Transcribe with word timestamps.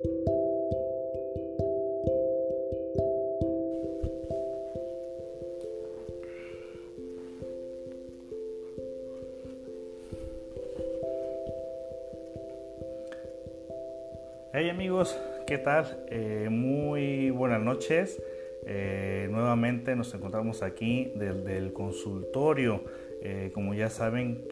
Hey 0.00 0.10
amigos, 14.70 15.18
¿qué 15.48 15.58
tal? 15.58 16.04
Eh, 16.10 16.46
muy 16.48 17.30
buenas 17.30 17.60
noches. 17.60 18.22
Eh, 18.66 19.26
nuevamente 19.32 19.96
nos 19.96 20.14
encontramos 20.14 20.62
aquí 20.62 21.12
desde 21.16 21.56
el 21.56 21.72
consultorio. 21.72 22.84
Eh, 23.20 23.50
como 23.52 23.74
ya 23.74 23.90
saben, 23.90 24.44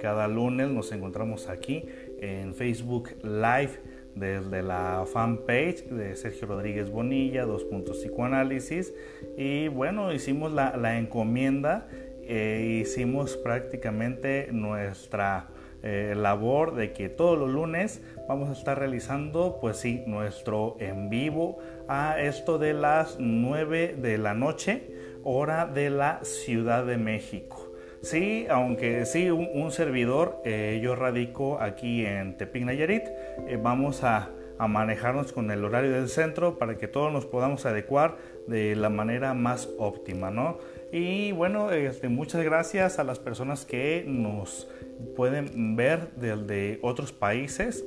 cada 0.00 0.26
lunes 0.26 0.68
nos 0.68 0.90
encontramos 0.90 1.48
aquí 1.48 1.86
en 2.20 2.56
Facebook 2.56 3.10
Live 3.22 3.89
desde 4.20 4.62
la 4.62 5.04
fanpage 5.12 5.86
de 5.86 6.14
Sergio 6.14 6.46
Rodríguez 6.46 6.90
Bonilla, 6.90 7.46
dos 7.46 7.64
puntos 7.64 7.98
psicoanálisis. 7.98 8.94
Y 9.36 9.68
bueno, 9.68 10.12
hicimos 10.12 10.52
la, 10.52 10.98
encomienda, 10.98 11.88
hicimos 12.28 13.36
prácticamente 13.38 14.48
nuestra 14.52 15.48
eh, 15.82 16.14
labor 16.14 16.74
de 16.74 16.92
que 16.92 17.08
todos 17.08 17.38
los 17.38 17.48
lunes 17.48 18.02
vamos 18.28 18.50
a 18.50 18.52
estar 18.52 18.78
realizando 18.78 19.56
pues 19.62 19.78
sí 19.78 20.04
nuestro 20.06 20.76
en 20.78 21.08
vivo 21.08 21.58
a 21.88 22.20
esto 22.20 22.58
de 22.58 22.74
las 22.74 23.18
9 23.18 23.96
de 23.98 24.18
la 24.18 24.34
noche 24.34 24.90
hora 25.24 25.66
de 25.66 25.88
la 25.88 26.20
Ciudad 26.22 26.84
de 26.84 26.98
México. 26.98 27.59
Sí, 28.02 28.46
aunque 28.48 29.04
sí, 29.04 29.30
un, 29.30 29.70
servidor, 29.72 30.40
eh, 30.44 30.80
yo 30.82 30.96
radico 30.96 31.60
aquí 31.60 32.06
en 32.06 32.38
Tepic 32.38 32.64
Nayarit, 32.64 33.04
eh, 33.46 33.58
vamos 33.62 34.04
a, 34.04 34.30
a, 34.58 34.68
manejarnos 34.68 35.32
con 35.32 35.50
el 35.50 35.62
horario 35.64 35.92
del 35.92 36.08
centro 36.08 36.58
para 36.58 36.78
que 36.78 36.88
todos 36.88 37.12
nos 37.12 37.26
podamos 37.26 37.66
adecuar 37.66 38.16
de 38.46 38.74
la 38.74 38.88
manera 38.88 39.34
más 39.34 39.68
óptima, 39.78 40.30
¿no? 40.30 40.56
Y 40.92 41.32
bueno, 41.32 41.70
este, 41.72 42.08
muchas 42.08 42.42
gracias 42.42 42.98
a 42.98 43.04
las 43.04 43.18
personas 43.18 43.66
que 43.66 44.02
nos 44.06 44.66
pueden 45.14 45.76
ver 45.76 46.08
desde 46.16 46.78
otros 46.82 47.12
países. 47.12 47.84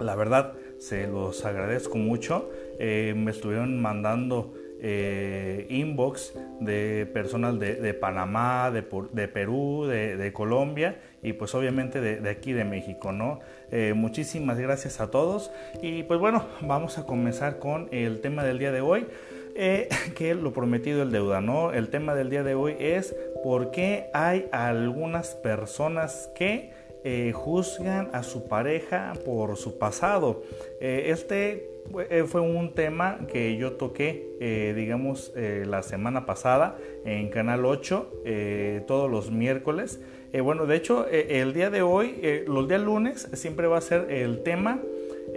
La 0.00 0.16
verdad, 0.16 0.54
se 0.78 1.06
los 1.06 1.44
agradezco 1.44 1.98
mucho. 1.98 2.50
Eh, 2.78 3.14
me 3.14 3.30
estuvieron 3.30 3.80
mandando 3.80 4.53
eh, 4.86 5.66
inbox 5.70 6.34
de 6.60 7.08
personas 7.12 7.58
de, 7.58 7.94
Panamá, 7.94 8.70
de, 8.70 8.82
Perú, 8.82 9.86
de, 9.86 10.32
Colombia 10.34 11.00
y 11.22 11.32
pues 11.32 11.54
obviamente 11.54 12.02
de, 12.02 12.28
aquí 12.28 12.52
de 12.52 12.64
México, 12.64 13.12
¿no? 13.12 13.40
Eh, 13.72 13.94
muchísimas 13.96 14.58
gracias 14.58 15.00
a 15.00 15.10
todos 15.10 15.50
y 15.80 16.02
pues 16.02 16.20
bueno, 16.20 16.44
vamos 16.60 16.98
a 16.98 17.06
comenzar 17.06 17.58
con 17.58 17.88
el 17.92 18.20
tema 18.20 18.44
del 18.44 18.58
día 18.58 18.72
de 18.72 18.82
hoy. 18.82 19.06
que 20.16 20.34
lo 20.34 20.52
prometido 20.52 21.04
el 21.04 21.12
deuda, 21.12 21.40
¿no? 21.40 21.72
El 21.72 21.88
tema 21.88 22.16
del 22.16 22.28
día 22.28 22.42
de 22.42 22.56
hoy 22.56 22.74
es 22.80 23.14
por 23.44 23.70
qué 23.70 24.10
hay 24.12 24.48
algunas 24.50 25.36
personas 25.36 26.28
que 26.34 26.72
eh, 27.06 27.32
juzgan 27.34 28.08
a 28.14 28.22
su 28.22 28.48
pareja 28.48 29.12
por 29.26 29.58
su 29.58 29.78
pasado. 29.78 30.42
Eh, 30.80 31.04
este 31.08 31.52
eh, 31.52 31.73
fue 32.26 32.40
un 32.40 32.74
tema 32.74 33.20
que 33.30 33.56
yo 33.56 33.72
toqué, 33.72 34.72
digamos, 34.74 35.32
la 35.36 35.82
semana 35.82 36.26
pasada 36.26 36.76
en 37.04 37.28
Canal 37.28 37.64
8, 37.64 38.12
todos 38.86 39.10
los 39.10 39.30
miércoles. 39.30 40.00
bueno, 40.42 40.66
de 40.66 40.76
hecho, 40.76 41.06
el 41.08 41.52
día 41.52 41.70
de 41.70 41.82
hoy, 41.82 42.44
los 42.46 42.68
días 42.68 42.80
lunes, 42.80 43.28
siempre 43.34 43.66
va 43.66 43.78
a 43.78 43.80
ser 43.80 44.10
el 44.10 44.42
tema 44.42 44.80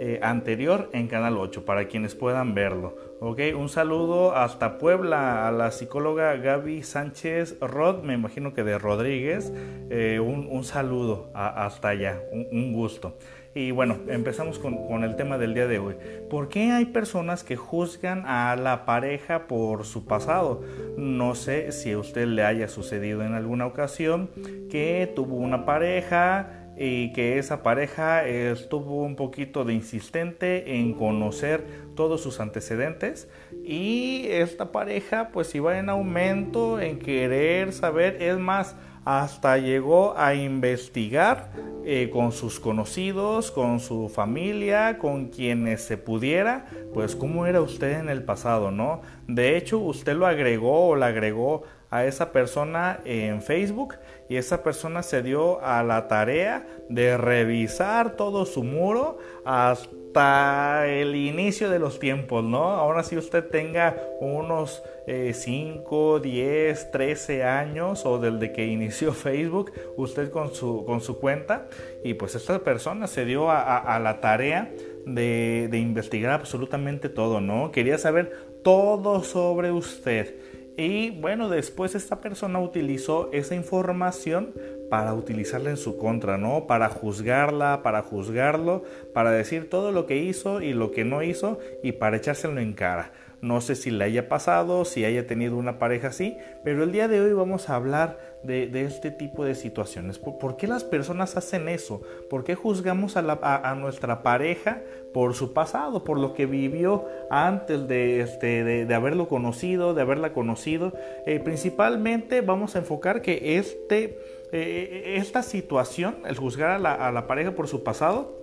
eh, 0.00 0.20
anterior 0.22 0.90
en 0.92 1.08
Canal 1.08 1.36
8 1.38 1.64
para 1.64 1.88
quienes 1.88 2.14
puedan 2.14 2.54
verlo. 2.54 2.94
Ok, 3.20 3.40
un 3.56 3.68
saludo 3.68 4.36
hasta 4.36 4.78
Puebla 4.78 5.48
a 5.48 5.50
la 5.50 5.72
psicóloga 5.72 6.36
Gaby 6.36 6.84
Sánchez 6.84 7.58
Rod, 7.60 8.04
me 8.04 8.14
imagino 8.14 8.54
que 8.54 8.62
de 8.62 8.78
Rodríguez. 8.78 9.52
Eh, 9.90 10.20
un, 10.20 10.62
saludo 10.62 11.30
hasta 11.34 11.88
allá, 11.88 12.22
un, 12.30 12.72
gusto. 12.72 13.16
Y 13.58 13.72
bueno, 13.72 13.98
empezamos 14.06 14.60
con, 14.60 15.02
el 15.02 15.16
tema 15.16 15.36
del 15.36 15.52
día 15.52 15.66
de 15.66 15.80
hoy. 15.80 15.96
¿Por 16.30 16.48
qué 16.48 16.70
hay 16.70 16.84
personas 16.84 17.42
que 17.42 17.56
juzgan 17.56 18.22
a 18.24 18.54
la 18.54 18.84
pareja 18.84 19.48
por 19.48 19.84
su 19.84 20.04
pasado? 20.04 20.62
No 20.96 21.34
sé 21.34 21.72
si 21.72 21.90
a 21.90 21.98
usted 21.98 22.28
le 22.28 22.44
haya 22.44 22.68
sucedido 22.68 23.24
en 23.24 23.34
alguna 23.34 23.66
ocasión 23.66 24.30
que 24.70 25.12
tuvo 25.12 25.34
una 25.34 25.64
pareja, 25.64 26.68
y 26.80 27.12
que 27.12 27.38
esa 27.38 27.64
pareja 27.64 28.24
estuvo 28.24 29.02
un 29.02 29.16
poquito 29.16 29.64
de 29.64 29.74
insistente 29.74 30.76
en 30.78 30.94
conocer 30.94 31.64
todos 31.96 32.22
sus 32.22 32.38
antecedentes 32.38 33.28
y 33.64 34.26
esta 34.28 34.70
pareja 34.70 35.30
pues 35.32 35.52
iba 35.56 35.76
en 35.80 35.88
aumento 35.88 36.78
en 36.78 37.00
querer 37.00 37.72
saber, 37.72 38.22
es 38.22 38.38
más, 38.38 38.76
hasta 39.08 39.56
llegó 39.56 40.18
a 40.18 40.34
investigar 40.34 41.48
eh, 41.82 42.10
con 42.12 42.30
sus 42.30 42.60
conocidos, 42.60 43.50
con 43.50 43.80
su 43.80 44.10
familia, 44.10 44.98
con 44.98 45.28
quienes 45.28 45.80
se 45.80 45.96
pudiera, 45.96 46.66
pues 46.92 47.16
cómo 47.16 47.46
era 47.46 47.62
usted 47.62 48.00
en 48.00 48.10
el 48.10 48.22
pasado, 48.22 48.70
¿no? 48.70 49.00
De 49.26 49.56
hecho, 49.56 49.78
usted 49.78 50.14
lo 50.14 50.26
agregó 50.26 50.88
o 50.88 50.94
la 50.94 51.06
agregó 51.06 51.62
a 51.88 52.04
esa 52.04 52.32
persona 52.32 53.00
en 53.06 53.40
Facebook 53.40 53.94
y 54.28 54.36
esa 54.36 54.62
persona 54.62 55.02
se 55.02 55.22
dio 55.22 55.64
a 55.64 55.82
la 55.82 56.06
tarea 56.06 56.66
de 56.90 57.16
revisar 57.16 58.10
todo 58.10 58.44
su 58.44 58.62
muro 58.62 59.16
hasta 59.46 59.97
el 60.14 61.14
inicio 61.14 61.70
de 61.70 61.78
los 61.78 61.98
tiempos, 61.98 62.44
¿no? 62.44 62.70
Ahora 62.70 63.02
si 63.02 63.16
usted 63.16 63.44
tenga 63.44 63.96
unos 64.20 64.82
5, 65.06 66.20
10, 66.20 66.90
13 66.90 67.44
años 67.44 68.04
o 68.04 68.18
desde 68.18 68.52
que 68.52 68.66
inició 68.66 69.12
Facebook, 69.14 69.72
usted 69.96 70.30
con 70.30 70.54
su, 70.54 70.84
con 70.84 71.00
su 71.00 71.18
cuenta 71.18 71.68
y 72.04 72.14
pues 72.14 72.34
esta 72.34 72.58
persona 72.60 73.06
se 73.06 73.24
dio 73.24 73.50
a, 73.50 73.98
la 73.98 74.20
tarea 74.20 74.72
de, 75.06 75.68
de 75.70 75.78
investigar 75.78 76.32
absolutamente 76.32 77.08
todo, 77.08 77.40
¿no? 77.40 77.70
Quería 77.72 77.98
saber 77.98 78.32
todo 78.62 79.22
sobre 79.22 79.70
usted 79.70 80.34
y 80.78 81.10
bueno, 81.10 81.48
después 81.48 81.96
esta 81.96 82.20
persona 82.20 82.60
utilizó 82.60 83.30
esa 83.32 83.56
información 83.56 84.54
para 84.88 85.14
utilizarla 85.14 85.70
en 85.70 85.76
su 85.76 85.98
contra, 85.98 86.38
¿no? 86.38 86.66
Para 86.66 86.88
juzgarla, 86.88 87.82
para 87.82 88.02
juzgarlo, 88.02 88.84
para 89.12 89.30
decir 89.30 89.68
todo 89.68 89.92
lo 89.92 90.06
que 90.06 90.16
hizo 90.16 90.60
y 90.60 90.72
lo 90.72 90.90
que 90.90 91.04
no 91.04 91.22
hizo 91.22 91.58
y 91.82 91.92
para 91.92 92.16
echárselo 92.16 92.60
en 92.60 92.72
cara. 92.72 93.12
No 93.40 93.60
sé 93.60 93.76
si 93.76 93.90
le 93.90 94.04
haya 94.04 94.28
pasado, 94.28 94.84
si 94.84 95.04
haya 95.04 95.26
tenido 95.26 95.56
una 95.56 95.78
pareja 95.78 96.08
así, 96.08 96.36
pero 96.64 96.82
el 96.82 96.90
día 96.90 97.06
de 97.06 97.20
hoy 97.20 97.32
vamos 97.32 97.70
a 97.70 97.76
hablar 97.76 98.18
de, 98.42 98.68
este 98.84 99.12
tipo 99.12 99.44
de 99.44 99.54
situaciones. 99.54 100.18
¿Por, 100.18 100.56
qué 100.56 100.66
las 100.66 100.82
personas 100.82 101.36
hacen 101.36 101.68
eso? 101.68 102.02
¿Por 102.30 102.42
qué 102.42 102.56
juzgamos 102.56 103.16
a, 103.16 103.74
nuestra 103.76 104.22
pareja 104.22 104.80
por 105.12 105.34
su 105.34 105.52
pasado, 105.52 106.02
por 106.02 106.18
lo 106.18 106.34
que 106.34 106.46
vivió 106.46 107.06
antes 107.30 107.86
de, 107.86 108.20
este, 108.20 108.64
de, 108.64 108.94
haberlo 108.94 109.28
conocido, 109.28 109.94
de 109.94 110.02
haberla 110.02 110.32
conocido? 110.32 110.92
Eh, 111.24 111.38
principalmente 111.38 112.40
vamos 112.40 112.74
a 112.74 112.80
enfocar 112.80 113.22
que 113.22 113.58
este, 113.58 114.18
eh, 114.52 115.14
esta 115.16 115.42
situación, 115.42 116.18
el 116.26 116.36
juzgar 116.36 116.70
a 116.86 117.12
la, 117.12 117.26
pareja 117.26 117.52
por 117.52 117.68
su 117.68 117.82
pasado, 117.82 118.36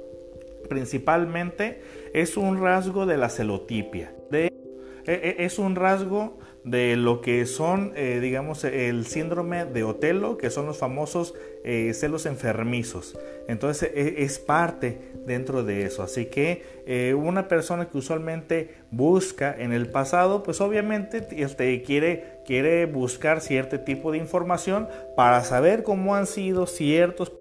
principalmente 0.70 1.82
es 2.14 2.38
un 2.38 2.62
rasgo 2.62 3.06
de 3.06 3.18
la 3.18 3.30
celotipia. 3.30 4.14
Es 5.06 5.60
un 5.60 5.76
rasgo 5.76 6.40
de 6.66 6.96
lo 6.96 7.22
que 7.22 7.46
son, 7.46 7.94
eh, 7.96 8.20
digamos, 8.20 8.64
el 8.64 9.06
síndrome 9.06 9.66
de 9.66 9.84
Otelo, 9.84 10.38
que 10.38 10.50
son 10.50 10.66
los 10.66 10.80
famosos 10.80 11.36
eh, 11.64 11.94
celos 11.94 12.26
enfermizos. 12.26 13.18
Entonces 13.48 13.92
e, 13.94 14.24
es 14.24 14.40
parte 14.40 14.98
dentro 15.28 15.64
de 15.64 15.86
eso. 15.86 16.02
Así 16.02 16.26
que 16.26 16.64
eh, 16.88 17.14
una 17.14 17.48
persona 17.48 17.88
que 17.88 18.00
usualmente 18.00 18.74
busca 18.90 19.56
en 19.56 19.74
el 19.74 19.90
pasado, 19.90 20.42
pues 20.42 20.60
obviamente 20.60 21.28
este, 21.32 21.84
quiere, 21.84 22.40
quiere 22.48 22.88
buscar 22.88 23.42
cierto 23.42 23.80
tipo 23.82 24.12
de 24.12 24.18
información 24.18 24.88
para 25.16 25.44
saber 25.44 25.84
cómo 25.84 26.16
han 26.16 26.26
sido 26.26 26.66
ciertos 26.66 27.32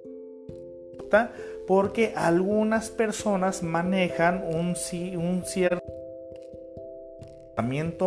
porque 1.67 2.13
algunas 2.17 2.91
personas 2.91 3.63
manejan 3.63 4.43
un, 4.45 4.75
un 5.17 5.43
cierto 5.45 5.94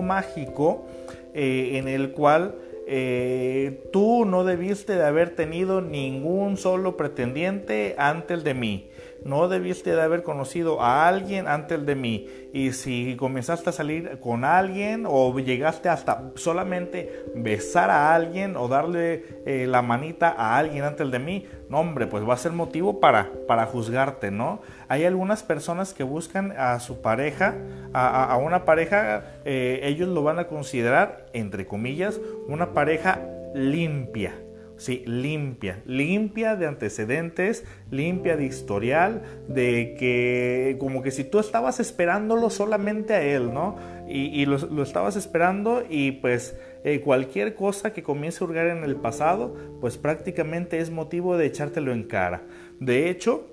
mágico 0.02 0.86
eh, 1.34 1.78
en 1.78 1.88
el 1.88 2.12
cual 2.12 2.56
eh, 2.88 3.90
tú 3.92 4.26
no 4.26 4.44
debiste 4.44 4.96
de 4.96 5.06
haber 5.06 5.36
tenido 5.36 5.82
ningún 5.82 6.58
solo 6.58 6.96
pretendiente 6.96 7.96
antes 7.98 8.44
de 8.44 8.54
mí. 8.54 8.90
No 9.28 9.48
debiste 9.50 9.94
de 9.94 10.02
haber 10.02 10.24
conocido 10.24 10.82
a 10.82 11.08
alguien 11.08 11.48
antes 11.48 11.86
de 11.86 11.96
mí. 11.96 12.28
Y 12.54 12.72
si 12.72 13.16
comenzaste 13.18 13.70
a 13.70 13.74
salir 13.74 14.20
con 14.20 14.46
alguien 14.46 15.06
o 15.08 15.38
llegaste 15.38 15.90
hasta 15.90 16.32
solamente 16.36 17.26
besar 17.36 17.90
a 17.90 18.16
alguien 18.16 18.56
o 18.56 18.68
darle 18.68 19.24
eh, 19.46 19.68
la 19.68 19.82
manita 19.82 20.34
a 20.36 20.58
alguien 20.58 20.86
antes 20.86 21.12
de 21.12 21.20
mí, 21.20 21.46
no 21.70 21.82
hombre, 21.82 22.08
pues 22.08 22.28
va 22.28 22.34
a 22.34 22.38
ser 22.38 22.54
motivo 22.54 23.00
para, 23.00 23.30
para 23.48 23.66
juzgarte, 23.66 24.32
¿no? 24.32 24.62
Hay 24.88 25.04
algunas 25.04 25.44
personas 25.44 25.94
que 25.94 26.04
buscan 26.04 26.54
a 26.58 26.80
su 26.80 27.02
pareja, 27.02 27.56
a, 27.94 28.38
una 28.38 28.64
pareja, 28.64 29.24
eh, 29.44 29.82
ellos 29.84 30.08
lo 30.08 30.24
van 30.24 30.40
a 30.40 30.48
considerar, 30.48 31.26
entre 31.34 31.68
comillas, 31.68 32.20
una 32.48 32.74
pareja 32.74 33.20
limpia 33.54 34.34
Sí, 34.78 35.04
limpia, 35.08 35.82
limpia 35.86 36.56
de 36.56 36.68
antecedentes, 36.68 37.66
limpia 37.90 38.38
de 38.38 38.46
historial, 38.46 39.24
de 39.48 39.96
que 39.98 40.78
como 40.80 41.02
que 41.02 41.10
si 41.10 41.24
tú 41.24 41.40
estabas 41.40 41.80
esperándolo 41.80 42.52
solamente 42.52 43.16
a 43.16 43.24
él, 43.24 43.52
¿no? 43.52 43.76
Y, 44.08 44.46
lo, 44.46 44.84
estabas 44.84 45.16
esperando 45.16 45.84
y 45.90 46.12
pues 46.14 46.56
eh, 46.86 47.02
cualquier 47.02 47.56
cosa 47.56 47.92
que 47.92 48.04
comience 48.04 48.42
a 48.42 48.48
hurgar 48.48 48.68
en 48.68 48.84
el 48.84 48.96
pasado, 48.96 49.58
pues 49.82 49.98
prácticamente 49.98 50.78
es 50.80 50.92
motivo 50.92 51.38
de 51.38 51.48
echártelo 51.48 51.92
en 51.92 52.04
cara. 52.04 52.44
De 52.80 53.10
hecho, 53.10 53.48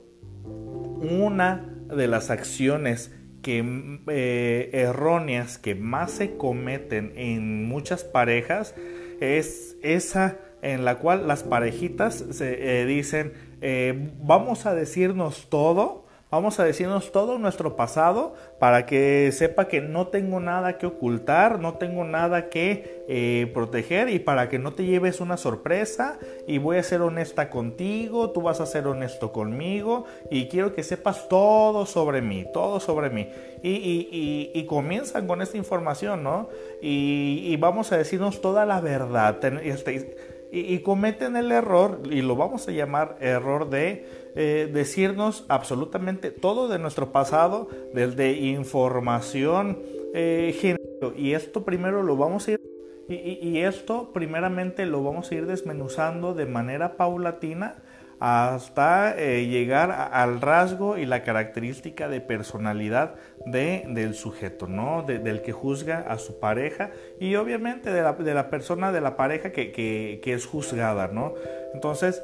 una 0.45 1.75
de 1.89 2.07
las 2.07 2.31
acciones 2.31 3.13
que, 3.43 4.01
eh, 4.09 4.71
erróneas 4.73 5.59
que 5.59 5.75
más 5.75 6.13
se 6.13 6.37
cometen 6.37 7.13
en 7.17 7.65
muchas 7.65 8.05
parejas 8.05 8.75
es 9.21 9.77
esa 9.83 10.39
en 10.65 10.87
la 10.87 10.97
cual 10.97 11.29
las 11.29 11.43
parejitas 11.43 12.25
se 12.31 12.81
eh, 12.81 12.87
dicen, 12.87 13.35
eh, 13.61 14.11
vamos 14.23 14.65
a 14.65 14.75
decirnos 14.75 15.49
todo, 15.51 16.07
vamos 16.31 16.59
a 16.59 16.65
decirnos 16.65 17.13
todo 17.13 17.39
nuestro 17.39 17.77
pasado 17.77 18.35
para 18.59 18.87
que 18.87 19.31
sepa 19.33 19.69
que 19.69 19.83
no 19.83 20.07
tengo 20.07 20.41
nada 20.41 20.79
que 20.79 20.87
ocultar, 20.87 21.61
no 21.61 21.75
tengo 21.75 22.05
nada 22.05 22.49
que 22.49 23.05
eh, 23.09 23.51
proteger 23.53 24.09
y 24.09 24.21
para 24.21 24.49
que 24.49 24.59
no 24.59 24.73
te 24.73 24.87
lleves 24.87 25.21
una 25.21 25.37
sorpresa 25.37 26.19
y 26.49 26.57
voy 26.57 26.79
a 26.79 26.83
ser 26.83 27.03
honesta 27.03 27.51
contigo, 27.51 28.31
tú 28.31 28.41
vas 28.41 28.63
a 28.63 28.67
ser 28.67 28.87
honesto 28.87 29.33
conmigo 29.33 30.07
y 30.31 30.49
quiero 30.49 30.75
que 30.75 30.83
sepas 30.83 31.29
todo 31.29 31.85
sobre 31.85 32.23
mí, 32.23 32.47
todo 32.55 32.81
sobre 32.81 33.11
mí. 33.11 33.29
Y, 33.63 34.65
comienzan 34.67 35.27
con 35.27 35.41
esta 35.41 35.57
información, 35.57 36.23
¿no? 36.23 36.49
Y, 36.83 37.55
vamos 37.59 37.93
a 37.93 37.99
decirnos 37.99 38.41
toda 38.41 38.67
la 38.67 38.81
verdad. 38.81 39.43
Este, 39.63 40.34
y, 40.55 40.79
cometen 40.81 41.37
el 41.37 41.51
error, 41.51 42.01
y 42.11 42.23
lo 42.23 42.37
vamos 42.37 42.69
a 42.69 42.71
llamar 42.71 43.17
error 43.21 43.71
de 43.71 44.07
eh, 44.37 44.71
decirnos 44.73 45.45
absolutamente 45.49 46.31
todo 46.31 46.69
de 46.69 46.79
nuestro 46.79 47.11
pasado, 47.11 47.69
desde 47.93 48.33
información 48.33 49.79
eh, 50.15 50.57
general. 50.61 51.15
Y 51.17 51.33
esto 51.33 51.65
primero 51.65 52.03
lo 52.03 52.17
vamos 52.17 52.47
a 52.49 52.53
ir 52.53 52.61
y, 53.09 53.59
esto 53.59 54.13
primeramente 54.15 54.87
lo 54.87 55.03
vamos 55.03 55.31
a 55.31 55.35
ir 55.35 55.47
desmenuzando 55.47 56.33
de 56.33 56.47
manera 56.47 56.97
paulatina 56.97 57.83
hasta 58.21 59.15
eh, 59.19 59.47
llegar 59.47 59.91
al 60.13 60.41
rasgo 60.41 60.97
y 60.97 61.07
la 61.07 61.23
característica 61.23 62.09
de 62.09 62.21
personalidad 62.21 63.15
de, 63.47 63.85
del 63.89 64.15
sujeto, 64.15 64.67
¿no? 64.67 65.03
del 65.03 65.43
que 65.43 65.53
juzga 65.53 66.01
a 66.01 66.19
su 66.19 66.39
pareja 66.39 66.91
y 67.21 67.35
obviamente 67.37 67.93
de 67.93 68.03
la, 68.03 68.51
persona 68.51 68.93
de 68.93 69.01
la 69.01 69.17
pareja 69.17 69.53
que, 69.53 70.21
es 70.25 70.47
juzgada, 70.47 71.09
¿no? 71.09 71.35
Entonces, 71.75 72.23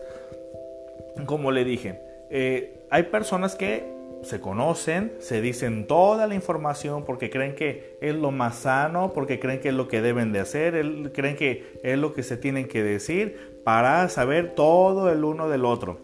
como 1.27 1.51
le 1.51 1.65
dije, 1.65 2.01
eh, 2.31 2.87
hay 2.91 3.05
personas 3.05 3.55
que 3.55 4.01
se 4.23 4.41
conocen, 4.41 5.13
se 5.19 5.41
dicen 5.41 5.87
toda 5.87 6.27
la 6.27 6.35
información 6.35 7.05
porque 7.05 7.31
creen 7.31 7.55
que 7.55 7.97
es 8.01 8.15
lo 8.15 8.31
más 8.31 8.61
sano, 8.61 9.13
porque 9.13 9.41
creen 9.41 9.61
que 9.61 9.69
es 9.71 9.75
lo 9.75 9.89
que 9.89 10.03
deben 10.03 10.33
de 10.33 10.41
hacer, 10.41 10.75
creen 11.13 11.37
que 11.37 11.79
es 11.83 11.99
lo 11.99 12.13
que 12.13 12.23
se 12.23 12.37
tienen 12.37 12.69
que 12.69 12.83
decir 12.83 13.50
para 13.65 14.09
saber 14.09 14.55
todo 14.55 15.11
el 15.11 15.25
uno 15.25 15.49
del 15.49 15.65
otro. 15.65 15.99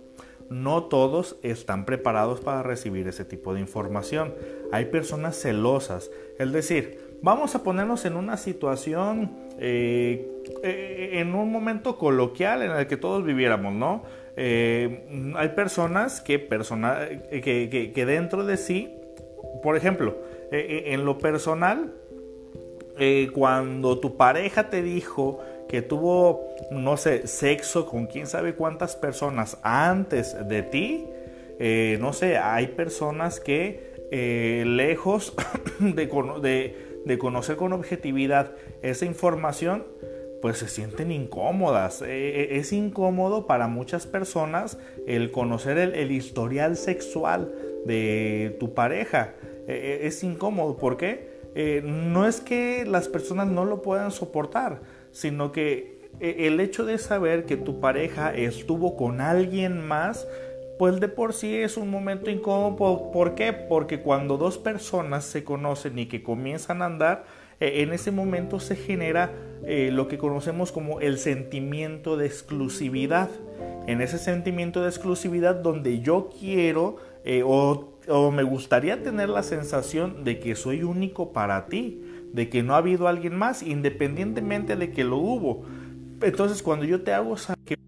No 0.48 0.84
todos 0.84 1.36
están 1.42 1.84
preparados 1.84 2.40
para 2.40 2.62
recibir 2.62 3.08
ese 3.08 3.24
tipo 3.24 3.54
de 3.54 3.60
información. 3.60 4.34
Hay 4.72 4.86
personas 4.86 5.36
celosas, 5.36 6.10
es 6.38 6.52
decir, 6.52 7.06
vamos 7.22 7.54
a 7.54 7.62
ponernos 7.62 8.04
en 8.04 8.16
una 8.16 8.36
situación, 8.36 9.32
eh, 9.58 10.42
eh, 10.62 11.10
en 11.14 11.34
un 11.34 11.50
momento 11.50 11.98
coloquial 11.98 12.62
en 12.62 12.70
el 12.70 12.86
que 12.86 12.96
todos 12.96 13.24
viviéramos, 13.24 13.72
¿no? 13.74 14.04
Eh, 14.36 15.32
hay 15.34 15.48
personas 15.50 16.20
que, 16.20 16.46
que, 16.46 18.06
dentro 18.06 18.44
de 18.44 18.56
sí, 18.56 18.94
por 19.62 19.76
ejemplo, 19.76 20.18
en 20.52 21.04
lo 21.04 21.18
personal, 21.18 21.94
cuando 23.32 23.98
tu 23.98 24.16
pareja 24.16 24.68
te 24.68 24.82
dijo 24.82 25.40
que 25.68 25.82
tuvo, 25.82 26.48
no 26.70 26.96
sé, 26.96 27.26
sexo 27.26 27.86
con 27.86 28.06
quién 28.06 28.26
sabe 28.26 28.54
cuántas 28.54 28.96
personas 28.96 29.58
antes 29.62 30.36
de 30.48 30.62
ti, 30.62 31.06
no 31.98 32.12
sé, 32.12 32.36
hay 32.36 32.68
personas 32.68 33.40
que 33.40 33.94
lejos 34.64 35.34
de, 35.80 37.00
de 37.06 37.18
conocer 37.18 37.56
con 37.56 37.72
objetividad 37.72 38.52
esa 38.82 39.06
información, 39.06 39.84
pues 40.42 40.58
se 40.58 40.68
sienten 40.68 41.12
incómodas. 41.12 42.02
E, 42.02 42.06
e, 42.08 42.58
es 42.58 42.72
incómodo 42.72 43.46
para 43.46 43.68
muchas 43.68 44.06
personas 44.06 44.78
el 45.06 45.30
conocer 45.30 45.78
el, 45.78 46.10
historial 46.10 46.76
sexual 46.76 47.52
de 47.84 48.56
tu 48.60 48.74
pareja. 48.74 49.34
E, 49.66 50.00
es 50.02 50.22
incómodo. 50.24 50.76
¿Por 50.76 50.96
qué? 50.96 51.36
Eh, 51.54 51.80
no 51.84 52.26
es 52.26 52.40
que 52.40 52.84
las 52.84 53.08
personas 53.08 53.46
no 53.46 53.64
lo 53.64 53.82
puedan 53.82 54.10
soportar, 54.10 54.80
sino 55.16 55.50
que 55.50 56.10
el 56.20 56.60
hecho 56.60 56.84
de 56.84 56.98
saber 56.98 57.46
que 57.46 57.56
tu 57.56 57.80
pareja 57.80 58.34
estuvo 58.34 58.96
con 58.96 59.22
alguien 59.22 59.80
más, 59.80 60.28
pues 60.78 61.00
de 61.00 61.08
por 61.08 61.32
sí 61.32 61.56
es 61.56 61.78
un 61.78 61.88
momento 61.88 62.30
incómodo. 62.30 63.10
¿Por 63.12 63.34
qué? 63.34 63.54
Porque 63.54 64.00
cuando 64.00 64.36
dos 64.36 64.58
personas 64.58 65.24
se 65.24 65.42
conocen 65.42 65.98
y 65.98 66.04
que 66.04 66.22
comienzan 66.22 66.82
a 66.82 66.86
andar, 66.86 67.24
eh, 67.60 67.82
en 67.82 67.94
ese 67.94 68.10
momento 68.10 68.60
se 68.60 68.76
genera 68.76 69.32
eh, 69.64 69.88
lo 69.90 70.06
que 70.06 70.18
conocemos 70.18 70.70
como 70.70 71.00
el 71.00 71.16
sentimiento 71.16 72.18
de 72.18 72.26
exclusividad. 72.26 73.30
En 73.86 74.02
ese 74.02 74.18
sentimiento 74.18 74.82
de 74.82 74.88
exclusividad 74.90 75.54
donde 75.54 76.00
yo 76.00 76.28
quiero 76.38 76.96
eh, 77.24 77.42
o, 77.42 77.92
me 78.30 78.42
gustaría 78.42 79.02
tener 79.02 79.28
la 79.28 79.42
sensación 79.42 80.24
de 80.24 80.38
que 80.38 80.54
soy 80.54 80.84
único 80.84 81.32
para 81.32 81.66
ti, 81.66 82.04
de 82.32 82.48
que 82.48 82.62
no 82.62 82.74
ha 82.74 82.78
habido 82.78 83.08
alguien 83.08 83.36
más, 83.36 83.62
independientemente 83.62 84.76
de 84.76 84.90
que 84.90 85.04
lo 85.04 85.18
hubo. 85.18 85.64
Entonces 86.22 86.62
cuando 86.62 86.84
yo 86.84 87.02
te 87.02 87.12
hago 87.12 87.36
saber 87.36 87.78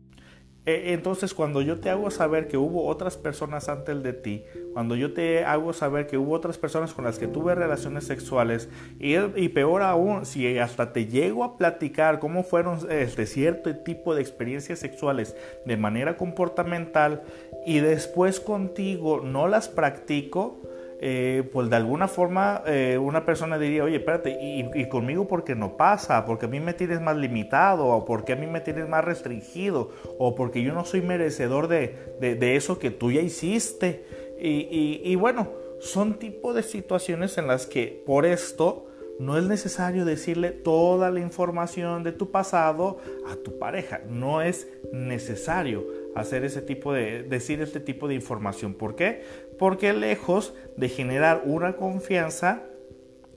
e, 0.68 0.92
entonces, 0.92 1.32
cuando 1.32 1.62
yo 1.62 1.80
te 1.80 1.88
hago 1.88 2.10
saber 2.10 2.46
que 2.46 2.58
hubo 2.58 2.88
otras 2.88 3.16
personas 3.16 3.70
antes 3.70 4.02
de 4.02 4.12
ti, 4.12 4.44
cuando 4.74 4.96
yo 4.96 5.14
te 5.14 5.42
hago 5.46 5.72
saber 5.72 6.06
que 6.06 6.18
hubo 6.18 6.34
otras 6.34 6.58
personas 6.58 6.92
con 6.92 7.06
las 7.06 7.18
que 7.18 7.26
tuve 7.26 7.54
relaciones 7.54 8.04
sexuales, 8.04 8.68
y, 9.00 9.16
y 9.16 9.48
peor 9.48 9.80
aún, 9.80 10.26
si 10.26 10.58
hasta 10.58 10.92
te 10.92 11.06
llego 11.06 11.42
a 11.42 11.56
platicar 11.56 12.18
cómo 12.18 12.42
fueron 12.42 12.80
este 12.90 13.24
cierto 13.24 13.74
tipo 13.76 14.14
de 14.14 14.20
experiencias 14.20 14.78
sexuales 14.78 15.34
de 15.64 15.78
manera 15.78 16.18
comportamental, 16.18 17.22
y 17.64 17.80
después 17.80 18.38
contigo 18.38 19.22
no 19.24 19.48
las 19.48 19.70
practico, 19.70 20.60
eh, 21.00 21.48
pues 21.52 21.70
de 21.70 21.76
alguna 21.76 22.08
forma 22.08 22.62
eh, 22.66 22.98
una 23.00 23.24
persona 23.24 23.56
diría, 23.56 23.84
oye, 23.84 23.96
espérate, 23.98 24.36
y, 24.40 24.88
conmigo 24.88 25.28
porque 25.28 25.54
no 25.54 25.76
pasa, 25.76 26.24
porque 26.24 26.46
a 26.46 26.48
mí 26.48 26.58
me 26.58 26.74
tienes 26.74 27.00
más 27.00 27.16
limitado, 27.16 27.86
o 27.86 28.04
porque 28.04 28.32
a 28.32 28.36
mí 28.36 28.48
me 28.48 28.60
tienes 28.60 28.88
más 28.88 29.04
restringido, 29.04 29.90
o 30.18 30.34
porque 30.34 30.62
yo 30.62 30.74
no 30.74 30.84
soy 30.84 31.02
merecedor 31.02 31.68
de, 31.68 31.94
de, 32.18 32.56
eso 32.56 32.80
que 32.80 32.90
tú 32.90 33.12
ya 33.12 33.20
hiciste. 33.20 34.04
Y, 34.40 35.00
y, 35.04 35.14
bueno, 35.14 35.48
son 35.80 36.14
tipo 36.18 36.52
de 36.52 36.62
situaciones 36.62 37.38
en 37.38 37.46
las 37.46 37.66
que 37.66 38.02
por 38.04 38.26
esto 38.26 38.86
no 39.20 39.36
es 39.36 39.44
necesario 39.44 40.04
decirle 40.04 40.50
toda 40.50 41.10
la 41.10 41.20
información 41.20 42.02
de 42.02 42.12
tu 42.12 42.30
pasado 42.30 42.98
a 43.28 43.36
tu 43.36 43.58
pareja, 43.58 44.00
no 44.08 44.42
es 44.42 44.68
necesario 44.92 45.97
hacer 46.14 46.44
ese 46.44 46.62
tipo 46.62 46.92
de 46.92 47.22
decir 47.22 47.60
este 47.60 47.80
tipo 47.80 48.08
de 48.08 48.14
información. 48.14 48.74
¿Por 48.74 48.96
qué? 48.96 49.22
Porque 49.58 49.92
lejos 49.92 50.54
de 50.76 50.88
generar 50.88 51.42
una 51.44 51.76
confianza, 51.76 52.62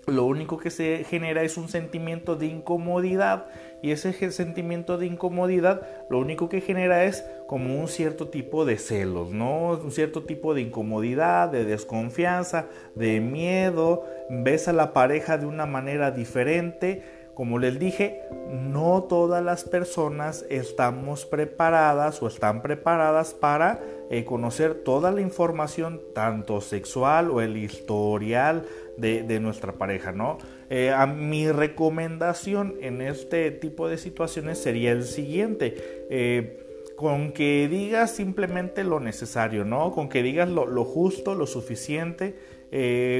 lo 0.07 0.25
único 0.25 0.57
que 0.57 0.71
se 0.71 1.03
genera 1.03 1.43
es 1.43 1.57
un 1.57 1.69
sentimiento 1.69 2.35
de 2.35 2.47
incomodidad 2.47 3.47
y 3.83 3.91
ese 3.91 4.31
sentimiento 4.31 4.97
de 4.97 5.05
incomodidad 5.05 5.87
lo 6.09 6.19
único 6.19 6.49
que 6.49 6.61
genera 6.61 7.05
es 7.05 7.23
como 7.47 7.79
un 7.79 7.87
cierto 7.87 8.29
tipo 8.29 8.65
de 8.65 8.77
celos, 8.77 9.31
¿no? 9.31 9.71
Un 9.71 9.91
cierto 9.91 10.23
tipo 10.23 10.53
de 10.53 10.61
incomodidad, 10.61 11.49
de 11.49 11.65
desconfianza, 11.65 12.67
de 12.95 13.19
miedo, 13.19 14.05
ves 14.29 14.67
a 14.67 14.73
la 14.73 14.93
pareja 14.93 15.37
de 15.37 15.45
una 15.45 15.65
manera 15.65 16.11
diferente, 16.11 17.03
como 17.41 17.57
les 17.57 17.79
dije, 17.79 18.21
no 18.51 19.05
todas 19.09 19.43
las 19.43 19.63
personas 19.63 20.45
estamos 20.51 21.25
preparadas 21.25 22.21
o 22.21 22.27
están 22.27 22.61
preparadas 22.61 23.33
para 23.33 23.79
eh, 24.11 24.25
conocer 24.25 24.75
toda 24.75 25.11
la 25.11 25.21
información, 25.21 26.01
tanto 26.13 26.61
sexual 26.61 27.31
o 27.31 27.41
el 27.41 27.57
historial 27.57 28.67
de, 28.95 29.39
nuestra 29.39 29.73
pareja, 29.73 30.11
¿no? 30.11 30.37
Eh, 30.69 30.91
a 30.91 31.07
mi 31.07 31.51
recomendación 31.51 32.75
en 32.79 33.01
este 33.01 33.49
tipo 33.49 33.89
de 33.89 33.97
situaciones 33.97 34.59
sería 34.59 34.91
el 34.91 35.03
siguiente. 35.03 36.05
Eh, 36.11 36.93
con 36.95 37.31
que 37.31 37.67
digas 37.67 38.11
simplemente 38.11 38.83
lo 38.83 38.99
necesario, 38.99 39.65
¿no? 39.65 39.91
Con 39.93 40.09
que 40.09 40.21
digas 40.21 40.47
lo, 40.47 40.85
justo, 40.85 41.33
lo 41.33 41.47
suficiente. 41.47 42.35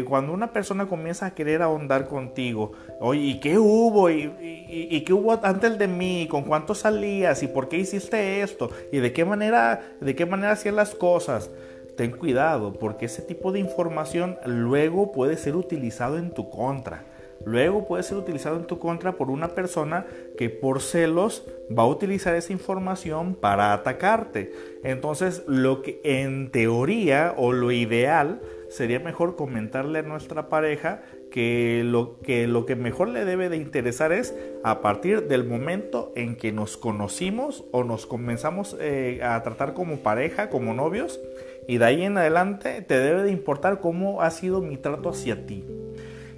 Cuando 0.07 0.31
una 0.31 0.53
persona 0.53 0.85
comienza 0.85 1.25
a 1.25 1.33
querer 1.33 1.61
ahondar 1.63 2.07
contigo, 2.07 2.71
oye, 3.01 3.21
¿y 3.21 3.39
qué 3.39 3.57
hubo? 3.57 4.09
¿Y, 4.09 5.03
qué 5.05 5.13
hubo 5.13 5.37
antes 5.43 5.77
de 5.77 5.87
mí? 5.87 6.27
¿Con 6.29 6.43
cuánto 6.43 6.75
salías? 6.75 7.43
¿Y 7.43 7.47
por 7.47 7.67
qué 7.67 7.77
hiciste 7.77 8.41
esto? 8.41 8.69
¿Y 8.91 8.99
de 8.99 9.11
qué 9.11 9.25
manera, 9.25 9.81
de 9.99 10.15
qué 10.15 10.25
manera 10.25 10.53
hacías 10.53 10.75
las 10.75 10.95
cosas? 10.95 11.49
Ten 11.97 12.11
cuidado, 12.11 12.73
porque 12.73 13.05
ese 13.05 13.21
tipo 13.21 13.51
de 13.51 13.59
información 13.59 14.37
luego 14.45 15.11
puede 15.11 15.35
ser 15.35 15.55
utilizado 15.55 16.17
en 16.17 16.31
tu 16.31 16.49
contra. 16.49 17.05
Luego 17.43 17.87
puede 17.87 18.03
ser 18.03 18.17
utilizado 18.17 18.57
en 18.57 18.67
tu 18.67 18.77
contra 18.77 19.13
por 19.13 19.31
una 19.31 19.49
persona 19.49 20.05
que 20.37 20.49
por 20.49 20.79
celos 20.79 21.43
va 21.75 21.83
a 21.83 21.87
utilizar 21.87 22.35
esa 22.35 22.53
información 22.53 23.33
para 23.33 23.73
atacarte. 23.73 24.53
Entonces, 24.83 25.43
lo 25.47 25.81
que 25.81 25.99
en 26.03 26.51
teoría 26.51 27.33
o 27.35 27.51
lo 27.51 27.71
ideal 27.71 28.41
sería 28.69 28.99
mejor 28.99 29.35
comentarle 29.35 29.99
a 29.99 30.03
nuestra 30.03 30.49
pareja 30.49 31.01
que 31.31 31.81
lo 31.83 32.19
que, 32.19 32.45
lo 32.45 32.67
que 32.67 32.75
mejor 32.75 33.07
le 33.07 33.25
debe 33.25 33.49
de 33.49 33.57
interesar 33.57 34.11
es 34.11 34.35
a 34.63 34.81
partir 34.81 35.27
del 35.27 35.43
momento 35.43 36.11
en 36.15 36.35
que 36.35 36.51
nos 36.51 36.77
conocimos 36.77 37.63
o 37.71 37.83
nos 37.83 38.05
comenzamos 38.05 38.77
eh, 38.79 39.21
a 39.23 39.41
tratar 39.41 39.73
como 39.73 39.97
pareja, 39.97 40.51
como 40.51 40.75
novios, 40.75 41.19
y 41.67 41.79
de 41.79 41.85
ahí 41.85 42.03
en 42.03 42.17
adelante 42.17 42.83
te 42.83 42.99
debe 42.99 43.23
de 43.23 43.31
importar 43.31 43.79
cómo 43.79 44.21
ha 44.21 44.29
sido 44.29 44.61
mi 44.61 44.77
trato 44.77 45.09
hacia 45.09 45.47
ti. 45.47 45.65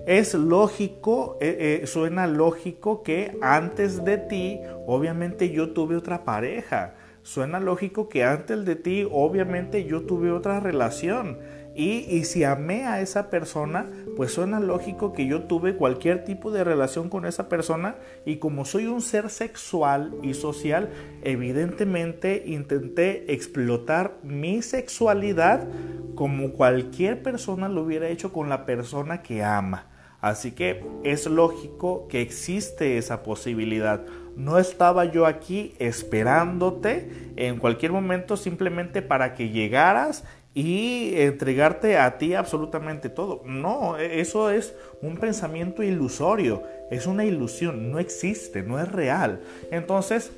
Es 0.06 0.34
lógico, 0.34 1.38
eh, 1.40 1.80
eh, 1.82 1.88
suena 1.88 2.28
lógico 2.28 3.04
que 3.04 3.38
antes 3.42 4.04
de 4.04 4.18
ti, 4.18 4.60
obviamente 4.86 5.50
yo 5.50 5.72
tuve 5.72 5.96
otra 5.96 6.26
pareja. 6.26 6.96
Suena 7.22 7.62
lógico 7.62 8.10
que 8.10 8.26
antes 8.26 8.66
de 8.66 8.76
ti, 8.76 9.08
obviamente 9.10 9.86
yo 9.86 10.02
tuve 10.02 10.32
otra 10.32 10.60
relación. 10.60 11.40
Y, 11.75 12.24
si 12.25 12.44
amé 12.44 12.86
a 12.86 13.01
esa 13.01 13.32
persona, 13.32 13.88
pues 14.15 14.32
suena 14.32 14.60
lógico 14.60 15.12
que 15.12 15.25
yo 15.25 15.44
tuve 15.44 15.75
cualquier 15.75 16.24
tipo 16.24 16.51
de 16.51 16.63
relación 16.63 17.10
con 17.10 17.25
esa 17.25 17.50
persona 17.50 17.96
y 18.25 18.38
como 18.38 18.63
soy 18.63 18.86
un 18.86 19.01
ser 19.01 19.32
sexual 19.32 20.13
y 20.22 20.36
social, 20.36 20.89
evidentemente 21.24 22.44
intenté 22.46 23.34
explotar 23.34 24.18
mi 24.22 24.62
sexualidad 24.62 25.68
como 26.13 26.51
cualquier 26.51 27.24
persona 27.24 27.70
lo 27.70 27.82
hubiera 27.82 28.08
hecho 28.08 28.32
con 28.32 28.50
la 28.50 28.65
persona 28.68 29.24
que 29.24 29.44
ama. 29.44 29.88
Así 30.22 30.51
que 30.51 30.86
es 31.03 31.25
lógico 31.25 32.08
que 32.08 32.22
existe 32.22 32.98
esa 32.98 33.24
posibilidad. 33.24 34.06
No 34.38 34.58
estaba 34.58 35.03
yo 35.03 35.25
aquí 35.25 35.74
esperándote 35.80 37.34
en 37.36 37.58
cualquier 37.58 37.92
momento 37.92 38.38
simplemente 38.38 39.01
para 39.01 39.34
que 39.34 39.50
llegaras 39.50 40.24
y 40.54 41.14
entregarte 41.16 41.98
a 41.98 42.18
ti 42.18 42.34
absolutamente 42.36 43.10
todo. 43.10 43.42
No, 43.46 43.98
e-, 43.98 44.22
eso 44.22 44.50
es 44.50 44.76
un 45.02 45.18
pensamiento 45.18 45.84
ilusorio, 45.84 46.64
es 46.92 47.08
una 47.08 47.26
ilusión, 47.26 47.92
no 47.92 48.00
existe, 48.00 48.64
no 48.64 48.80
es 48.80 48.92
real. 48.92 49.42
Entonces, 49.72 50.32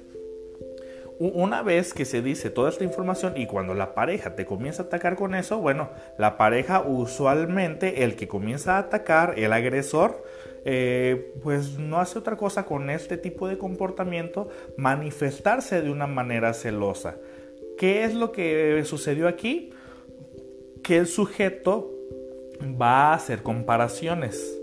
una 1.20 1.62
vez 1.62 1.94
que 1.94 2.04
se 2.04 2.22
dice 2.22 2.50
toda 2.50 2.70
esta 2.70 2.84
información 2.84 3.34
y 3.38 3.46
cuando 3.46 3.74
la 3.74 3.94
pareja 3.94 4.36
te 4.36 4.46
comienza 4.46 4.84
a 4.84 4.86
atacar 4.88 5.16
con 5.16 5.34
eso, 5.34 5.60
bueno, 5.60 5.90
la 6.18 6.38
pareja 6.38 6.82
usualmente, 6.82 8.04
el 8.04 8.16
que 8.16 8.28
comienza 8.28 8.76
a 8.76 8.80
atacar, 8.80 9.36
el 9.38 9.54
agresor, 9.54 10.24
eh, 10.66 11.34
pues 11.42 11.78
no 11.78 12.00
hace 12.00 12.20
otra 12.20 12.36
cosa 12.36 12.66
con 12.66 12.90
este 12.90 13.18
tipo 13.18 13.48
de 13.48 13.58
comportamiento, 13.58 14.50
manifestarse 14.78 15.82
de 15.82 15.90
una 15.90 16.08
manera 16.08 16.54
celosa. 16.54 17.16
¿Qué 17.78 18.04
es 18.04 18.14
lo 18.14 18.32
que 18.32 18.82
sucedió 18.86 19.28
aquí? 19.28 19.72
Que 20.86 20.98
el 20.98 21.08
sujeto 21.08 21.92
va 22.80 23.10
a 23.10 23.13
hacer 23.15 23.42
comparaciones. 23.42 24.56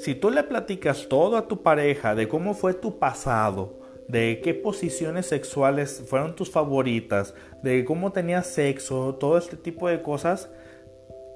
Si 0.00 0.16
tú 0.16 0.30
le 0.30 0.42
platicas 0.42 1.08
todo 1.08 1.36
a 1.36 1.46
tu 1.46 1.62
pareja 1.62 2.16
de 2.16 2.26
cómo 2.26 2.54
fue 2.54 2.74
tu 2.74 2.98
pasado, 2.98 3.78
de 4.08 4.40
qué 4.42 4.52
posiciones 4.52 5.26
sexuales 5.26 6.02
fueron 6.08 6.34
tus 6.34 6.50
favoritas, 6.50 7.34
de 7.62 7.84
cómo 7.84 8.10
tenías 8.10 8.48
sexo, 8.48 9.14
todo 9.14 9.38
este 9.38 9.56
tipo 9.56 9.88
de 9.88 10.02
cosas, 10.02 10.50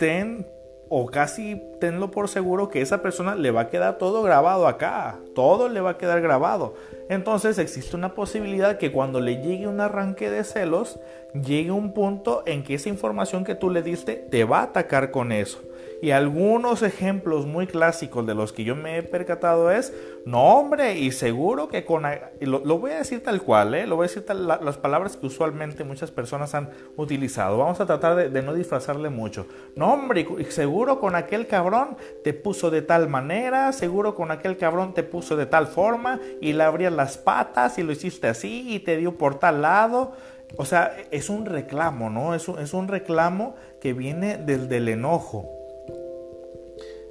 ten 0.01 0.49
o 0.89 1.07
casi 1.07 1.63
tenlo 1.81 2.11
por 2.11 2.29
seguro 2.29 2.69
que 2.69 2.81
esa 2.81 3.03
persona 3.03 3.35
le 3.35 3.51
va 3.51 3.63
a 3.63 3.69
quedar 3.69 3.99
todo 3.99 4.23
grabado 4.23 4.67
acá, 4.67 5.19
todo 5.35 5.69
le 5.69 5.81
va 5.81 5.91
a 5.91 5.99
quedar 5.99 6.21
grabado. 6.21 6.75
Entonces 7.09 7.59
existe 7.59 7.97
una 7.97 8.15
posibilidad 8.15 8.79
que 8.79 8.93
cuando 8.93 9.21
le 9.21 9.43
llegue 9.43 9.67
un 9.67 9.81
arranque 9.81 10.31
de 10.31 10.45
celos, 10.45 10.99
llegue 11.35 11.71
un 11.71 11.93
punto 11.93 12.43
en 12.47 12.63
que 12.63 12.75
esa 12.75 12.89
información 12.89 13.45
que 13.45 13.55
tú 13.55 13.71
le 13.71 13.83
diste 13.83 14.17
te 14.17 14.45
va 14.45 14.61
a 14.61 14.65
atacar 14.65 15.11
con 15.11 15.33
eso. 15.33 15.61
Y 16.01 16.13
algunos 16.13 16.83
ejemplos 16.83 17.45
muy 17.47 17.67
clásicos 17.67 18.25
de 18.25 18.35
los 18.35 18.53
que 18.53 18.63
yo 18.63 18.77
me 18.77 18.99
he 18.99 19.03
percatado 19.03 19.73
es, 19.73 19.93
no 20.25 20.57
hombre, 20.57 20.97
y 20.97 21.11
seguro 21.11 21.69
que 21.69 21.85
con... 21.85 22.05
Lo, 22.41 22.79
voy 22.79 22.93
a 22.93 22.99
decir 22.99 23.25
tal 23.25 23.43
cual, 23.43 23.75
¿eh? 23.75 23.85
lo 23.85 23.97
voy 23.97 24.05
a 24.05 24.09
decir 24.09 24.25
las 24.33 24.79
palabras 24.79 25.17
que 25.17 25.27
usualmente 25.27 25.83
muchas 25.83 26.13
personas 26.13 26.55
han 26.55 26.71
utilizado. 26.97 27.59
Vamos 27.59 27.81
a 27.81 27.87
tratar 27.87 28.31
de, 28.31 28.43
no 28.43 28.55
disfrazarle 28.55 29.11
mucho. 29.11 29.47
No 29.75 29.93
hombre, 29.93 30.25
y 30.39 30.45
seguro 30.45 31.01
con 31.01 31.17
aquel 31.17 31.49
cabrón 31.49 31.97
te 32.23 32.33
puso 32.33 32.71
de 32.71 32.83
tal 32.83 33.09
manera, 33.09 33.73
seguro 33.73 34.15
con 34.15 34.31
aquel 34.31 34.57
cabrón 34.57 34.95
te 34.95 35.03
puso 35.03 35.37
de 35.37 35.47
tal 35.47 35.67
forma 35.67 36.21
y 36.41 36.53
le 36.53 36.63
abrías 36.63 36.93
las 36.93 37.19
patas 37.19 37.77
y 37.79 37.83
lo 37.83 37.91
hiciste 37.91 38.29
así 38.29 38.73
y 38.73 38.79
te 38.81 38.97
dio 38.99 39.19
por 39.19 39.41
tal 39.41 39.63
lado. 39.63 40.13
O 40.57 40.65
sea, 40.65 40.97
es 41.11 41.29
un 41.29 41.45
reclamo, 41.45 42.09
¿no? 42.09 42.37
Es 42.37 42.47
un, 42.47 42.61
es 42.61 42.73
un 42.73 42.87
reclamo 42.87 43.57
que 43.81 43.93
viene 43.93 44.39
del, 44.39 44.69
del 44.69 44.89
enojo. 44.89 45.58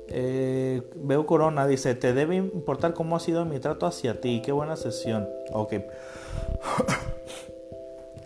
Eh, 0.09 0.81
veo 0.95 1.25
Corona, 1.25 1.67
dice, 1.67 1.95
te 1.95 2.13
debe 2.13 2.35
importar 2.35 2.93
cómo 2.93 3.15
ha 3.15 3.19
sido 3.19 3.45
mi 3.45 3.59
trato 3.59 3.85
hacia 3.85 4.21
ti. 4.21 4.41
Qué 4.43 4.51
buena 4.51 4.75
sesión. 4.75 5.27
Ok. 5.51 5.73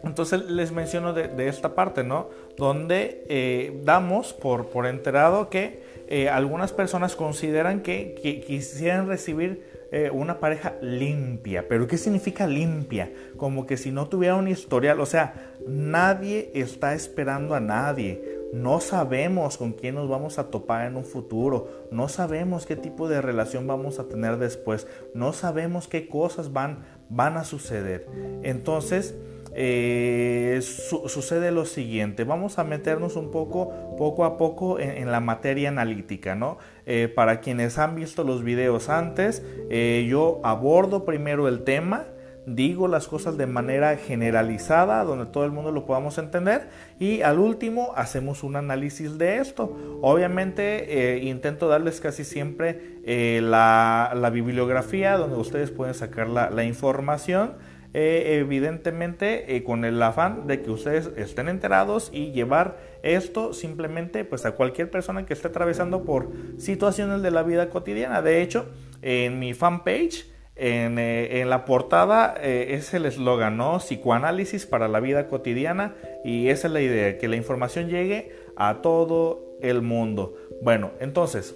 Entonces 0.03 0.49
les 0.49 0.71
menciono 0.71 1.13
de, 1.13 1.47
esta 1.47 1.75
parte, 1.75 2.03
¿no? 2.03 2.29
Donde 2.57 3.23
eh, 3.29 3.81
damos 3.83 4.33
por, 4.33 4.87
enterado 4.87 5.49
que 5.49 5.83
eh, 6.07 6.27
algunas 6.27 6.73
personas 6.73 7.15
consideran 7.15 7.81
que, 7.81 8.15
que 8.21 8.41
quisieran 8.41 9.07
recibir 9.07 9.69
una 10.13 10.39
pareja 10.39 10.75
limpia. 10.81 11.67
Pero 11.67 11.85
¿qué 11.85 11.97
significa 11.97 12.47
limpia? 12.47 13.11
Como 13.35 13.65
que 13.65 13.75
si 13.75 13.91
no 13.91 14.07
tuviera 14.07 14.35
un 14.35 14.47
historial. 14.47 15.01
O 15.01 15.05
sea, 15.05 15.51
nadie 15.67 16.49
está 16.53 16.93
esperando 16.93 17.55
a 17.55 17.59
nadie. 17.59 18.40
No 18.53 18.81
sabemos 18.81 19.57
con 19.57 19.73
quién 19.73 19.95
nos 19.95 20.09
vamos 20.09 20.37
a 20.37 20.49
topar 20.49 20.87
en 20.87 20.97
un 20.97 21.05
futuro. 21.05 21.87
No 21.91 22.09
sabemos 22.09 22.65
qué 22.65 22.75
tipo 22.75 23.07
de 23.07 23.21
relación 23.21 23.65
vamos 23.65 23.99
a 23.99 24.07
tener 24.07 24.37
después. 24.37 24.87
No 25.13 25.31
sabemos 25.33 25.87
qué 25.87 26.07
cosas 26.07 26.51
van, 26.51 26.85
van 27.09 27.37
a 27.37 27.45
suceder. 27.45 28.07
Entonces, 28.43 29.15
eh, 29.53 30.59
sucede 30.61 31.51
lo 31.51 31.65
siguiente. 31.65 32.23
Vamos 32.23 32.59
a 32.59 32.63
meternos 32.63 33.15
un 33.15 33.31
poco, 33.31 33.95
poco 33.97 34.25
a 34.25 34.37
poco 34.37 34.79
en, 34.79 35.11
la 35.11 35.19
materia 35.19 35.69
analítica, 35.69 36.35
¿no? 36.35 36.57
Eh, 36.85 37.11
para 37.13 37.41
quienes 37.41 37.77
han 37.77 37.95
visto 37.95 38.23
los 38.23 38.43
videos 38.43 38.89
antes, 38.89 39.43
eh, 39.69 40.07
yo 40.09 40.39
abordo 40.43 41.05
primero 41.05 41.47
el 41.47 41.63
tema 41.63 42.05
digo 42.45 42.87
las 42.87 43.07
cosas 43.07 43.37
de 43.37 43.45
manera 43.45 43.95
generalizada, 43.97 45.03
donde 45.03 45.25
todo 45.25 45.45
el 45.45 45.51
mundo 45.51 45.71
lo 45.71 45.85
podamos 45.85 46.17
entender, 46.17 46.69
y 46.99 47.21
al 47.21 47.39
último 47.39 47.93
hacemos 47.95 48.43
un 48.43 48.55
análisis 48.55 49.17
de 49.17 49.37
esto. 49.37 49.77
Obviamente 50.01 51.15
eh, 51.15 51.23
intento 51.23 51.67
darles 51.67 52.01
casi 52.01 52.23
siempre 52.23 52.99
eh, 53.05 53.41
la, 53.43 54.29
bibliografía 54.33 55.17
donde 55.17 55.37
ustedes 55.37 55.71
pueden 55.71 55.93
sacar 55.93 56.29
la, 56.29 56.63
información. 56.63 57.53
Eh, 57.93 58.37
evidentemente 58.39 59.61
con 59.65 59.83
el 59.83 60.01
afán 60.01 60.47
de 60.47 60.61
que 60.61 60.71
ustedes 60.71 61.11
estén 61.17 61.49
enterados 61.49 62.09
y 62.13 62.31
llevar 62.31 62.77
esto 63.03 63.51
simplemente 63.51 64.23
pues 64.23 64.45
a 64.45 64.51
cualquier 64.51 64.89
persona 64.89 65.25
que 65.25 65.33
esté 65.33 65.49
atravesando 65.49 66.05
por 66.05 66.29
situaciones 66.57 67.21
de 67.21 67.31
la 67.31 67.43
vida 67.43 67.69
cotidiana. 67.69 68.21
De 68.21 68.41
hecho, 68.41 68.67
en 69.01 69.39
mi 69.39 69.53
fanpage 69.53 70.30
eh, 70.63 71.41
en, 71.41 71.49
la 71.49 71.65
portada 71.65 72.35
eh, 72.39 72.75
es 72.75 72.93
el 72.93 73.07
eslogan, 73.07 73.57
¿no? 73.57 73.79
Psicoanálisis 73.79 74.67
para 74.67 74.87
la 74.87 74.99
vida 74.99 75.27
cotidiana 75.27 75.95
y 76.23 76.49
esa 76.49 76.67
es 76.67 76.73
la 76.73 76.81
idea, 76.81 77.17
que 77.17 77.27
la 77.27 77.35
información 77.35 77.89
llegue 77.89 78.31
a 78.55 78.83
todo 78.83 79.57
el 79.61 79.81
mundo. 79.81 80.35
Bueno, 80.61 80.91
entonces, 80.99 81.55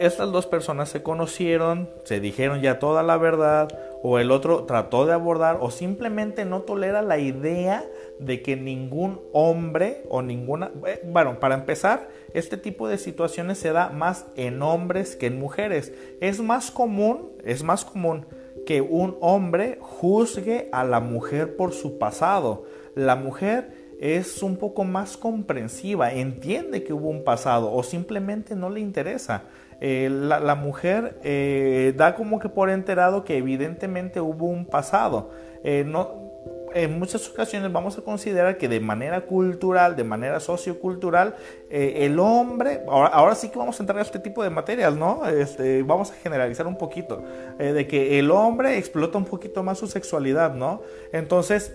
estas 0.00 0.32
dos 0.32 0.46
personas 0.46 0.88
se 0.88 1.02
conocieron, 1.02 1.90
se 2.04 2.18
dijeron 2.18 2.62
ya 2.62 2.78
toda 2.78 3.02
la 3.02 3.18
verdad, 3.18 3.68
o 4.02 4.18
el 4.18 4.30
otro 4.30 4.64
trató 4.64 5.06
de 5.06 5.12
abordar 5.12 5.58
o 5.60 5.70
simplemente 5.70 6.44
no 6.44 6.62
tolera 6.62 7.02
la 7.02 7.18
idea 7.18 7.84
de 8.18 8.42
que 8.42 8.56
ningún 8.56 9.20
hombre 9.32 10.04
o 10.08 10.22
ninguna... 10.22 10.70
Eh, 10.86 11.00
bueno, 11.04 11.38
para 11.40 11.54
empezar, 11.54 12.08
este 12.32 12.56
tipo 12.56 12.88
de 12.88 12.98
situaciones 12.98 13.58
se 13.58 13.72
da 13.72 13.90
más 13.90 14.26
en 14.36 14.62
hombres 14.62 15.16
que 15.16 15.26
en 15.26 15.38
mujeres. 15.38 15.92
Es 16.20 16.40
más 16.40 16.70
común, 16.70 17.30
es 17.44 17.62
más 17.62 17.84
común 17.84 18.26
que 18.66 18.80
un 18.80 19.16
hombre 19.20 19.78
juzgue 19.80 20.68
a 20.72 20.84
la 20.84 21.00
mujer 21.00 21.56
por 21.56 21.72
su 21.72 21.98
pasado. 21.98 22.64
La 22.94 23.16
mujer 23.16 23.96
es 24.00 24.42
un 24.42 24.56
poco 24.56 24.84
más 24.84 25.18
comprensiva, 25.18 26.12
entiende 26.12 26.82
que 26.82 26.94
hubo 26.94 27.10
un 27.10 27.22
pasado 27.22 27.72
o 27.72 27.82
simplemente 27.82 28.56
no 28.56 28.70
le 28.70 28.80
interesa. 28.80 29.44
Eh, 29.82 30.10
la, 30.10 30.54
mujer 30.56 31.16
eh, 31.24 31.94
da 31.96 32.14
como 32.14 32.38
que 32.38 32.50
por 32.50 32.68
enterado 32.68 33.24
que 33.24 33.38
evidentemente 33.38 34.20
hubo 34.20 34.46
un 34.46 34.66
pasado. 34.66 35.30
Eh, 35.64 35.84
no, 35.86 36.28
en 36.74 36.98
muchas 36.98 37.26
ocasiones 37.30 37.72
vamos 37.72 37.96
a 37.96 38.02
considerar 38.02 38.58
que 38.58 38.68
de 38.68 38.78
manera 38.78 39.22
cultural, 39.22 39.96
de 39.96 40.04
manera 40.04 40.38
sociocultural, 40.38 41.34
el 41.70 42.18
hombre, 42.20 42.82
ahora, 42.88 43.34
sí 43.34 43.48
que 43.48 43.58
vamos 43.58 43.80
a 43.80 43.82
entrar 43.82 43.98
a 43.98 44.02
este 44.02 44.18
tipo 44.18 44.42
de 44.44 44.50
materias, 44.50 44.94
¿no? 44.94 45.26
Este, 45.26 45.82
vamos 45.82 46.10
a 46.10 46.14
generalizar 46.14 46.66
un 46.66 46.76
poquito, 46.76 47.24
de 47.58 47.86
que 47.88 48.18
el 48.18 48.30
hombre 48.30 48.76
explota 48.76 49.18
un 49.18 49.24
poquito 49.24 49.62
más 49.62 49.78
su 49.78 49.86
sexualidad, 49.86 50.54
¿no? 50.54 50.82
Entonces, 51.12 51.74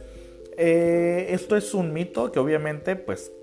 esto 0.56 1.58
es 1.58 1.74
un 1.74 1.92
mito 1.92 2.32
que 2.32 2.40
obviamente 2.40 2.96
pues 2.96 3.34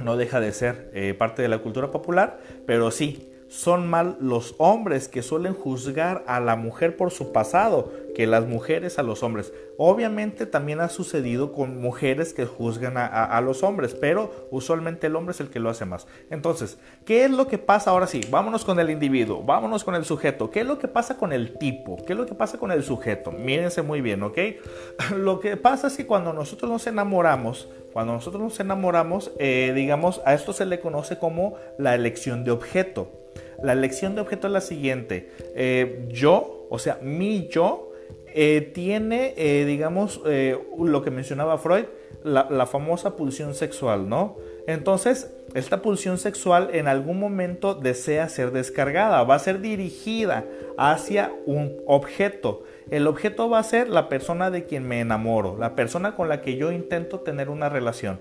no 0.00 0.16
deja 0.16 0.40
de 0.40 0.52
ser 0.52 1.16
parte 1.18 1.42
de 1.42 1.48
la 1.48 1.58
cultura 1.58 1.92
popular, 1.92 2.40
pero 2.66 2.90
sí, 2.90 3.28
son 3.48 3.88
mal 3.88 4.16
los 4.20 4.54
hombres 4.58 5.08
que 5.08 5.22
suelen 5.22 5.54
juzgar 5.54 6.22
a 6.26 6.38
la 6.38 6.56
mujer 6.56 6.96
por 6.96 7.10
su 7.10 7.32
pasado 7.32 7.90
que 8.14 8.26
las 8.26 8.46
mujeres 8.46 8.98
a 8.98 9.02
los 9.02 9.22
hombres. 9.22 9.52
Obviamente 9.76 10.44
también 10.44 10.80
ha 10.80 10.88
sucedido 10.88 11.52
con 11.52 11.80
mujeres 11.80 12.34
que 12.34 12.46
juzgan 12.46 12.94
a, 12.96 13.40
los 13.40 13.62
hombres, 13.62 13.94
pero 13.94 14.48
usualmente 14.50 15.06
el 15.06 15.14
hombre 15.14 15.32
es 15.32 15.40
el 15.40 15.50
que 15.50 15.60
lo 15.60 15.70
hace 15.70 15.84
más. 15.84 16.08
Entonces, 16.28 16.78
¿qué 17.04 17.24
es 17.24 17.30
lo 17.30 17.46
que 17.46 17.58
pasa 17.58 17.90
ahora 17.90 18.08
sí? 18.08 18.20
Vámonos 18.28 18.64
con 18.64 18.80
el 18.80 18.90
individuo, 18.90 19.44
vámonos 19.44 19.84
con 19.84 19.94
el 19.94 20.04
sujeto. 20.04 20.50
¿Qué 20.50 20.60
es 20.60 20.66
lo 20.66 20.80
que 20.80 20.88
pasa 20.88 21.16
con 21.16 21.32
el 21.32 21.56
tipo? 21.58 21.96
¿Qué 22.04 22.14
es 22.14 22.18
lo 22.18 22.26
que 22.26 22.34
pasa 22.34 22.58
con 22.58 22.72
el 22.72 22.82
sujeto? 22.82 23.30
Mírense 23.30 23.82
muy 23.82 24.00
bien, 24.00 24.22
¿ok? 24.24 24.38
Lo 25.16 25.38
que 25.38 25.56
pasa 25.56 25.86
es 25.86 25.96
que 25.96 26.06
cuando 26.06 26.32
nosotros 26.32 26.68
nos 26.70 26.86
enamoramos, 26.88 27.68
cuando 27.92 28.14
nosotros 28.14 28.42
nos 28.42 28.58
enamoramos, 28.58 29.30
eh, 29.38 29.72
digamos, 29.74 30.20
a 30.24 30.34
esto 30.34 30.52
se 30.52 30.66
le 30.66 30.80
conoce 30.80 31.18
como 31.18 31.54
la 31.78 31.94
elección 31.94 32.44
de 32.44 32.50
objeto. 32.50 33.17
La 33.62 33.72
elección 33.72 34.14
de 34.14 34.20
objeto 34.20 34.46
es 34.46 34.52
la 34.52 34.60
siguiente. 34.60 35.30
Eh, 35.54 36.06
yo, 36.08 36.66
o 36.70 36.78
sea, 36.78 36.98
mi 37.02 37.48
yo, 37.48 37.92
eh, 38.34 38.70
tiene, 38.74 39.34
eh, 39.36 39.64
digamos, 39.64 40.20
lo 40.24 41.02
que 41.02 41.10
mencionaba 41.10 41.58
Freud, 41.58 41.86
la, 42.22 42.66
famosa 42.66 43.16
pulsión 43.16 43.54
sexual, 43.54 44.08
¿no? 44.08 44.36
Entonces, 44.66 45.32
esta 45.54 45.82
pulsión 45.82 46.18
sexual 46.18 46.70
en 46.72 46.88
algún 46.88 47.18
momento 47.18 47.74
desea 47.74 48.28
ser 48.28 48.52
descargada, 48.52 49.22
va 49.22 49.36
a 49.36 49.38
ser 49.38 49.60
dirigida 49.60 50.44
hacia 50.76 51.32
un 51.46 51.76
objeto. 51.86 52.64
El 52.90 53.06
objeto 53.06 53.48
va 53.48 53.58
a 53.60 53.62
ser 53.62 53.88
la 53.88 54.08
persona 54.08 54.50
de 54.50 54.64
quien 54.64 54.86
me 54.86 55.00
enamoro, 55.00 55.56
la 55.58 55.74
persona 55.74 56.14
con 56.14 56.28
la 56.28 56.42
que 56.42 56.56
yo 56.56 56.70
intento 56.70 57.20
tener 57.20 57.48
una 57.48 57.68
relación. 57.68 58.20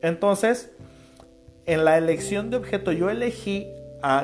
Entonces, 0.00 0.70
en 1.66 1.84
la 1.84 1.98
elección 1.98 2.50
de 2.50 2.56
objeto 2.56 2.92
yo 2.92 3.10
elegí 3.10 3.66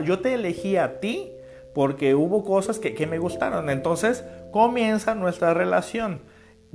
yo 0.04 0.20
te 0.20 0.34
elegí 0.34 0.76
a 0.76 1.00
ti 1.00 1.32
porque 1.74 2.14
hubo 2.14 2.44
cosas 2.44 2.78
que, 2.78 3.06
me 3.06 3.18
gustaron. 3.18 3.68
Entonces 3.68 4.24
comienza 4.50 5.14
nuestra 5.14 5.52
relación. 5.52 6.20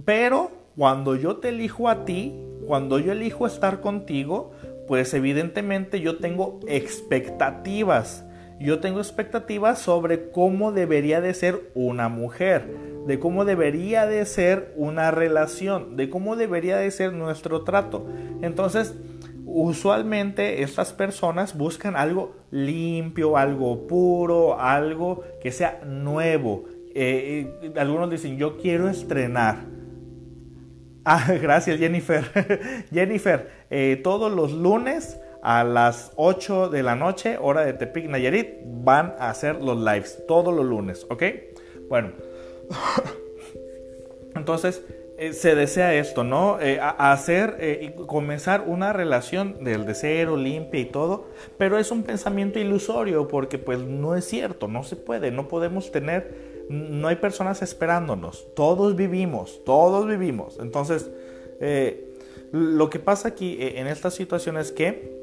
Pero 0.06 0.52
cuando 0.78 1.16
yo 1.16 1.38
te 1.38 1.50
elijo 1.50 1.90
a 1.90 2.06
ti, 2.06 2.36
cuando 2.68 3.00
yo 3.00 3.12
elijo 3.12 3.48
estar 3.48 3.82
contigo, 3.82 4.52
pues 4.88 5.14
evidentemente 5.14 6.02
yo 6.02 6.18
tengo 6.18 6.60
expectativas. 6.68 8.26
Yo 8.60 8.80
tengo 8.80 9.00
expectativas 9.00 9.80
sobre 9.80 10.30
cómo 10.30 10.72
debería 10.72 11.20
de 11.20 11.34
ser 11.34 11.72
una 11.74 12.08
mujer, 12.10 12.68
de 13.08 13.18
cómo 13.18 13.44
debería 13.44 14.06
de 14.06 14.24
ser 14.28 14.72
una 14.76 15.10
relación, 15.10 15.98
de 15.98 16.12
cómo 16.12 16.36
debería 16.36 16.78
de 16.78 16.92
ser 16.92 17.12
nuestro 17.14 17.64
trato. 17.64 18.06
Entonces, 18.44 18.94
usualmente 19.54 20.64
estas 20.64 20.94
personas 20.94 21.58
buscan 21.58 21.96
algo 21.96 22.36
limpio, 22.52 23.38
algo 23.38 23.88
puro, 23.88 24.60
algo 24.60 25.24
que 25.42 25.52
sea 25.52 25.82
nuevo. 25.86 26.66
Eh, 26.94 27.60
eh, 27.64 27.74
algunos 27.78 28.10
dicen, 28.10 28.38
yo 28.38 28.58
quiero 28.58 28.90
estrenar. 28.90 29.66
Ah, 31.04 31.34
gracias 31.42 31.80
Jennifer. 31.80 32.24
Jennifer, 32.94 33.50
eh, 33.72 34.00
todos 34.04 34.32
los 34.32 34.52
lunes 34.52 35.20
a 35.42 35.64
las 35.64 36.12
8 36.16 36.70
de 36.70 36.84
la 36.84 36.96
noche, 36.96 37.40
hora 37.42 37.66
de 37.66 37.74
Tepic 37.74 38.08
Nayarit, 38.08 38.60
van 38.64 39.16
a 39.18 39.32
hacer 39.32 39.56
los 39.56 39.80
lives. 39.80 40.24
Todos 40.28 40.54
los 40.54 40.64
lunes, 40.64 41.08
¿ok? 41.10 41.24
Bueno. 41.90 42.12
Entonces, 44.36 44.84
eh, 45.22 45.34
se 45.34 45.54
desea 45.54 45.94
esto, 45.94 46.24
¿no? 46.24 46.60
Eh, 46.60 46.80
hacer 46.82 47.58
eh, 47.60 47.94
y 47.96 48.06
comenzar 48.08 48.64
una 48.66 48.92
relación 48.92 49.64
del 49.64 49.86
deseo 49.86 50.36
limpia 50.36 50.80
y 50.80 50.86
todo, 50.86 51.28
pero 51.60 51.78
es 51.78 51.92
un 51.92 52.02
pensamiento 52.02 52.58
ilusorio 52.58 53.28
porque 53.28 53.60
pues 53.60 53.82
no 53.82 54.16
es 54.16 54.26
cierto, 54.26 54.68
no 54.68 54.84
se 54.84 54.96
puede, 54.96 55.30
no 55.30 55.48
podemos 55.48 55.92
tener, 55.92 56.66
no 56.70 57.08
hay 57.08 57.18
personas 57.18 57.62
esperándonos, 57.62 58.48
todos 58.56 58.96
vivimos, 58.96 59.64
todos 59.64 60.08
vivimos. 60.08 60.58
Entonces, 60.60 61.12
lo 62.52 62.90
que 62.90 62.98
pasa 62.98 63.28
aquí 63.28 63.58
en 63.60 63.86
esta 63.86 64.10
situación 64.10 64.58
es 64.58 64.72
que 64.72 65.22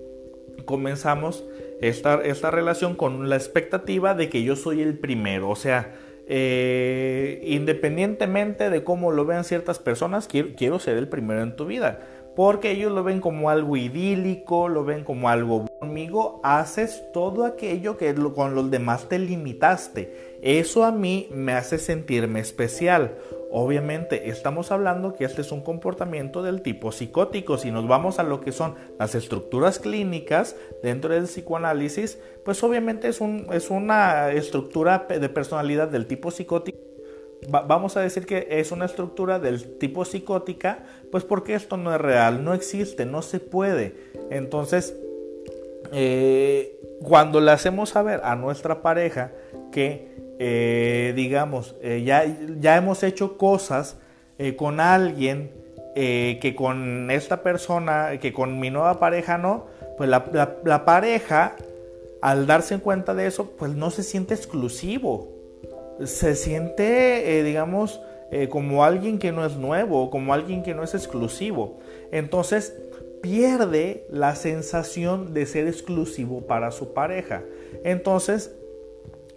comenzamos 0.64 1.44
esta, 1.80 2.22
esta 2.22 2.52
relación 2.52 2.94
con 2.94 3.28
la 3.28 3.34
expectativa 3.34 4.14
de 4.14 4.28
que 4.28 4.44
yo 4.44 4.54
soy 4.54 4.80
el 4.80 4.96
primero, 4.96 5.50
o 5.50 5.56
sea, 5.56 5.92
eh, 6.30 7.40
independientemente 7.44 8.68
de 8.68 8.84
cómo 8.84 9.12
lo 9.12 9.24
vean 9.24 9.44
ciertas 9.44 9.78
personas, 9.78 10.28
quiero, 10.28 10.50
quiero 10.56 10.78
ser 10.78 10.98
el 10.98 11.08
primero 11.08 11.42
en 11.42 11.56
tu 11.56 11.66
vida. 11.66 12.00
Porque 12.36 12.70
ellos 12.70 12.92
lo 12.92 13.02
ven 13.02 13.20
como 13.20 13.50
algo 13.50 13.76
idílico, 13.76 14.68
lo 14.68 14.84
ven 14.84 15.02
como 15.02 15.28
algo 15.28 15.66
conmigo, 15.80 16.40
haces 16.44 17.02
todo 17.12 17.44
aquello 17.44 17.96
que 17.96 18.14
con 18.14 18.54
los 18.54 18.70
demás 18.70 19.08
te 19.08 19.18
limitaste. 19.18 20.38
Eso 20.40 20.84
a 20.84 20.92
mí 20.92 21.28
me 21.32 21.54
hace 21.54 21.78
sentirme 21.78 22.38
especial. 22.38 23.16
Obviamente 23.50 24.28
estamos 24.28 24.70
hablando 24.70 25.14
que 25.14 25.24
este 25.24 25.40
es 25.40 25.52
un 25.52 25.62
comportamiento 25.62 26.42
del 26.42 26.60
tipo 26.60 26.92
psicótico. 26.92 27.56
Si 27.56 27.70
nos 27.70 27.88
vamos 27.88 28.18
a 28.18 28.22
lo 28.22 28.40
que 28.40 28.52
son 28.52 28.74
las 28.98 29.14
estructuras 29.14 29.78
clínicas 29.78 30.54
dentro 30.82 31.14
del 31.14 31.24
psicoanálisis, 31.24 32.18
pues 32.44 32.62
obviamente 32.62 33.08
es, 33.08 33.22
un, 33.22 33.46
es 33.52 33.70
una 33.70 34.32
estructura 34.32 35.06
de 35.08 35.28
personalidad 35.30 35.88
del 35.88 36.06
tipo 36.06 36.30
psicótico. 36.30 36.78
vamos 37.50 37.96
a 37.96 38.00
decir 38.00 38.26
que 38.26 38.46
es 38.50 38.70
una 38.70 38.84
estructura 38.84 39.38
del 39.38 39.78
tipo 39.78 40.04
psicótica, 40.04 40.84
pues 41.10 41.24
porque 41.24 41.54
esto 41.54 41.78
no 41.78 41.94
es 41.94 42.00
real, 42.00 42.44
no 42.44 42.52
existe, 42.52 43.06
no 43.06 43.22
se 43.22 43.40
puede. 43.40 43.94
Entonces, 44.30 44.94
eh, 45.92 46.78
cuando 47.02 47.40
le 47.40 47.50
hacemos 47.50 47.90
saber 47.90 48.20
a 48.24 48.36
nuestra 48.36 48.82
pareja 48.82 49.32
que 49.72 50.27
eh, 50.40 51.12
digamos, 51.16 51.74
eh, 51.82 52.02
ya, 52.04 52.24
ya 52.60 52.76
hemos 52.76 53.02
hecho 53.02 53.36
cosas 53.36 53.96
eh, 54.38 54.54
con 54.56 54.80
alguien 54.80 55.50
que 55.94 56.54
con 56.56 57.10
esta 57.10 57.42
persona, 57.42 58.20
que 58.20 58.32
con 58.32 58.60
mi 58.60 58.70
nueva 58.70 59.00
pareja 59.00 59.36
no, 59.36 59.66
pues 59.96 60.08
la, 60.08 60.84
pareja, 60.84 61.56
al 62.22 62.46
darse 62.46 62.78
cuenta 62.78 63.14
de 63.14 63.26
eso, 63.26 63.50
pues 63.58 63.74
no 63.74 63.90
se 63.90 64.04
siente 64.04 64.32
exclusivo. 64.32 65.28
Se 66.04 66.36
siente, 66.36 67.42
digamos, 67.42 68.00
como 68.48 68.84
alguien 68.84 69.18
que 69.18 69.32
no 69.32 69.44
es 69.44 69.56
nuevo, 69.56 70.08
como 70.08 70.32
alguien 70.32 70.62
que 70.62 70.72
no 70.72 70.84
es 70.84 70.94
exclusivo. 70.94 71.80
Entonces, 72.12 72.74
pierde 73.20 74.06
la 74.08 74.36
sensación 74.36 75.34
de 75.34 75.46
ser 75.46 75.66
exclusivo 75.66 76.42
para 76.42 76.70
su 76.70 76.92
pareja. 76.94 77.42
Entonces, 77.82 78.52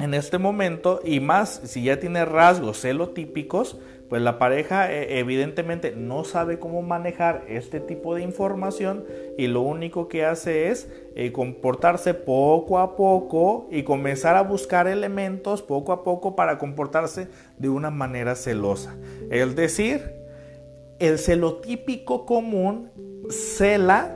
en 0.01 0.13
este 0.13 0.37
momento 0.37 0.99
y 1.03 1.19
más 1.19 1.61
si 1.63 1.83
ya 1.83 1.99
tiene 1.99 2.25
rasgos 2.25 2.81
celotípicos, 2.81 3.77
pues 4.09 4.21
la 4.21 4.37
pareja 4.37 4.91
eh, 4.91 5.19
evidentemente 5.19 5.93
no 5.95 6.25
sabe 6.25 6.59
cómo 6.59 6.81
manejar 6.81 7.45
este 7.47 7.79
tipo 7.79 8.13
de 8.13 8.21
información 8.21 9.05
y 9.37 9.47
lo 9.47 9.61
único 9.61 10.09
que 10.09 10.25
hace 10.25 10.67
es 10.67 10.89
eh, 11.15 11.31
comportarse 11.31 12.13
poco 12.13 12.79
a 12.79 12.97
poco 12.97 13.69
y 13.71 13.83
comenzar 13.83 14.35
a 14.35 14.41
buscar 14.41 14.87
elementos 14.87 15.61
poco 15.61 15.93
a 15.93 16.03
poco 16.03 16.35
para 16.35 16.57
comportarse 16.57 17.29
de 17.57 17.69
una 17.69 17.89
manera 17.89 18.35
celosa. 18.35 18.97
Es 19.29 19.55
decir, 19.55 20.13
el 20.99 21.17
celotípico 21.17 22.25
común 22.25 22.91
cela, 23.29 24.13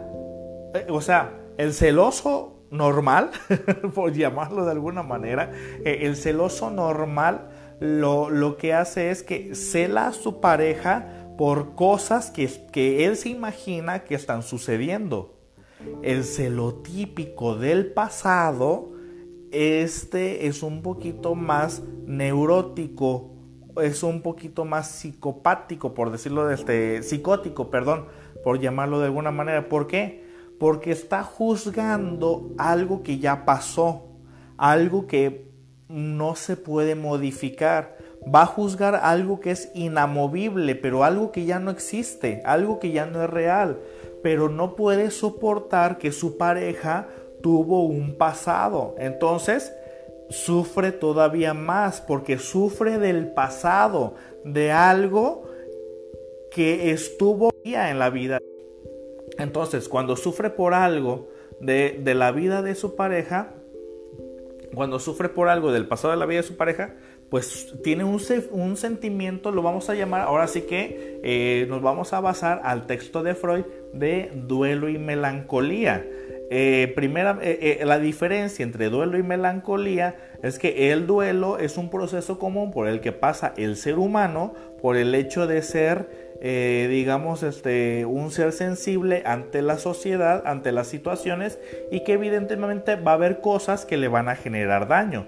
eh, 0.74 0.88
o 0.90 1.00
sea, 1.00 1.40
el 1.58 1.74
celoso 1.74 2.55
normal, 2.76 3.32
por 3.96 4.14
llamarlo 4.14 4.66
de 4.66 4.72
alguna 4.72 5.04
manera, 5.04 5.52
eh, 5.84 6.00
el 6.02 6.16
celoso 6.16 6.70
normal 6.70 7.50
lo, 7.80 8.30
lo 8.30 8.58
que 8.58 8.74
hace 8.74 9.12
es 9.12 9.24
que 9.24 9.56
cela 9.56 10.08
a 10.08 10.14
su 10.14 10.40
pareja 10.40 11.26
por 11.38 11.76
cosas 11.76 12.32
que, 12.32 12.50
que 12.72 13.06
él 13.06 13.18
se 13.18 13.30
imagina 13.30 14.04
que 14.04 14.16
están 14.16 14.44
sucediendo. 14.44 15.34
El 16.02 16.24
celotípico 16.24 17.56
del 17.56 17.88
pasado, 17.88 18.92
este 19.52 20.48
es 20.48 20.64
un 20.64 20.82
poquito 20.82 21.36
más 21.36 21.84
neurótico, 22.06 23.32
es 23.82 24.04
un 24.04 24.22
poquito 24.22 24.66
más 24.66 24.90
psicopático, 24.90 25.94
por 25.94 26.12
decirlo 26.12 26.48
de 26.48 26.56
este, 26.56 27.04
psicótico, 27.04 27.70
perdón, 27.70 28.08
por 28.44 28.60
llamarlo 28.60 29.00
de 29.00 29.06
alguna 29.06 29.32
manera. 29.32 29.68
¿Por 29.68 29.88
qué? 29.88 30.25
Porque 30.60 30.92
está 30.92 31.24
juzgando 31.24 32.52
algo 32.58 33.04
que 33.04 33.20
ya 33.20 33.46
pasó, 33.46 34.06
algo 34.58 35.08
que 35.08 35.52
no 35.88 36.36
se 36.36 36.58
puede 36.58 36.96
modificar 36.96 37.96
va 38.34 38.44
a 38.44 38.46
juzgar 38.48 38.96
algo 38.96 39.40
que 39.40 39.52
es 39.52 39.72
inamovible, 39.74 40.76
pero 40.76 41.04
algo 41.04 41.32
que 41.32 41.46
ya 41.46 41.60
no 41.60 41.72
existe, 41.72 42.42
algo 42.46 42.80
que 42.80 42.92
ya 42.92 43.06
no 43.06 43.24
es 43.24 43.30
real, 43.30 43.80
pero 44.24 44.50
no 44.50 44.76
puede 44.76 45.12
soportar 45.12 45.98
que 45.98 46.12
su 46.12 46.38
pareja 46.38 47.08
tuvo 47.42 47.84
un 47.84 48.18
pasado. 48.18 48.96
Entonces, 48.98 49.74
sufre 50.30 50.92
todavía 50.92 51.54
más 51.54 52.02
porque 52.02 52.40
sufre 52.40 52.98
del 52.98 53.28
pasado, 53.34 54.16
de 54.44 54.72
algo 54.72 55.44
que 56.52 56.92
estuvo 56.92 57.52
en 57.64 58.00
la 58.00 58.10
vida. 58.10 58.40
Entonces, 59.38 59.90
cuando 59.90 60.16
sufre 60.16 60.50
por 60.50 60.74
algo 60.74 61.30
de, 61.60 62.00
de 62.04 62.16
la 62.16 62.32
vida 62.32 62.62
de 62.62 62.76
su 62.76 62.96
pareja, 62.96 63.54
cuando 64.74 65.00
sufre 65.00 65.30
por 65.30 65.50
algo 65.50 65.72
del 65.72 65.88
pasado 65.88 66.12
de 66.12 66.20
la 66.20 66.26
vida 66.26 66.42
de 66.42 66.48
su 66.48 66.58
pareja, 66.58 66.96
pues 67.30 67.74
tiene 67.84 68.04
un, 68.04 68.22
un 68.52 68.78
sentimiento, 68.78 69.52
lo 69.52 69.62
vamos 69.62 69.90
a 69.90 69.96
llamar, 69.96 70.22
ahora 70.22 70.48
sí 70.48 70.62
que 70.62 71.20
eh, 71.24 71.66
nos 71.70 71.82
vamos 71.82 72.14
a 72.14 72.20
basar 72.20 72.62
al 72.64 72.86
texto 72.86 73.24
de 73.24 73.34
Freud 73.34 73.66
de 73.94 74.32
duelo 74.34 74.90
y 74.90 74.98
melancolía. 74.98 76.06
Eh, 76.52 76.94
primera, 76.96 77.40
eh, 77.42 77.82
la 77.86 77.98
diferencia 77.98 78.62
entre 78.62 78.90
duelo 78.90 79.18
y 79.18 79.24
melancolía 79.24 80.16
es 80.44 80.60
que 80.60 80.92
el 80.92 81.08
duelo 81.08 81.58
es 81.58 81.78
un 81.78 81.90
proceso 81.90 82.38
común 82.38 82.72
por 82.72 82.88
el 82.88 83.02
que 83.02 83.12
pasa 83.12 83.54
el 83.58 83.78
ser 83.78 83.98
humano 83.98 84.54
por 84.80 84.96
el 84.96 85.16
hecho 85.16 85.48
de 85.48 85.64
ser 85.64 86.25
digamos, 86.42 87.44
este, 87.44 88.06
un 88.06 88.30
ser 88.32 88.52
sensible 88.52 89.24
ante 89.26 89.62
la 89.62 89.78
sociedad, 89.78 90.44
ante 90.46 90.72
las 90.72 90.88
situaciones 90.88 91.60
y 91.92 92.04
que 92.04 92.14
evidentemente 92.14 92.96
va 92.96 93.12
a 93.12 93.16
haber 93.16 93.42
cosas 93.42 93.86
que 93.86 93.98
le 93.98 94.08
van 94.08 94.30
a 94.30 94.36
generar 94.36 94.88
daño 94.88 95.28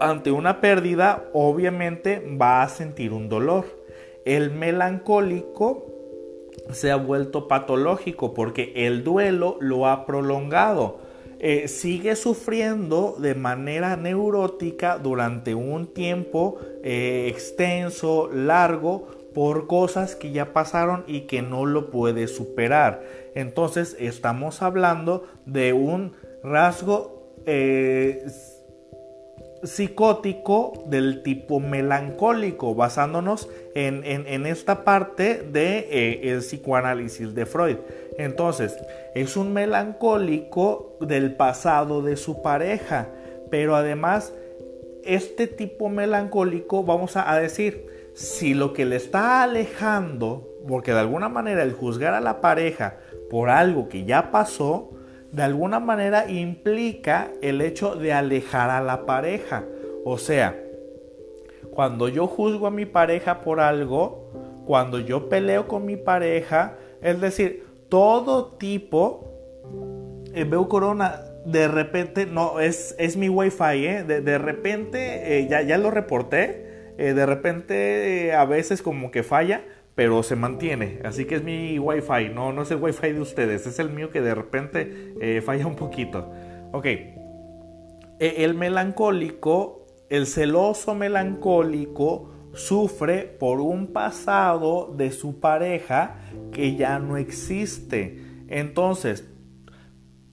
ante 0.00 0.30
una 0.30 0.60
pérdida 0.60 1.24
obviamente 1.32 2.22
va 2.40 2.62
a 2.62 2.68
sentir 2.68 3.12
un 3.12 3.28
dolor. 3.28 3.64
El 4.24 4.50
melancólico 4.50 5.86
se 6.72 6.90
ha 6.90 6.96
vuelto 6.96 7.48
patológico 7.48 8.34
porque 8.34 8.72
el 8.74 9.04
duelo 9.04 9.56
lo 9.60 9.86
ha 9.86 10.06
prolongado. 10.06 10.98
Eh, 11.38 11.68
sigue 11.68 12.16
sufriendo 12.16 13.16
de 13.18 13.34
manera 13.34 13.96
neurótica 13.96 14.98
durante 14.98 15.54
un 15.54 15.86
tiempo 15.86 16.56
eh, 16.82 17.26
extenso, 17.30 18.30
largo, 18.32 19.08
por 19.36 19.66
cosas 19.66 20.16
que 20.16 20.32
ya 20.32 20.54
pasaron 20.54 21.04
y 21.06 21.26
que 21.26 21.42
no 21.42 21.66
lo 21.66 21.90
puede 21.90 22.26
superar. 22.26 23.02
Entonces 23.34 23.94
estamos 24.00 24.62
hablando 24.62 25.26
de 25.44 25.74
un 25.74 26.14
rasgo 26.42 27.34
eh, 27.44 28.24
psicótico 29.62 30.84
del 30.86 31.22
tipo 31.22 31.60
melancólico, 31.60 32.74
basándonos 32.74 33.50
en, 33.74 34.46
esta 34.46 34.84
parte 34.84 35.42
del 35.42 35.52
de, 35.52 35.88
eh, 35.90 36.38
psicoanálisis 36.38 37.34
de 37.34 37.44
Freud. 37.44 37.76
Entonces, 38.16 38.74
es 39.14 39.36
un 39.36 39.52
melancólico 39.52 40.96
del 41.02 41.36
pasado 41.36 42.00
de 42.00 42.16
su 42.16 42.40
pareja, 42.40 43.08
pero 43.50 43.76
además, 43.76 44.32
este 45.04 45.46
tipo 45.46 45.90
melancólico, 45.90 46.84
vamos 46.84 47.18
a 47.18 47.38
decir, 47.38 47.95
si 48.16 48.54
lo 48.54 48.72
que 48.72 48.86
le 48.86 48.96
está 48.96 49.42
alejando, 49.42 50.48
porque 50.66 50.92
de 50.92 51.00
alguna 51.00 51.28
manera 51.28 51.62
el 51.62 51.74
juzgar 51.74 52.14
a 52.14 52.20
la 52.20 52.40
pareja 52.40 52.96
por 53.28 53.50
algo 53.50 53.90
que 53.90 54.06
ya 54.06 54.30
pasó, 54.30 54.92
de 55.32 55.42
alguna 55.42 55.80
manera 55.80 56.30
implica 56.30 57.30
el 57.42 57.60
hecho 57.60 57.94
de 57.94 58.14
alejar 58.14 58.70
a 58.70 58.80
la 58.80 59.04
pareja. 59.04 59.66
O 60.02 60.16
sea, 60.16 60.58
cuando 61.74 62.08
yo 62.08 62.26
juzgo 62.26 62.66
a 62.66 62.70
mi 62.70 62.86
pareja 62.86 63.42
por 63.42 63.60
algo, 63.60 64.30
cuando 64.64 64.98
yo 64.98 65.28
peleo 65.28 65.68
con 65.68 65.84
mi 65.84 65.98
pareja, 65.98 66.78
es 67.02 67.20
decir, 67.20 67.66
todo 67.90 68.52
tipo, 68.52 69.30
eh, 70.32 70.44
veo 70.44 70.70
corona, 70.70 71.20
de 71.44 71.68
repente, 71.68 72.24
no, 72.24 72.60
es, 72.60 72.96
es 72.98 73.18
mi 73.18 73.28
wifi, 73.28 73.84
¿eh? 73.86 74.04
de, 74.04 74.38
repente, 74.38 75.38
eh, 75.38 75.48
ya, 75.50 75.60
ya 75.60 75.76
lo 75.76 75.90
reporté, 75.90 76.65
eh, 76.98 77.12
de 77.14 77.26
repente 77.26 78.32
a 78.32 78.44
veces 78.44 78.82
como 78.82 79.10
que 79.10 79.22
falla, 79.22 79.62
pero 79.94 80.22
se 80.22 80.36
mantiene. 80.36 81.00
Así 81.04 81.24
que 81.24 81.36
es 81.36 81.42
mi 81.42 81.78
wifi, 81.78 82.28
no, 82.32 82.52
no 82.52 82.62
es 82.62 82.70
el 82.70 82.76
wifi 82.76 83.12
de 83.12 83.20
ustedes, 83.20 83.66
es 83.66 83.78
el 83.78 83.90
mío 83.90 84.10
que 84.10 84.20
de 84.20 84.34
repente 84.34 85.14
eh, 85.20 85.40
falla 85.40 85.66
un 85.66 85.76
poquito. 85.76 86.32
Ok, 86.72 86.86
e, 86.86 87.14
el 88.18 88.54
melancólico, 88.54 89.86
el 90.08 90.26
celoso 90.26 90.94
melancólico, 90.94 92.30
sufre 92.52 93.24
por 93.24 93.60
un 93.60 93.92
pasado 93.92 94.92
de 94.96 95.10
su 95.10 95.40
pareja 95.40 96.16
que 96.52 96.76
ya 96.76 96.98
no 96.98 97.16
existe. 97.16 98.22
Entonces, 98.48 99.28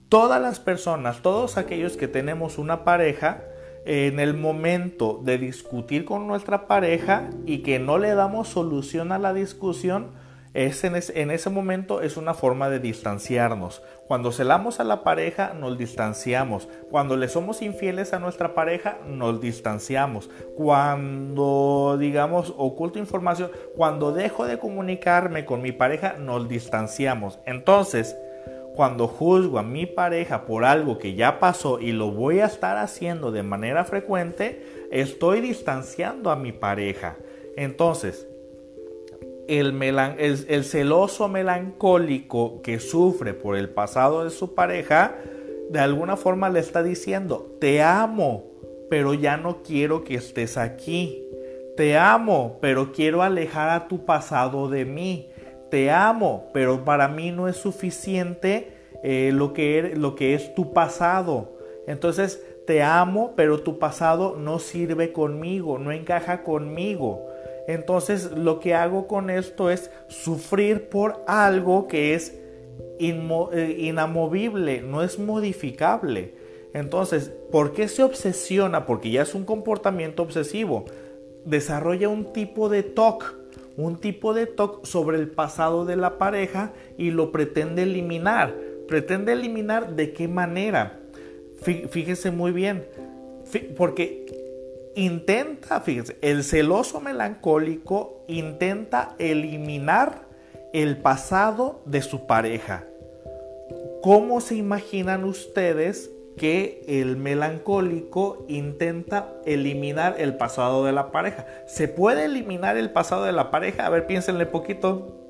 todas 0.08 0.40
las 0.40 0.60
personas, 0.60 1.22
todos 1.22 1.58
aquellos 1.58 1.96
que 1.96 2.08
tenemos 2.08 2.58
una 2.58 2.84
pareja, 2.84 3.44
en 3.84 4.20
el 4.20 4.34
momento 4.34 5.20
de 5.22 5.38
discutir 5.38 6.04
con 6.04 6.26
nuestra 6.26 6.66
pareja 6.66 7.30
y 7.46 7.58
que 7.58 7.78
no 7.78 7.98
le 7.98 8.14
damos 8.14 8.48
solución 8.48 9.12
a 9.12 9.18
la 9.18 9.34
discusión, 9.34 10.12
es 10.54 10.84
en, 10.84 10.94
ese, 11.32 11.50
momento 11.50 12.00
es 12.00 12.16
una 12.16 12.32
forma 12.32 12.70
de 12.70 12.78
distanciarnos. 12.78 13.82
Cuando 14.06 14.30
celamos 14.30 14.78
a 14.78 14.84
la 14.84 15.02
pareja, 15.02 15.52
nos 15.52 15.76
distanciamos. 15.76 16.68
Cuando 16.92 17.16
le 17.16 17.28
somos 17.28 17.60
infieles 17.60 18.12
a 18.12 18.20
nuestra 18.20 18.54
pareja, 18.54 18.98
nos 19.04 19.40
distanciamos. 19.40 20.30
Cuando, 20.56 21.96
digamos, 21.98 22.54
oculto 22.56 23.00
información, 23.00 23.50
cuando 23.74 24.12
dejo 24.12 24.46
de 24.46 24.60
comunicarme 24.60 25.44
con 25.44 25.60
mi 25.60 25.72
pareja, 25.72 26.14
nos 26.20 26.48
distanciamos. 26.48 27.40
Entonces, 27.46 28.16
cuando 28.74 29.06
juzgo 29.06 29.58
a 29.58 29.62
mi 29.62 29.86
pareja 29.86 30.46
por 30.46 30.64
algo 30.64 30.98
que 30.98 31.14
ya 31.14 31.38
pasó 31.38 31.78
y 31.78 31.92
lo 31.92 32.10
voy 32.10 32.40
a 32.40 32.46
estar 32.46 32.76
haciendo 32.76 33.30
de 33.30 33.44
manera 33.44 33.84
frecuente, 33.84 34.64
estoy 34.90 35.40
distanciando 35.40 36.30
a 36.30 36.36
mi 36.36 36.50
pareja. 36.50 37.16
Entonces, 37.56 38.26
el, 39.46 39.80
el, 40.18 40.64
celoso 40.64 41.28
melancólico 41.28 42.62
que 42.62 42.80
sufre 42.80 43.32
por 43.32 43.56
el 43.56 43.68
pasado 43.68 44.24
de 44.24 44.30
su 44.30 44.54
pareja, 44.54 45.16
de 45.70 45.78
alguna 45.78 46.16
forma 46.16 46.50
le 46.50 46.58
está 46.58 46.82
diciendo, 46.82 47.56
te 47.60 47.80
amo, 47.80 48.44
pero 48.90 49.14
ya 49.14 49.36
no 49.36 49.62
quiero 49.62 50.02
que 50.02 50.16
estés 50.16 50.56
aquí. 50.56 51.22
Te 51.76 51.96
amo, 51.96 52.58
pero 52.60 52.92
quiero 52.92 53.22
alejar 53.22 53.70
a 53.70 53.86
tu 53.86 54.04
pasado 54.04 54.68
de 54.68 54.84
mí 54.84 55.28
te 55.70 55.90
amo, 55.90 56.48
pero 56.52 56.84
para 56.84 57.08
mí 57.08 57.30
no 57.30 57.48
es 57.48 57.56
suficiente 57.56 58.72
eh, 59.02 59.30
lo, 59.32 59.52
que 59.52 59.78
er, 59.78 59.98
lo 59.98 60.14
que 60.14 60.34
es 60.34 60.54
tu 60.54 60.72
pasado. 60.72 61.52
Entonces, 61.86 62.42
te 62.66 62.82
amo, 62.82 63.34
pero 63.36 63.60
tu 63.60 63.78
pasado 63.78 64.36
no 64.38 64.58
sirve 64.58 65.12
conmigo, 65.12 65.78
no 65.78 65.92
encaja 65.92 66.42
conmigo. 66.42 67.26
Entonces, 67.66 68.30
lo 68.32 68.60
que 68.60 68.74
hago 68.74 69.06
con 69.06 69.30
esto 69.30 69.70
es 69.70 69.90
sufrir 70.08 70.88
por 70.88 71.22
algo 71.26 71.88
que 71.88 72.14
es 72.14 72.38
eh, 72.98 73.76
inamovible, 73.78 74.82
no 74.82 75.02
es 75.02 75.18
modificable. 75.18 76.34
Entonces, 76.72 77.32
¿por 77.50 77.72
qué 77.72 77.88
se 77.88 78.02
obsesiona? 78.02 78.86
Porque 78.86 79.10
ya 79.10 79.22
es 79.22 79.34
un 79.34 79.44
comportamiento 79.44 80.22
obsesivo. 80.22 80.84
Desarrolla 81.44 82.08
un 82.08 82.32
tipo 82.32 82.68
de 82.68 82.82
TOC 82.82 83.43
un 83.76 83.96
tipo 83.96 84.34
de 84.34 84.46
TOC 84.46 84.84
sobre 84.84 85.18
el 85.18 85.28
pasado 85.28 85.84
de 85.84 85.96
la 85.96 86.18
pareja 86.18 86.72
y 86.96 87.10
lo 87.10 87.32
pretende 87.32 87.82
eliminar. 87.82 88.54
Pretende 88.88 89.32
eliminar 89.32 89.94
de 89.96 90.12
qué 90.12 90.28
manera. 90.28 91.00
Fíjese 91.90 92.30
muy 92.30 92.52
bien, 92.52 92.86
porque 93.76 94.26
intenta, 94.94 95.80
fíjese, 95.80 96.18
el 96.20 96.44
celoso 96.44 97.00
melancólico 97.00 98.24
intenta 98.28 99.14
eliminar 99.18 100.26
el 100.74 100.98
pasado 100.98 101.80
de 101.86 102.02
su 102.02 102.26
pareja. 102.26 102.84
¿Cómo 104.02 104.42
se 104.42 104.56
imaginan 104.56 105.24
ustedes 105.24 106.10
que 106.36 106.82
el 106.88 107.16
melancólico 107.16 108.44
intenta 108.48 109.34
eliminar 109.44 110.16
el 110.18 110.36
pasado 110.36 110.84
de 110.84 110.92
la 110.92 111.12
pareja. 111.12 111.46
¿Se 111.66 111.88
puede 111.88 112.24
eliminar 112.24 112.76
el 112.76 112.90
pasado 112.90 113.24
de 113.24 113.32
la 113.32 113.50
pareja? 113.50 113.86
A 113.86 113.90
ver, 113.90 114.06
piénsenle 114.06 114.46
poquito. 114.46 115.20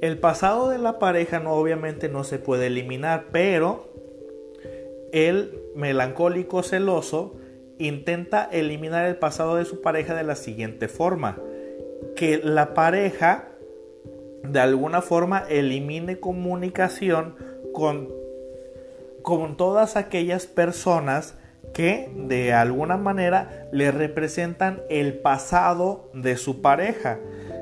El 0.00 0.18
pasado 0.18 0.68
de 0.68 0.78
la 0.78 0.98
pareja 0.98 1.40
no 1.40 1.52
obviamente 1.52 2.08
no 2.08 2.24
se 2.24 2.38
puede 2.38 2.66
eliminar, 2.66 3.26
pero 3.32 3.88
el 5.12 5.62
melancólico 5.74 6.62
celoso 6.62 7.36
intenta 7.78 8.44
eliminar 8.52 9.06
el 9.06 9.16
pasado 9.16 9.56
de 9.56 9.64
su 9.64 9.80
pareja 9.80 10.14
de 10.14 10.24
la 10.24 10.34
siguiente 10.34 10.88
forma. 10.88 11.38
Que 12.16 12.38
la 12.38 12.74
pareja 12.74 13.53
de 14.44 14.60
alguna 14.60 15.02
forma 15.02 15.44
elimine 15.48 16.20
comunicación 16.20 17.36
con, 17.72 18.08
con 19.22 19.56
todas 19.56 19.96
aquellas 19.96 20.46
personas 20.46 21.34
que 21.72 22.10
de 22.14 22.52
alguna 22.52 22.96
manera 22.96 23.68
le 23.72 23.90
representan 23.90 24.82
el 24.90 25.18
pasado 25.18 26.10
de 26.14 26.36
su 26.36 26.62
pareja. 26.62 27.18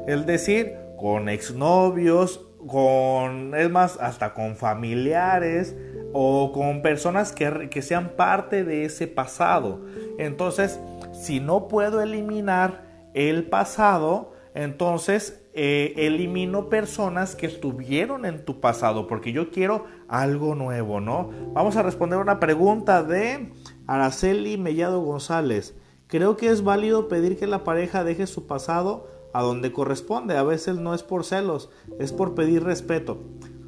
Es 0.07 0.27
decir, 0.27 0.75
con 0.99 1.29
exnovios, 1.29 2.45
con, 2.66 3.55
es 3.55 3.71
más, 3.71 3.97
hasta 4.01 4.35
con 4.35 4.57
familiares 4.57 5.75
o 6.12 6.53
con 6.53 6.83
personas 6.83 7.33
que, 7.33 7.71
que 7.71 7.81
sean 7.81 8.11
parte 8.11 8.64
de 8.64 8.85
ese 8.85 9.07
pasado. 9.07 9.81
Entonces, 10.18 10.79
si 11.12 11.40
no 11.40 11.68
puedo 11.68 12.03
eliminar 12.03 12.83
el 13.14 13.45
pasado, 13.45 14.33
entonces 14.55 15.42
eh, 15.55 15.93
elimino 15.99 16.71
personas 16.71 17.37
que 17.37 17.45
estuvieron 17.47 18.25
en 18.25 18.45
tu 18.45 18.61
pasado, 18.61 19.07
porque 19.07 19.33
yo 19.33 19.51
quiero 19.51 19.85
algo 20.09 20.55
nuevo, 20.55 21.01
¿no? 21.01 21.31
Vamos 21.53 21.77
a 21.77 21.83
responder 21.83 22.19
una 22.19 22.41
pregunta 22.41 23.03
de 23.03 23.53
Araceli 23.87 24.57
Mellado 24.57 25.01
González. 25.03 25.75
Creo 26.07 26.38
que 26.38 26.49
es 26.49 26.65
válido 26.65 27.07
pedir 27.07 27.38
que 27.38 27.47
la 27.47 27.65
pareja 27.65 28.03
deje 28.03 28.27
su 28.27 28.47
pasado 28.47 29.09
a 29.35 29.43
donde 29.43 29.73
corresponde. 29.73 30.38
A 30.38 30.43
veces 30.43 30.77
no 30.77 30.95
es 30.95 31.03
por 31.03 31.25
celos, 31.25 31.71
es 31.99 32.15
por 32.15 32.35
pedir 32.35 32.65
respeto. 32.65 33.19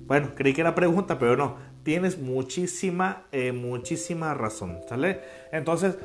Bueno, 0.06 0.30
creí 0.34 0.54
que 0.54 0.62
era 0.62 0.74
pregunta, 0.74 1.18
pero 1.18 1.36
no. 1.36 1.56
Tienes 1.82 2.18
muchísima, 2.18 3.26
eh, 3.30 3.52
muchísima 3.52 4.32
razón, 4.32 4.80
¿sale? 4.88 5.20
Entonces, 5.52 5.98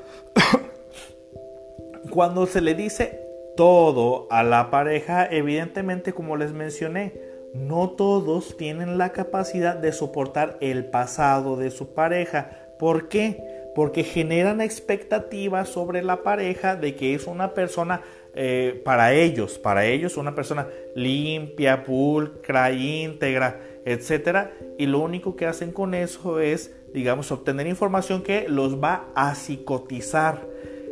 cuando 2.09 2.45
se 2.47 2.59
le 2.59 2.75
dice 2.75 3.28
todo 3.59 4.25
a 4.31 4.41
la 4.41 4.71
pareja, 4.71 5.27
evidentemente 5.29 6.13
como 6.13 6.37
les 6.37 6.53
mencioné, 6.53 7.19
no 7.53 7.89
todos 7.89 8.55
tienen 8.55 8.97
la 8.97 9.11
capacidad 9.11 9.75
de 9.75 9.91
soportar 9.91 10.57
el 10.61 10.85
pasado 10.85 11.57
de 11.57 11.69
su 11.69 11.93
pareja. 11.93 12.51
¿Por 12.79 13.09
qué? 13.09 13.43
Porque 13.75 14.05
generan 14.05 14.61
expectativas 14.61 15.67
sobre 15.67 16.01
la 16.03 16.23
pareja 16.23 16.77
de 16.77 16.95
que 16.95 17.13
es 17.13 17.27
una 17.27 17.53
persona 17.53 17.99
eh, 18.33 18.81
para 18.85 19.11
ellos, 19.11 19.59
para 19.59 19.83
ellos 19.85 20.15
una 20.15 20.35
persona 20.35 20.69
limpia, 20.95 21.83
pulcra, 21.83 22.71
íntegra, 22.71 23.59
etc. 23.83 24.51
Y 24.77 24.85
lo 24.85 24.99
único 24.99 25.35
que 25.35 25.47
hacen 25.47 25.73
con 25.73 25.95
eso 25.95 26.39
es, 26.39 26.73
digamos, 26.93 27.29
obtener 27.33 27.67
información 27.67 28.23
que 28.23 28.47
los 28.47 28.81
va 28.81 29.09
a 29.15 29.35
psicotizar 29.35 30.47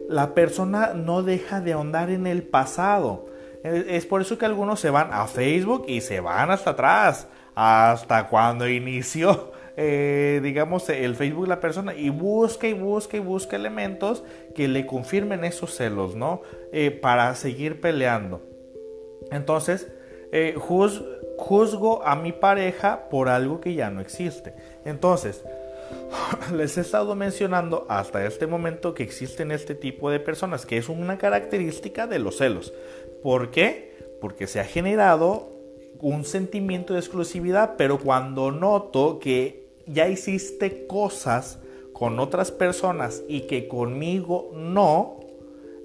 la 0.08 0.34
persona 0.34 0.94
no 0.94 1.24
deja 1.24 1.62
de 1.62 1.74
ahondar 1.74 2.10
en 2.10 2.28
el 2.28 2.44
pasado. 2.44 3.28
Es 3.64 4.06
por 4.06 4.22
eso 4.22 4.38
que 4.38 4.46
algunos 4.46 4.80
se 4.80 4.90
van 4.90 5.10
a 5.12 5.28
Facebook 5.28 5.86
y 5.88 6.02
se 6.02 6.20
van 6.20 6.52
hasta 6.52 6.72
atrás, 6.72 7.28
hasta 7.56 8.28
cuando 8.28 8.68
inició, 8.68 9.52
eh, 9.78 10.40
digamos, 10.44 10.88
el 10.90 11.16
Facebook 11.16 11.48
la 11.48 11.60
persona 11.60 11.94
y 11.94 12.10
busca 12.10 12.68
y 12.68 12.74
busca 12.74 13.18
y 13.18 13.20
busca 13.20 13.56
elementos 13.56 14.24
que 14.56 14.68
le 14.68 14.86
confirmen 14.86 15.44
esos 15.44 15.76
celos, 15.76 16.16
¿no? 16.16 16.42
Eh, 16.72 16.92
para 16.92 17.34
seguir 17.36 17.82
peleando. 17.82 18.42
Entonces, 19.32 19.92
eh, 20.32 20.56
juzgo 20.58 22.04
a 22.06 22.16
mi 22.16 22.32
pareja 22.32 23.10
por 23.10 23.28
algo 23.28 23.60
que 23.60 23.74
ya 23.74 23.90
no 23.90 24.02
existe. 24.02 24.54
Entonces, 24.86 25.44
les 26.56 26.78
he 26.78 26.82
estado 26.82 27.16
mencionando 27.16 27.86
hasta 27.90 28.26
este 28.26 28.48
momento 28.48 28.94
que 28.94 29.04
existen 29.04 29.52
este 29.52 29.76
tipo 29.76 30.10
de 30.10 30.20
personas, 30.20 30.66
que 30.66 30.78
es 30.78 30.90
una 30.90 31.18
característica 31.18 32.08
de 32.08 32.20
los 32.20 32.38
celos. 32.38 32.74
¿Por 33.22 33.52
qué? 33.52 33.96
Porque 34.22 34.48
se 34.48 34.60
ha 34.60 34.66
generado 34.66 35.50
un 36.00 36.26
sentimiento 36.26 36.94
de 36.94 37.00
exclusividad, 37.00 37.76
pero 37.78 38.00
cuando 38.00 38.52
noto 38.52 39.20
que 39.20 39.68
ya 39.86 40.08
hiciste 40.08 40.86
cosas 40.86 41.60
con 41.94 42.20
otras 42.20 42.52
personas 42.52 43.24
y 43.28 43.42
que 43.42 43.68
conmigo 43.68 44.52
no, 44.54 45.20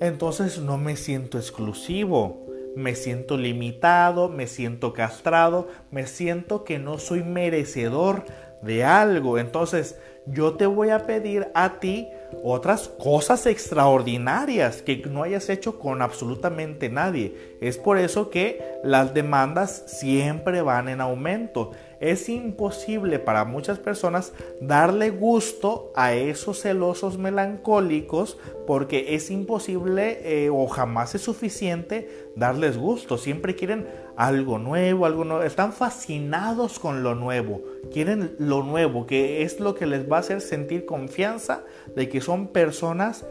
entonces 0.01 0.59
no 0.59 0.77
me 0.77 0.97
siento 0.97 1.39
exclusivo, 1.39 2.47
me 2.77 2.95
siento 2.95 3.37
limitado, 3.37 4.29
me 4.29 4.47
siento 4.47 4.93
castrado, 4.93 5.69
me 5.91 6.07
siento 6.07 6.65
que 6.65 6.79
no 6.79 6.99
soy 6.99 7.23
merecedor 7.23 8.25
de 8.63 8.85
algo. 8.85 9.39
Entonces 9.39 9.97
yo 10.27 10.55
te 10.55 10.67
voy 10.67 10.91
a 10.91 11.07
pedir 11.07 11.49
a 11.55 11.81
ti 11.81 12.09
otras 12.43 12.89
cosas 12.89 13.47
extraordinarias 13.47 14.83
que 14.83 14.97
no 15.09 15.23
hayas 15.23 15.49
hecho 15.49 15.79
con 15.79 16.03
absolutamente 16.03 16.89
nadie. 16.89 17.57
Es 17.61 17.79
por 17.79 17.99
eso 17.99 18.31
que 18.31 18.63
las 18.85 19.15
demandas 19.15 19.85
siempre 19.87 20.63
van 20.63 20.89
en 20.89 21.01
aumento. 21.01 21.73
Es 22.01 22.29
imposible 22.29 23.19
para 23.19 23.45
muchas 23.45 23.79
personas 23.79 24.33
darle 24.61 25.11
gusto 25.11 25.93
a 25.95 26.15
esos 26.15 26.61
celosos 26.63 27.19
melancólicos 27.19 28.39
porque 28.67 29.15
es 29.15 29.31
imposible 29.31 30.21
eh, 30.25 30.51
o 30.51 30.67
jamás 30.67 31.15
es 31.15 31.23
suficiente 31.23 32.31
darles 32.35 32.77
gusto. 32.77 33.19
Siempre 33.19 33.55
quieren 33.55 33.87
algo 34.17 34.59
nuevo, 34.59 35.07
algo 35.07 35.25
nuevo. 35.25 35.43
Están 35.43 35.73
fascinados 35.73 36.79
con 36.79 37.03
lo 37.03 37.15
nuevo. 37.15 37.63
Quieren 37.93 38.35
lo 38.39 38.63
nuevo, 38.63 39.07
que 39.07 39.43
es 39.43 39.61
lo 39.61 39.75
que 39.75 39.87
les 39.87 40.11
va 40.11 40.19
a 40.19 40.21
hacer 40.21 40.41
sentir 40.41 40.87
confianza 40.87 41.65
de 41.95 42.09
que 42.09 42.21
son 42.21 42.49
personas 42.49 43.25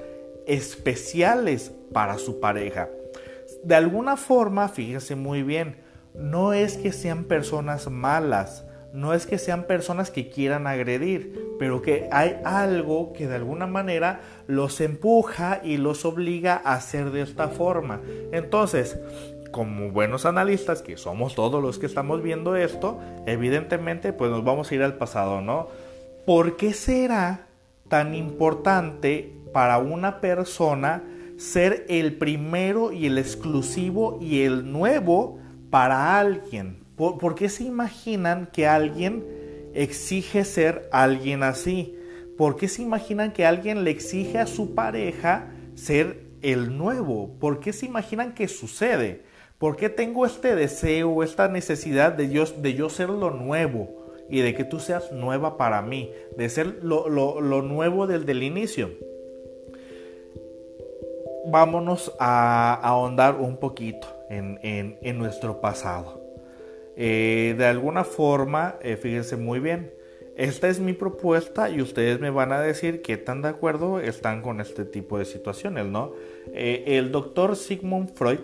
especiales 0.45 1.71
para 1.93 2.17
su 2.17 2.39
pareja. 2.39 2.89
De 3.63 3.75
alguna 3.75 4.17
forma, 4.17 4.69
fíjense 4.69 5.15
muy 5.15 5.43
bien, 5.43 5.77
no 6.13 6.53
es 6.53 6.77
que 6.77 6.91
sean 6.91 7.25
personas 7.25 7.89
malas, 7.89 8.65
no 8.93 9.13
es 9.13 9.25
que 9.25 9.37
sean 9.37 9.63
personas 9.63 10.11
que 10.11 10.29
quieran 10.29 10.67
agredir, 10.67 11.55
pero 11.57 11.81
que 11.81 12.09
hay 12.11 12.37
algo 12.43 13.13
que 13.13 13.27
de 13.27 13.35
alguna 13.35 13.67
manera 13.67 14.21
los 14.47 14.81
empuja 14.81 15.61
y 15.63 15.77
los 15.77 16.03
obliga 16.03 16.61
a 16.63 16.73
hacer 16.73 17.11
de 17.11 17.21
esta 17.21 17.47
forma. 17.47 18.01
Entonces, 18.31 18.99
como 19.51 19.91
buenos 19.91 20.25
analistas, 20.25 20.81
que 20.81 20.97
somos 20.97 21.35
todos 21.35 21.61
los 21.61 21.77
que 21.77 21.85
estamos 21.85 22.23
viendo 22.23 22.55
esto, 22.55 22.99
evidentemente 23.25 24.13
pues 24.13 24.31
nos 24.31 24.43
vamos 24.43 24.71
a 24.71 24.75
ir 24.75 24.83
al 24.83 24.97
pasado, 24.97 25.41
¿no? 25.41 25.67
¿Por 26.25 26.57
qué 26.57 26.73
será 26.73 27.47
tan 27.87 28.15
importante 28.15 29.33
para 29.53 29.77
una 29.79 30.21
persona 30.21 31.03
ser 31.37 31.85
el 31.89 32.17
primero 32.17 32.91
y 32.91 33.07
el 33.07 33.17
exclusivo 33.17 34.19
y 34.21 34.43
el 34.43 34.71
nuevo 34.71 35.39
para 35.69 36.19
alguien? 36.19 36.81
¿Por, 36.95 37.33
qué 37.33 37.49
se 37.49 37.63
imaginan 37.63 38.47
que 38.53 38.67
alguien 38.67 39.25
exige 39.73 40.45
ser 40.45 40.87
alguien 40.91 41.41
así? 41.41 41.95
¿Por 42.37 42.55
qué 42.55 42.67
se 42.67 42.83
imaginan 42.83 43.33
que 43.33 43.45
alguien 43.45 43.83
le 43.83 43.89
exige 43.89 44.37
a 44.37 44.45
su 44.45 44.75
pareja 44.75 45.47
ser 45.73 46.27
el 46.43 46.77
nuevo? 46.77 47.39
¿Por 47.39 47.59
qué 47.59 47.73
se 47.73 47.87
imaginan 47.87 48.35
que 48.35 48.47
sucede? 48.47 49.23
¿Por 49.61 49.77
qué 49.77 49.87
tengo 49.87 50.25
este 50.25 50.55
deseo, 50.55 51.23
esta 51.23 51.47
necesidad 51.47 52.11
de 52.11 52.29
yo, 52.29 52.43
de 52.45 52.73
yo 52.73 52.89
ser 52.89 53.09
lo 53.09 53.31
nuevo 53.31 53.87
y 54.29 54.41
de 54.41 54.53
que 54.53 54.65
tú 54.65 54.79
seas 54.79 55.13
nueva 55.13 55.55
para 55.55 55.81
mí, 55.81 56.11
de 56.35 56.49
ser 56.49 56.83
lo, 56.83 57.61
nuevo 57.61 58.07
desde 58.07 58.33
el 58.33 58.43
inicio? 58.43 58.89
Vámonos 61.45 62.13
a, 62.19 62.73
ahondar 62.73 63.35
un 63.35 63.55
poquito 63.57 64.07
en 64.29 65.17
nuestro 65.17 65.61
pasado. 65.61 66.21
Eh, 66.95 67.55
de 67.57 67.65
alguna 67.65 68.03
forma, 68.03 68.75
eh, 68.81 68.97
fíjense 68.97 69.37
muy 69.37 69.59
bien, 69.59 69.93
esta 70.35 70.67
es 70.67 70.79
mi 70.79 70.93
propuesta 70.93 71.69
y 71.69 71.81
ustedes 71.81 72.19
me 72.19 72.29
van 72.29 72.51
a 72.51 72.61
decir 72.61 73.01
qué 73.01 73.17
tan 73.17 73.41
de 73.41 73.49
acuerdo 73.49 73.99
están 73.99 74.41
con 74.41 74.59
este 74.59 74.85
tipo 74.85 75.17
de 75.17 75.25
situaciones, 75.25 75.85
¿no? 75.85 76.13
Eh, 76.53 76.83
el 76.87 77.11
doctor 77.11 77.55
Sigmund 77.55 78.13
Freud 78.13 78.39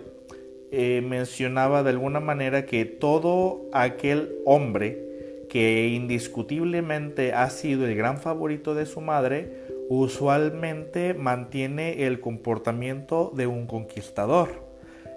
mencionaba 0.70 1.82
de 1.82 1.90
alguna 1.90 2.20
manera 2.20 2.66
que 2.66 2.84
todo 2.84 3.62
aquel 3.72 4.36
hombre 4.44 5.08
que 5.48 5.88
indiscutiblemente 5.88 7.32
ha 7.32 7.48
sido 7.50 7.86
el 7.86 7.96
gran 7.96 8.18
favorito 8.18 8.74
de 8.74 8.86
su 8.86 9.00
madre, 9.00 9.66
usualmente 9.88 11.14
mantiene 11.14 12.06
el 12.06 12.20
comportamiento 12.20 13.32
de 13.34 13.46
un 13.46 13.66
conquistador. 13.66 14.66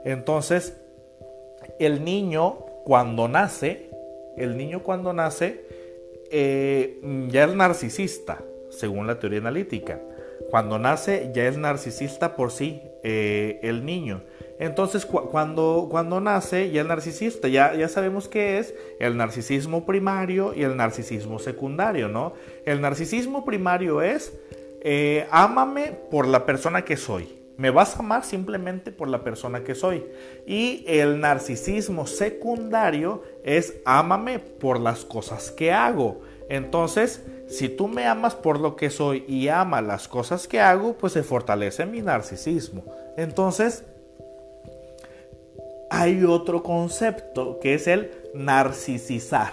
Entonces, 0.05 0.77
el 1.79 2.03
niño 2.03 2.53
cuando 2.85 3.27
nace, 3.27 3.89
el 4.37 4.57
niño 4.57 4.81
cuando 4.81 5.13
nace, 5.13 5.65
eh, 6.31 6.99
ya 7.29 7.43
es 7.43 7.53
narcisista, 7.53 8.41
según 8.69 9.05
la 9.07 9.19
teoría 9.19 9.39
analítica. 9.39 9.99
Cuando 10.49 10.79
nace 10.79 11.31
ya 11.33 11.47
es 11.47 11.57
narcisista 11.57 12.35
por 12.35 12.51
sí 12.51 12.81
eh, 13.03 13.59
el 13.63 13.85
niño. 13.85 14.23
Entonces 14.61 15.07
cuando, 15.07 15.87
cuando 15.89 16.21
nace 16.21 16.69
ya 16.69 16.81
es 16.81 16.87
narcisista, 16.87 17.47
ya, 17.47 17.73
ya 17.73 17.89
sabemos 17.89 18.27
qué 18.27 18.59
es 18.59 18.75
el 18.99 19.17
narcisismo 19.17 19.87
primario 19.87 20.53
y 20.53 20.61
el 20.61 20.77
narcisismo 20.77 21.39
secundario, 21.39 22.09
¿no? 22.09 22.33
El 22.63 22.79
narcisismo 22.79 23.43
primario 23.43 24.03
es, 24.03 24.31
eh, 24.81 25.25
ámame 25.31 25.97
por 26.11 26.27
la 26.27 26.45
persona 26.45 26.85
que 26.85 26.95
soy. 26.95 27.39
Me 27.57 27.71
vas 27.71 27.95
a 27.95 27.99
amar 28.01 28.23
simplemente 28.23 28.91
por 28.91 29.07
la 29.07 29.23
persona 29.23 29.63
que 29.63 29.73
soy. 29.73 30.05
Y 30.45 30.83
el 30.85 31.19
narcisismo 31.19 32.05
secundario 32.05 33.23
es 33.43 33.77
ámame 33.83 34.37
por 34.37 34.79
las 34.79 35.05
cosas 35.05 35.49
que 35.49 35.71
hago. 35.71 36.21
Entonces, 36.49 37.23
si 37.47 37.67
tú 37.67 37.87
me 37.87 38.05
amas 38.05 38.35
por 38.35 38.59
lo 38.59 38.75
que 38.75 38.91
soy 38.91 39.25
y 39.27 39.47
ama 39.47 39.81
las 39.81 40.07
cosas 40.07 40.47
que 40.47 40.59
hago, 40.59 40.93
pues 40.93 41.13
se 41.13 41.23
fortalece 41.23 41.87
mi 41.87 42.01
narcisismo. 42.01 42.85
Entonces, 43.17 43.85
hay 45.91 46.23
otro 46.23 46.63
concepto 46.63 47.59
que 47.59 47.73
es 47.73 47.85
el 47.85 48.11
narcisizar. 48.33 49.51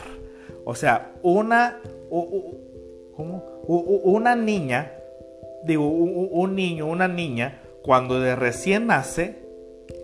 O 0.64 0.76
sea, 0.76 1.10
una, 1.20 1.80
una 3.18 4.36
niña, 4.36 4.92
digo, 5.64 5.88
un 5.88 6.54
niño, 6.54 6.86
una 6.86 7.08
niña, 7.08 7.60
cuando 7.82 8.20
de 8.20 8.36
recién 8.36 8.86
nace, 8.86 9.42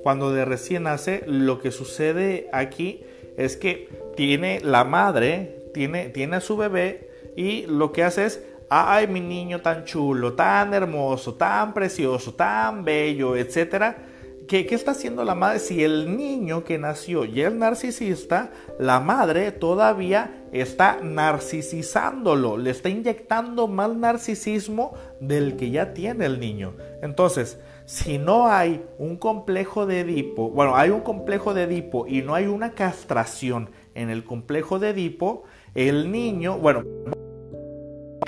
cuando 0.03 0.33
de 0.33 0.45
recién 0.45 0.83
nace, 0.83 1.23
lo 1.25 1.61
que 1.61 1.71
sucede 1.71 2.49
aquí 2.53 3.05
es 3.37 3.57
que 3.57 3.89
tiene 4.17 4.59
la 4.61 4.83
madre, 4.83 5.71
tiene, 5.73 6.09
tiene 6.09 6.37
a 6.37 6.41
su 6.41 6.57
bebé 6.57 7.11
y 7.37 7.67
lo 7.67 7.93
que 7.93 8.03
hace 8.03 8.25
es, 8.25 8.45
ay, 8.69 9.07
mi 9.07 9.21
niño 9.21 9.61
tan 9.61 9.85
chulo, 9.85 10.33
tan 10.33 10.75
hermoso, 10.75 11.35
tan 11.35 11.73
precioso, 11.75 12.35
tan 12.35 12.85
bello, 12.85 13.37
etcétera. 13.37 14.14
¿Qué, 14.49 14.67
¿Qué, 14.67 14.75
está 14.75 14.91
haciendo 14.91 15.25
la 15.25 15.35
madre? 15.35 15.59
Si 15.59 15.83
el 15.83 16.17
niño 16.17 16.65
que 16.65 16.79
nació 16.79 17.25
y 17.25 17.41
es 17.41 17.53
narcisista, 17.53 18.51
la 18.79 19.01
madre 19.01 19.53
todavía 19.53 20.45
está 20.53 21.01
narcisizándolo, 21.03 22.57
le 22.57 22.71
está 22.71 22.89
inyectando 22.89 23.69
más 23.69 23.95
narcisismo 23.95 24.95
del 25.21 25.57
que 25.57 25.71
ya 25.71 25.95
tiene 25.95 26.27
el 26.27 26.41
niño. 26.41 26.75
Entonces, 27.03 27.59
si 27.87 28.19
no 28.19 28.49
hay 28.49 28.85
un 28.99 29.17
complejo 29.17 29.87
de 29.87 30.01
Edipo, 30.01 30.51
bueno, 30.51 30.77
hay 30.77 30.91
un 30.91 31.01
complejo 31.01 31.55
de 31.55 31.65
Edipo 31.65 32.07
y 32.07 32.23
no 32.23 32.35
hay 32.35 32.47
una 32.47 32.73
castración 32.73 33.71
en 33.95 34.11
el 34.11 34.25
complejo 34.25 34.79
de 34.79 34.91
Edipo, 34.91 35.45
el 35.75 36.11
niño, 36.11 36.59
bueno, 36.59 36.83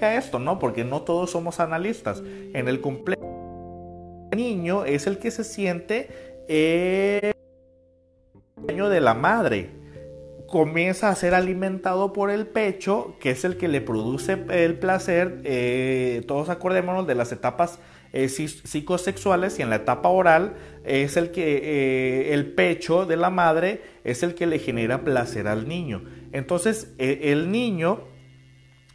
esto, 0.00 0.38
¿no? 0.38 0.58
Porque 0.58 0.84
no 0.84 1.02
todos 1.02 1.30
somos 1.30 1.60
analistas. 1.60 2.22
En 2.52 2.68
el 2.68 2.80
complejo 2.80 3.35
niño 4.34 4.84
es 4.84 5.06
el 5.06 5.18
que 5.18 5.30
se 5.30 5.44
siente 5.44 6.08
el 6.48 7.32
dueño 8.56 8.88
de 8.88 9.00
la 9.00 9.14
madre. 9.14 9.70
Comienza 10.48 11.08
a 11.08 11.14
ser 11.14 11.34
alimentado 11.34 12.12
por 12.12 12.30
el 12.30 12.46
pecho, 12.46 13.16
que 13.20 13.30
es 13.30 13.44
el 13.44 13.56
que 13.56 13.68
le 13.68 13.80
produce 13.80 14.38
el 14.50 14.78
placer. 14.78 15.40
Eh, 15.44 16.22
todos 16.26 16.48
acordémonos 16.48 17.06
de 17.06 17.16
las 17.16 17.32
etapas 17.32 17.80
eh, 18.12 18.28
psicosexuales 18.28 19.58
y 19.58 19.62
en 19.62 19.70
la 19.70 19.76
etapa 19.76 20.08
oral 20.08 20.54
es 20.84 21.16
el 21.16 21.32
que 21.32 21.56
eh, 21.56 22.34
el 22.34 22.52
pecho 22.52 23.06
de 23.06 23.16
la 23.16 23.30
madre 23.30 23.82
es 24.04 24.22
el 24.22 24.34
que 24.34 24.46
le 24.46 24.60
genera 24.60 25.02
placer 25.02 25.48
al 25.48 25.66
niño. 25.66 26.04
Entonces 26.32 26.94
el 26.98 27.50
niño 27.50 28.04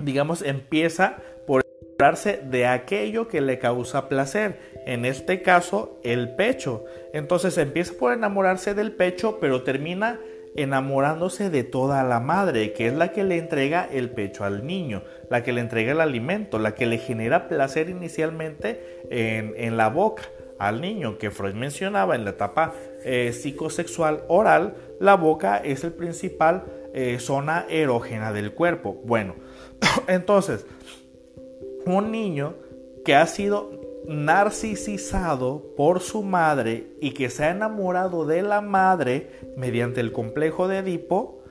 digamos, 0.03 0.41
empieza 0.41 1.17
de 2.01 2.65
aquello 2.65 3.27
que 3.27 3.41
le 3.41 3.59
causa 3.59 4.09
placer. 4.09 4.57
En 4.87 5.05
este 5.05 5.43
caso, 5.43 5.99
el 6.03 6.33
pecho. 6.35 6.83
Entonces 7.13 7.59
empieza 7.59 7.93
por 7.93 8.11
enamorarse 8.11 8.73
del 8.73 8.91
pecho, 8.91 9.37
pero 9.39 9.61
termina 9.61 10.19
enamorándose 10.55 11.51
de 11.51 11.63
toda 11.63 12.03
la 12.03 12.19
madre, 12.19 12.73
que 12.73 12.87
es 12.87 12.93
la 12.93 13.11
que 13.11 13.23
le 13.23 13.37
entrega 13.37 13.87
el 13.89 14.09
pecho 14.09 14.43
al 14.43 14.65
niño, 14.65 15.03
la 15.29 15.43
que 15.43 15.53
le 15.53 15.61
entrega 15.61 15.91
el 15.91 16.01
alimento, 16.01 16.57
la 16.57 16.73
que 16.73 16.87
le 16.87 16.97
genera 16.97 17.47
placer 17.47 17.89
inicialmente 17.89 19.03
en, 19.09 19.77
la 19.77 19.89
boca 19.89 20.23
al 20.57 20.81
niño, 20.81 21.19
que 21.19 21.29
Freud 21.29 21.53
mencionaba 21.53 22.15
en 22.15 22.25
la 22.25 22.31
etapa 22.31 22.73
eh, 23.05 23.31
psicosexual 23.31 24.23
oral, 24.27 24.73
la 24.99 25.15
boca 25.15 25.57
es 25.57 25.83
el 25.83 25.93
principal 25.93 26.63
eh, 26.93 27.19
zona 27.19 27.65
erógena 27.69 28.33
del 28.33 28.53
cuerpo. 28.53 28.99
Bueno, 29.05 29.35
entonces, 30.07 30.65
un 31.85 32.11
niño 32.11 32.55
que 33.03 33.15
ha 33.15 33.25
sido 33.25 33.81
narcisizado 34.07 35.73
por 35.75 35.99
su 35.99 36.23
madre 36.23 36.87
y 37.01 37.11
que 37.11 37.29
se 37.29 37.45
ha 37.45 37.51
enamorado 37.51 38.25
de 38.25 38.41
la 38.41 38.61
madre 38.61 39.31
mediante 39.55 40.01
el 40.01 40.11
complejo 40.11 40.67
de 40.67 40.79
Edipo, 40.79 41.43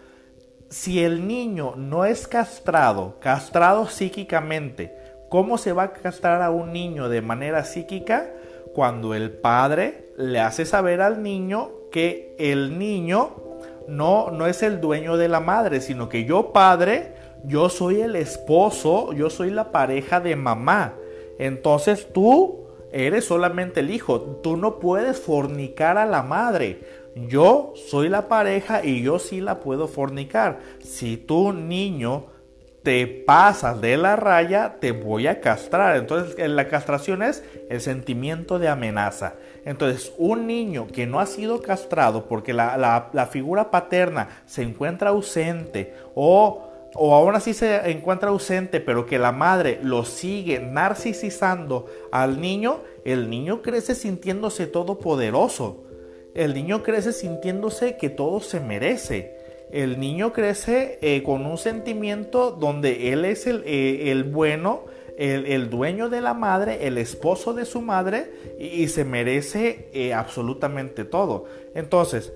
si 0.69 1.03
el 1.03 1.27
niño 1.27 1.75
no 1.77 2.05
es 2.05 2.29
castrado, 2.29 3.19
castrado 3.21 3.87
psíquicamente, 3.87 4.97
¿cómo 5.29 5.59
se 5.59 5.73
va 5.73 5.85
a 5.85 5.93
castrar 5.93 6.43
a 6.43 6.51
un 6.51 6.73
niño 6.73 7.09
de 7.09 7.23
manera 7.23 7.65
psíquica? 7.65 8.31
Cuando 8.73 9.15
el 9.15 9.33
padre 9.33 10.13
le 10.17 10.39
hace 10.39 10.65
saber 10.65 11.01
al 11.01 11.23
niño 11.23 11.71
que 11.91 12.37
el 12.39 12.79
niño 12.79 13.37
no, 13.89 14.31
no 14.31 14.47
es 14.47 14.63
el 14.63 14.81
dueño 14.81 15.17
de 15.17 15.29
la 15.29 15.41
madre, 15.41 15.81
sino 15.81 16.09
que 16.09 16.25
yo 16.25 16.53
padre 16.53 17.15
yo 17.45 17.69
soy 17.69 18.01
el 18.01 18.17
esposo, 18.17 19.13
yo 19.13 19.31
soy 19.31 19.51
la 19.51 19.71
pareja 19.73 20.21
de 20.21 20.37
mamá. 20.37 20.95
Entonces 21.39 22.13
tú 22.13 22.67
eres 22.93 23.25
solamente 23.25 23.81
el 23.81 23.91
hijo, 23.91 24.21
tú 24.43 24.57
no 24.57 24.79
puedes 24.79 25.21
fornicar 25.21 25.99
a 25.99 26.07
la 26.07 26.23
madre. 26.23 26.81
Yo 27.15 27.73
soy 27.75 28.09
la 28.09 28.29
pareja 28.29 28.85
y 28.85 29.03
yo 29.03 29.19
sí 29.19 29.41
la 29.41 29.61
puedo 29.61 29.89
fornicar. 29.89 30.61
Si 30.81 31.17
tú 31.17 31.53
niño 31.53 32.27
te 32.83 33.07
pasas 33.07 33.81
de 33.81 33.97
la 33.97 34.17
raya, 34.17 34.77
te 34.81 34.93
voy 34.93 35.27
a 35.27 35.41
castrar. 35.41 35.97
Entonces 35.97 36.37
la 36.49 36.69
castración 36.69 37.23
es 37.23 37.43
el 37.69 37.81
sentimiento 37.81 38.59
de 38.59 38.69
amenaza. 38.69 39.35
Entonces 39.65 40.13
un 40.19 40.47
niño 40.47 40.87
que 40.87 41.07
no 41.07 41.21
ha 41.21 41.27
sido 41.27 41.61
castrado 41.61 42.27
porque 42.27 42.53
la, 42.53 43.11
la 43.13 43.27
figura 43.27 43.71
paterna 43.71 44.29
se 44.47 44.63
encuentra 44.63 45.11
ausente 45.11 45.95
o 46.15 46.70
o 46.95 47.15
aún 47.15 47.35
así 47.35 47.55
se 47.55 47.91
encuentra 47.91 48.31
ausente, 48.31 48.81
pero 48.81 49.07
que 49.07 49.19
la 49.19 49.33
madre 49.33 49.79
lo 49.83 50.05
sigue 50.05 50.59
narcisizando 50.61 51.87
al 52.11 52.41
niño, 52.41 52.81
el 53.05 53.31
niño 53.31 53.63
crece 53.63 53.95
sintiéndose 53.95 54.67
todopoderoso. 54.67 55.85
El 56.35 56.55
niño 56.55 56.83
crece 56.83 57.13
sintiéndose 57.13 57.97
que 57.97 58.09
todo 58.09 58.41
se 58.41 58.61
merece. 58.61 59.37
El 59.71 60.01
niño 60.01 60.33
crece 60.33 60.99
eh, 61.01 61.23
con 61.23 61.47
un 61.47 61.59
sentimiento 61.59 62.51
donde 62.51 63.13
él 63.13 63.25
es 63.25 63.47
el, 63.47 63.63
eh, 63.67 64.25
bueno, 64.29 64.85
el, 65.17 65.71
dueño 65.71 66.09
de 66.09 66.21
la 66.21 66.35
madre, 66.35 66.87
el 66.87 66.99
esposo 66.99 67.53
de 67.53 67.67
su 67.67 67.83
madre 67.83 68.33
y, 68.59 68.89
se 68.89 69.05
merece 69.05 69.89
eh, 69.93 70.15
absolutamente 70.15 71.05
todo. 71.05 71.45
Entonces, 71.75 72.33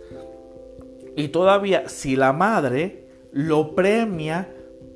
y 1.16 1.28
todavía 1.28 1.88
si 1.88 2.14
la 2.14 2.32
madre 2.32 3.03
lo 3.35 3.75
premia 3.75 4.49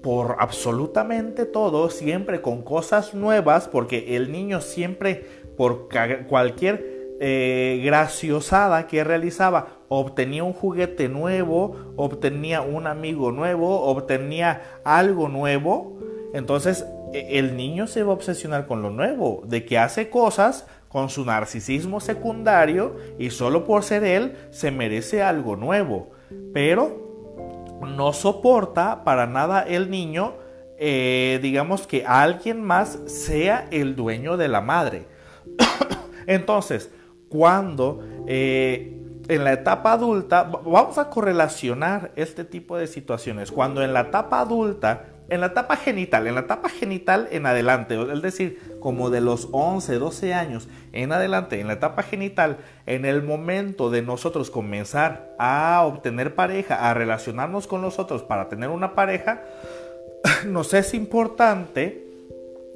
por 0.02 0.36
absolutamente 0.38 1.44
todo, 1.44 1.90
siempre 1.90 2.40
con 2.40 2.62
cosas 2.62 3.12
nuevas, 3.12 3.68
porque 3.68 4.16
el 4.16 4.30
niño 4.30 4.60
siempre, 4.60 5.26
por 5.56 5.88
cualquier 6.28 7.16
eh, 7.20 7.82
graciosada 7.84 8.86
que 8.86 9.02
realizaba, 9.02 9.80
obtenía 9.88 10.44
un 10.44 10.52
juguete 10.52 11.08
nuevo, 11.08 11.94
obtenía 11.96 12.62
un 12.62 12.86
amigo 12.86 13.32
nuevo, 13.32 13.82
obtenía 13.82 14.62
algo 14.84 15.28
nuevo. 15.28 15.98
Entonces 16.32 16.86
e, 17.12 17.40
el 17.40 17.56
niño 17.56 17.88
se 17.88 18.04
va 18.04 18.12
a 18.12 18.14
obsesionar 18.14 18.68
con 18.68 18.82
lo 18.82 18.90
nuevo, 18.90 19.42
de 19.46 19.64
que 19.64 19.78
hace 19.78 20.10
cosas 20.10 20.64
con 20.88 21.10
su 21.10 21.24
narcisismo 21.24 21.98
secundario 21.98 22.94
y 23.18 23.30
solo 23.30 23.64
por 23.64 23.82
ser 23.82 24.04
él 24.04 24.36
se 24.50 24.70
merece 24.70 25.24
algo 25.24 25.56
nuevo. 25.56 26.12
Pero 26.54 27.07
no 27.86 28.12
soporta 28.12 29.04
para 29.04 29.26
nada 29.26 29.62
el 29.62 29.90
niño, 29.90 30.34
eh, 30.78 31.38
digamos 31.42 31.86
que 31.86 32.06
alguien 32.06 32.62
más 32.62 32.98
sea 33.06 33.66
el 33.70 33.96
dueño 33.96 34.36
de 34.36 34.48
la 34.48 34.60
madre. 34.60 35.06
Entonces, 36.26 36.90
cuando 37.28 38.02
eh, 38.26 38.98
en 39.28 39.44
la 39.44 39.52
etapa 39.52 39.92
adulta, 39.92 40.44
vamos 40.44 40.98
a 40.98 41.10
correlacionar 41.10 42.12
este 42.16 42.44
tipo 42.44 42.76
de 42.76 42.86
situaciones. 42.86 43.52
Cuando 43.52 43.82
en 43.82 43.92
la 43.92 44.00
etapa 44.00 44.40
adulta 44.40 45.06
en 45.28 45.40
la 45.40 45.48
etapa 45.48 45.76
genital, 45.76 46.26
en 46.26 46.34
la 46.34 46.40
etapa 46.40 46.68
genital 46.68 47.28
en 47.30 47.46
adelante, 47.46 48.00
es 48.12 48.22
decir, 48.22 48.78
como 48.80 49.10
de 49.10 49.20
los 49.20 49.48
11, 49.52 49.98
12 49.98 50.34
años 50.34 50.68
en 50.92 51.12
adelante, 51.12 51.60
en 51.60 51.66
la 51.66 51.74
etapa 51.74 52.02
genital, 52.02 52.58
en 52.86 53.04
el 53.04 53.22
momento 53.22 53.90
de 53.90 54.02
nosotros 54.02 54.50
comenzar 54.50 55.34
a 55.38 55.82
obtener 55.84 56.34
pareja, 56.34 56.88
a 56.88 56.94
relacionarnos 56.94 57.66
con 57.66 57.82
nosotros 57.82 58.22
para 58.22 58.48
tener 58.48 58.70
una 58.70 58.94
pareja, 58.94 59.42
nos 60.46 60.72
es 60.72 60.94
importante 60.94 62.06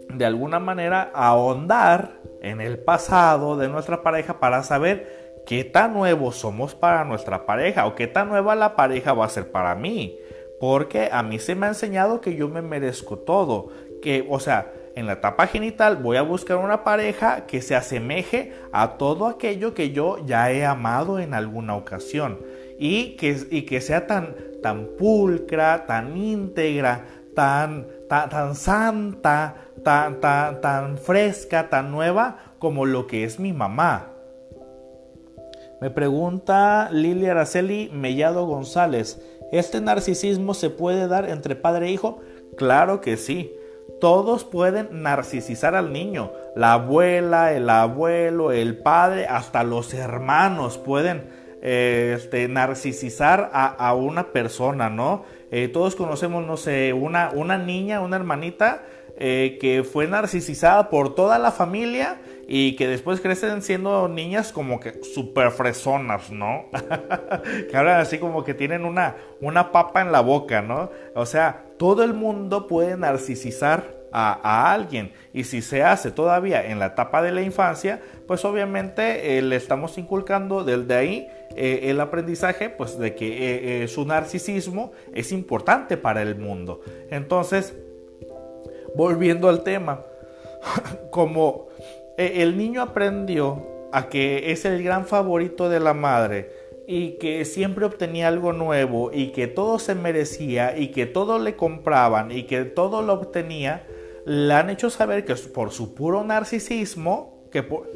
de 0.09 0.25
alguna 0.27 0.59
manera 0.59 1.11
ahondar 1.15 2.21
en 2.43 2.61
el 2.61 2.79
pasado 2.79 3.57
de 3.57 3.69
nuestra 3.69 4.03
pareja 4.03 4.41
para 4.41 4.63
saber 4.63 5.43
qué 5.47 5.65
tan 5.65 5.95
nuevos 5.95 6.37
somos 6.37 6.75
para 6.75 7.05
nuestra 7.05 7.47
pareja 7.47 7.87
o 7.87 7.95
qué 7.95 8.07
tan 8.07 8.29
nueva 8.29 8.55
la 8.55 8.77
pareja 8.77 9.15
va 9.15 9.25
a 9.25 9.31
ser 9.31 9.51
para 9.51 9.75
mí. 9.75 10.19
Porque 10.63 11.09
a 11.11 11.25
mí 11.25 11.41
se 11.41 11.57
me 11.57 11.67
ha 11.67 11.71
enseñado 11.71 12.21
que 12.21 12.37
yo 12.37 12.49
me 12.49 12.63
merezco 12.63 13.19
todo. 13.19 13.71
Que, 14.01 14.25
o 14.31 14.39
sea, 14.39 14.73
en 14.95 15.07
la 15.07 15.15
etapa 15.15 15.49
genital 15.49 15.97
voy 15.97 16.19
a 16.19 16.23
buscar 16.23 16.59
una 16.59 16.85
pareja 16.85 17.47
que 17.47 17.61
se 17.61 17.75
asemeje 17.75 18.53
a 18.71 18.97
todo 18.97 19.27
aquello 19.27 19.75
que 19.75 19.91
yo 19.91 20.25
ya 20.25 20.53
he 20.53 20.65
amado 20.65 21.19
en 21.19 21.35
alguna 21.35 21.75
ocasión. 21.75 22.39
Y 22.79 23.17
que, 23.17 23.37
y 23.51 23.63
que 23.63 23.81
sea 23.81 24.07
tan, 24.07 24.37
tan 24.63 24.87
pulcra, 24.97 25.85
tan 25.85 26.17
íntegra, 26.17 27.07
tan, 27.35 27.89
tan, 28.09 28.29
tan 28.29 28.55
santa, 28.55 29.57
tan, 29.83 30.21
tan, 30.21 30.61
tan 30.61 30.97
fresca, 30.97 31.71
tan 31.71 31.91
nueva 31.91 32.55
como 32.61 32.87
lo 32.87 33.09
que 33.09 33.25
es 33.25 33.41
mi 33.41 33.53
mamá. 33.53 34.13
Me 35.81 35.91
pregunta 35.91 36.89
Lili 36.93 37.27
Araceli 37.27 37.91
Mellado 37.93 38.47
González, 38.47 39.21
¿este 39.53 39.81
narcisismo 39.81 40.55
se 40.55 40.71
puede 40.71 41.07
dar 41.07 41.31
entre 41.31 41.55
padre 41.55 41.87
e 41.87 41.93
hijo? 41.93 42.21
Claro 42.57 43.01
que 43.01 43.17
sí. 43.17 43.55
Todos 44.01 44.45
pueden 44.45 45.03
narcisizar 45.03 45.77
al 45.77 45.93
niño. 45.93 46.33
La 46.57 46.73
abuela, 46.73 47.53
el 47.53 47.71
abuelo, 47.71 48.51
el 48.51 48.79
padre, 48.79 49.27
hasta 49.27 49.63
los 49.63 49.95
hermanos 49.95 50.79
pueden 50.79 51.29
este, 51.63 52.49
narcisizar 52.49 53.51
a, 53.53 53.95
una 53.95 54.33
persona, 54.33 54.91
¿no? 54.91 55.25
Eh, 55.53 55.69
todos 55.69 55.95
conocemos, 55.95 56.45
no 56.45 56.57
sé, 56.57 56.93
una, 56.93 57.31
una 57.33 57.59
niña, 57.59 58.01
una 58.01 58.17
hermanita 58.17 58.83
eh, 59.17 59.59
que 59.61 59.85
fue 59.85 60.09
narcisizada 60.09 60.91
por 60.91 61.15
toda 61.15 61.39
la 61.39 61.53
familia 61.53 62.21
y 62.47 62.77
que 62.77 62.89
después 62.89 63.21
crecen 63.21 63.63
siendo 63.63 64.09
niñas 64.09 64.53
como 64.53 64.81
que 64.81 65.03
super 65.03 65.51
fresonas, 65.51 66.31
¿no? 66.31 66.67
que 67.71 67.77
hablan 67.77 68.01
así 68.01 68.19
como 68.19 68.45
que 68.45 68.55
tienen 68.55 68.85
una, 68.85 69.17
una 69.41 69.73
papa 69.73 70.01
en 70.01 70.13
la 70.13 70.21
boca, 70.21 70.63
¿no? 70.63 70.91
O 71.15 71.27
sea, 71.27 71.65
todo 71.79 72.05
el 72.05 72.15
mundo 72.15 72.67
puede 72.67 72.97
narcisizar 72.97 74.03
a, 74.13 74.73
alguien. 74.73 75.13
Y 75.33 75.45
si 75.45 75.63
se 75.63 75.83
hace 75.83 76.11
todavía 76.11 76.65
en 76.67 76.79
la 76.79 76.87
etapa 76.87 77.23
de 77.23 77.33
la 77.33 77.43
infancia, 77.43 78.01
pues 78.27 78.45
obviamente 78.45 79.39
eh, 79.39 79.43
le 79.43 79.57
estamos 79.57 79.97
inculcando 79.99 80.65
desde 80.65 80.95
ahí 80.95 81.29
eh, 81.57 81.81
el 81.85 82.01
aprendizaje, 82.01 82.69
pues 82.69 82.99
de 82.99 83.15
que 83.15 83.83
eh, 83.83 83.89
su 83.89 84.05
narcisismo 84.05 84.93
es 85.15 85.33
importante 85.33 85.97
para 85.97 86.23
el 86.23 86.37
mundo. 86.37 86.83
Entonces, 87.11 87.75
volviendo 88.95 89.49
al 89.49 89.63
tema, 89.63 90.05
como 91.11 91.69
el 92.17 92.57
niño 92.57 92.83
aprendió 92.83 93.67
a 93.93 94.09
que 94.09 94.53
es 94.53 94.65
el 94.65 94.83
gran 94.83 95.07
favorito 95.07 95.69
de 95.69 95.81
la 95.81 95.95
madre, 95.95 96.51
y 96.87 97.13
que 97.13 97.45
siempre 97.45 97.85
obtenía 97.85 98.29
algo 98.29 98.53
nuevo 98.53 99.11
y 99.13 99.29
que 99.29 99.47
todo 99.47 99.79
se 99.79 99.95
merecía 99.95 100.77
y 100.77 100.89
que 100.89 101.07
todo 101.07 101.39
le 101.39 101.57
compraban 101.57 102.31
y 102.33 102.45
que 102.45 102.65
todo 102.65 103.03
lo 103.03 103.15
obtenía, 103.15 103.87
le 104.25 104.53
han 104.53 104.71
hecho 104.71 104.91
saber 104.91 105.25
que 105.25 105.35
por 105.35 105.71
su 105.71 105.95
puro 105.95 106.25
narcisismo, 106.25 107.45
que 107.51 107.63
por, 107.63 107.87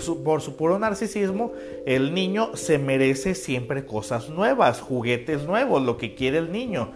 su, 0.00 0.56
puro 0.56 0.78
narcisismo, 0.78 1.52
el 1.86 2.14
niño 2.14 2.56
se 2.56 2.78
merece 2.78 3.34
siempre 3.34 3.86
cosas 3.86 4.28
nuevas, 4.28 4.80
juguetes 4.80 5.44
nuevos, 5.44 5.82
lo 5.82 5.96
que 5.96 6.14
quiere 6.14 6.38
el 6.38 6.52
niño. 6.52 6.92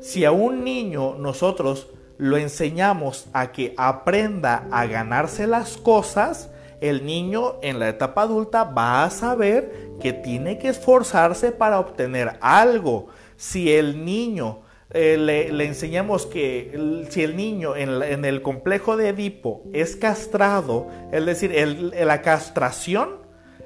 Si 0.00 0.24
a 0.24 0.30
un 0.30 0.62
niño 0.62 1.16
nosotros 1.18 1.88
lo 2.18 2.36
enseñamos 2.36 3.28
a 3.32 3.52
que 3.52 3.74
aprenda 3.76 4.66
a 4.70 4.86
ganarse 4.86 5.46
las 5.46 5.76
cosas, 5.76 6.50
el 6.80 7.06
niño 7.06 7.56
en 7.62 7.78
la 7.78 7.88
etapa 7.88 8.22
adulta 8.22 8.64
va 8.64 9.04
a 9.04 9.10
saber 9.10 9.72
que 10.00 10.12
tiene 10.12 10.58
que 10.58 10.68
esforzarse 10.68 11.52
para 11.52 11.80
obtener 11.80 12.38
algo. 12.40 13.06
Si 13.36 13.72
el 13.72 14.04
niño 14.04 14.62
eh, 14.90 15.16
le, 15.16 15.64
enseñamos 15.64 16.26
que 16.26 17.06
si 17.10 17.22
el 17.22 17.36
niño 17.36 17.76
en, 17.76 18.24
el 18.24 18.42
complejo 18.42 18.96
de 18.96 19.10
Edipo 19.10 19.62
es 19.72 19.96
castrado, 19.96 20.88
es 21.12 21.24
decir, 21.24 21.52
la 21.52 22.22
castración, 22.22 23.10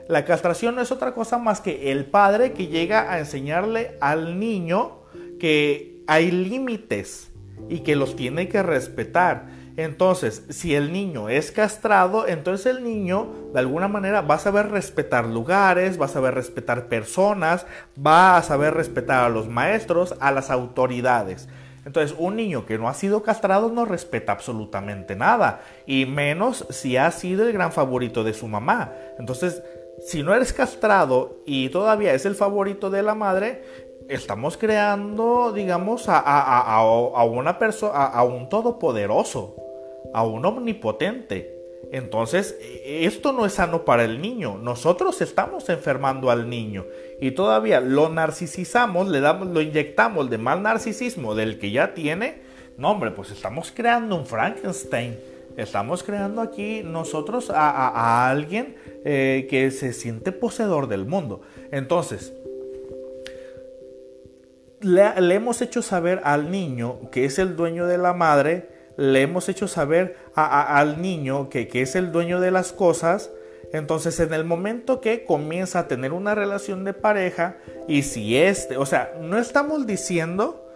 la 0.09 0.25
castración 0.25 0.75
no 0.75 0.83
es 0.83 0.93
otra 0.93 1.15
cosa 1.15 1.39
más 1.39 1.61
que 1.61 1.91
el 1.91 2.07
padre 2.07 2.53
que 2.53 2.67
llega 2.67 3.13
a 3.13 3.19
enseñarle 3.19 3.97
al 4.01 4.39
niño 4.39 5.03
que 5.39 6.03
hay 6.07 6.31
límites 6.31 7.32
y 7.69 7.81
que 7.81 7.97
los 7.97 8.17
tiene 8.17 8.49
que 8.49 8.63
respetar. 8.63 9.63
Entonces, 9.77 10.45
si 10.51 10.75
el 10.75 10.93
niño 10.93 11.31
es 11.31 11.51
castrado, 11.51 12.29
entonces 12.29 12.67
el 12.67 12.85
niño 12.85 13.29
de 13.55 13.61
alguna 13.61 13.89
manera 13.89 14.21
va 14.21 14.35
a 14.35 14.39
saber 14.39 14.71
respetar 14.71 15.27
lugares, 15.27 16.01
va 16.01 16.07
a 16.07 16.09
saber 16.09 16.35
respetar 16.35 16.89
personas, 16.89 17.67
va 17.99 18.37
a 18.37 18.43
saber 18.43 18.75
respetar 18.75 19.25
a 19.25 19.31
los 19.31 19.49
maestros, 19.49 20.15
a 20.21 20.31
las 20.31 20.51
autoridades. 20.51 21.49
Entonces, 21.87 22.15
un 22.19 22.37
niño 22.37 22.67
que 22.67 22.79
no 22.79 22.89
ha 22.89 22.95
sido 22.95 23.23
castrado 23.23 23.71
no 23.71 23.85
respeta 23.85 24.33
absolutamente 24.33 25.17
nada, 25.17 25.63
y 25.87 26.07
menos 26.07 26.67
si 26.71 26.97
ha 26.97 27.11
sido 27.11 27.47
el 27.47 27.53
gran 27.53 27.73
favorito 27.73 28.25
de 28.25 28.35
su 28.35 28.47
mamá. 28.47 28.93
Entonces, 29.19 29.63
si 30.07 30.23
no 30.23 30.35
eres 30.35 30.53
castrado 30.53 31.43
y 31.47 31.71
todavía 31.71 32.15
es 32.15 32.27
el 32.27 32.35
favorito 32.35 32.91
de 32.91 33.03
la 33.03 33.15
madre, 33.15 33.91
estamos 34.09 34.57
creando, 34.57 35.53
digamos, 35.53 36.05
a, 36.09 37.25
una 37.25 37.59
persona, 37.59 38.07
a 38.07 38.23
un 38.25 38.49
todopoderoso 38.49 39.57
a 40.13 40.25
un 40.25 40.45
omnipotente. 40.45 41.59
Entonces, 41.91 42.59
esto 42.85 43.33
no 43.33 43.45
es 43.45 43.55
sano 43.55 43.85
para 43.85 44.05
el 44.05 44.21
niño. 44.21 44.57
Nosotros 44.57 45.21
estamos 45.21 45.69
enfermando 45.69 46.31
al 46.31 46.49
niño 46.49 46.87
y 47.21 47.33
todavía 47.33 47.81
lo 47.81 48.09
narcisizamos, 48.09 49.09
le 49.09 49.21
damos, 49.21 49.49
lo 49.49 49.61
inyectamos 49.61 50.31
de 50.31 50.39
mal 50.39 50.63
narcisismo 50.63 51.35
del 51.35 51.59
que 51.59 51.71
ya 51.71 51.93
tiene. 51.93 52.41
No, 52.79 52.93
hombre, 52.93 53.11
pues 53.11 53.31
estamos 53.31 53.73
creando 53.75 54.17
un 54.17 54.27
Frankenstein. 54.27 55.19
Estamos 55.57 56.03
creando 56.03 56.41
aquí 56.41 56.83
nosotros 56.83 57.51
a, 57.51 58.31
alguien 58.31 58.75
eh, 59.05 59.47
que 59.51 59.71
se 59.71 59.93
siente 59.93 60.33
poseedor 60.33 60.89
del 60.89 61.05
mundo. 61.05 61.43
Entonces, 61.71 62.33
le, 64.83 65.35
hemos 65.35 65.62
hecho 65.62 65.83
saber 65.83 66.20
al 66.24 66.51
niño 66.51 67.11
que 67.11 67.24
es 67.24 67.39
el 67.39 67.57
dueño 67.57 67.87
de 67.87 67.99
la 67.99 68.12
madre 68.12 68.68
le 68.97 69.22
hemos 69.22 69.49
hecho 69.49 69.68
saber 69.68 70.16
al 70.35 71.01
niño 71.01 71.49
que, 71.49 71.68
es 71.72 71.97
el 71.97 72.12
dueño 72.12 72.41
de 72.41 72.51
las 72.51 72.72
cosas, 72.72 73.30
entonces 73.72 74.20
en 74.20 74.35
el 74.35 74.45
momento 74.45 75.01
que 75.01 75.24
comienza 75.24 75.80
a 75.80 75.89
tener 75.89 76.12
una 76.12 76.35
relación 76.35 76.85
de 76.85 76.93
pareja 76.93 77.57
y 77.89 78.03
si 78.03 78.37
este, 78.37 78.76
o 78.76 78.87
sea, 78.87 79.14
no 79.20 79.39
estamos 79.39 79.87
diciendo 79.87 80.68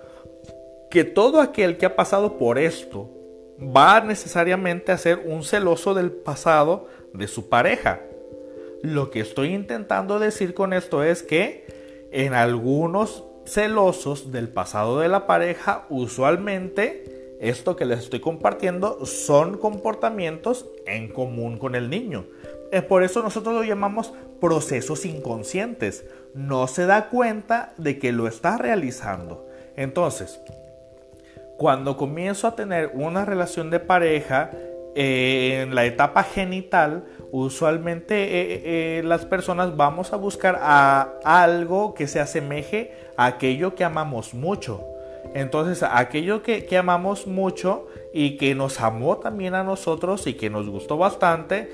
que 0.91 1.05
todo 1.05 1.41
aquel 1.41 1.77
que 1.77 1.87
ha 1.87 1.97
pasado 1.97 2.39
por 2.39 2.59
esto 2.59 3.11
va 3.61 4.01
necesariamente 4.01 4.93
a 4.93 4.99
ser 4.99 5.23
un 5.27 5.45
celoso 5.45 5.95
del 5.95 6.11
pasado 6.11 6.89
de 7.13 7.27
su 7.27 7.49
pareja. 7.49 8.01
Lo 8.83 9.11
que 9.11 9.21
estoy 9.21 9.55
intentando 9.55 10.19
decir 10.19 10.55
con 10.55 10.73
esto 10.73 11.03
es 11.03 11.23
que 11.23 11.67
en 12.13 12.35
algunos 12.35 13.25
celosos 13.47 14.33
del 14.33 14.49
pasado 14.49 15.01
de 15.01 15.09
la 15.09 15.27
pareja 15.27 15.87
usualmente 15.89 17.17
esto 17.41 17.77
que 17.77 17.85
les 17.85 18.01
estoy 18.01 18.21
compartiendo 18.21 19.05
son 19.05 19.59
comportamientos 19.59 20.67
en 20.87 21.09
común 21.09 21.59
con 21.59 21.75
el 21.75 21.91
niño. 21.91 22.25
Es 22.73 22.83
por 22.83 23.03
eso 23.03 23.23
nosotros 23.23 23.55
lo 23.55 23.63
llamamos 23.63 24.13
procesos 24.41 25.05
inconscientes. 25.05 26.07
No 26.35 26.67
se 26.67 26.87
da 26.87 27.09
cuenta 27.09 27.75
de 27.77 27.99
que 27.99 28.13
lo 28.13 28.27
está 28.27 28.57
realizando. 28.57 29.47
Entonces, 29.77 30.41
cuando 31.59 31.97
comienzo 31.97 32.49
a 32.49 32.57
tener 32.57 32.91
una 32.95 33.25
relación 33.25 33.71
de 33.71 33.81
pareja, 33.81 34.51
eh, 34.95 35.61
en 35.63 35.75
la 35.75 35.85
etapa 35.85 36.23
genital, 36.23 37.05
usualmente 37.31 38.15
eh, 38.15 38.99
eh, 38.99 39.03
las 39.03 39.25
personas 39.25 39.77
vamos 39.77 40.13
a 40.13 40.17
buscar 40.17 40.59
a 40.61 41.15
algo 41.25 41.95
que 41.95 42.07
se 42.07 42.21
asemeje 42.21 42.93
a 43.17 43.27
aquello 43.27 43.75
que 43.75 43.85
amamos 43.85 44.35
mucho. 44.35 44.85
Entonces, 45.35 45.83
aquello 45.83 46.43
que, 46.43 46.67
amamos 46.79 47.27
mucho 47.27 47.89
y 48.13 48.37
que 48.37 48.55
nos 48.55 48.81
amó 48.81 49.19
también 49.19 49.55
a 49.55 49.65
nosotros 49.65 50.27
y 50.27 50.35
que 50.35 50.51
nos 50.51 50.69
gustó 50.69 50.97
bastante, 50.97 51.71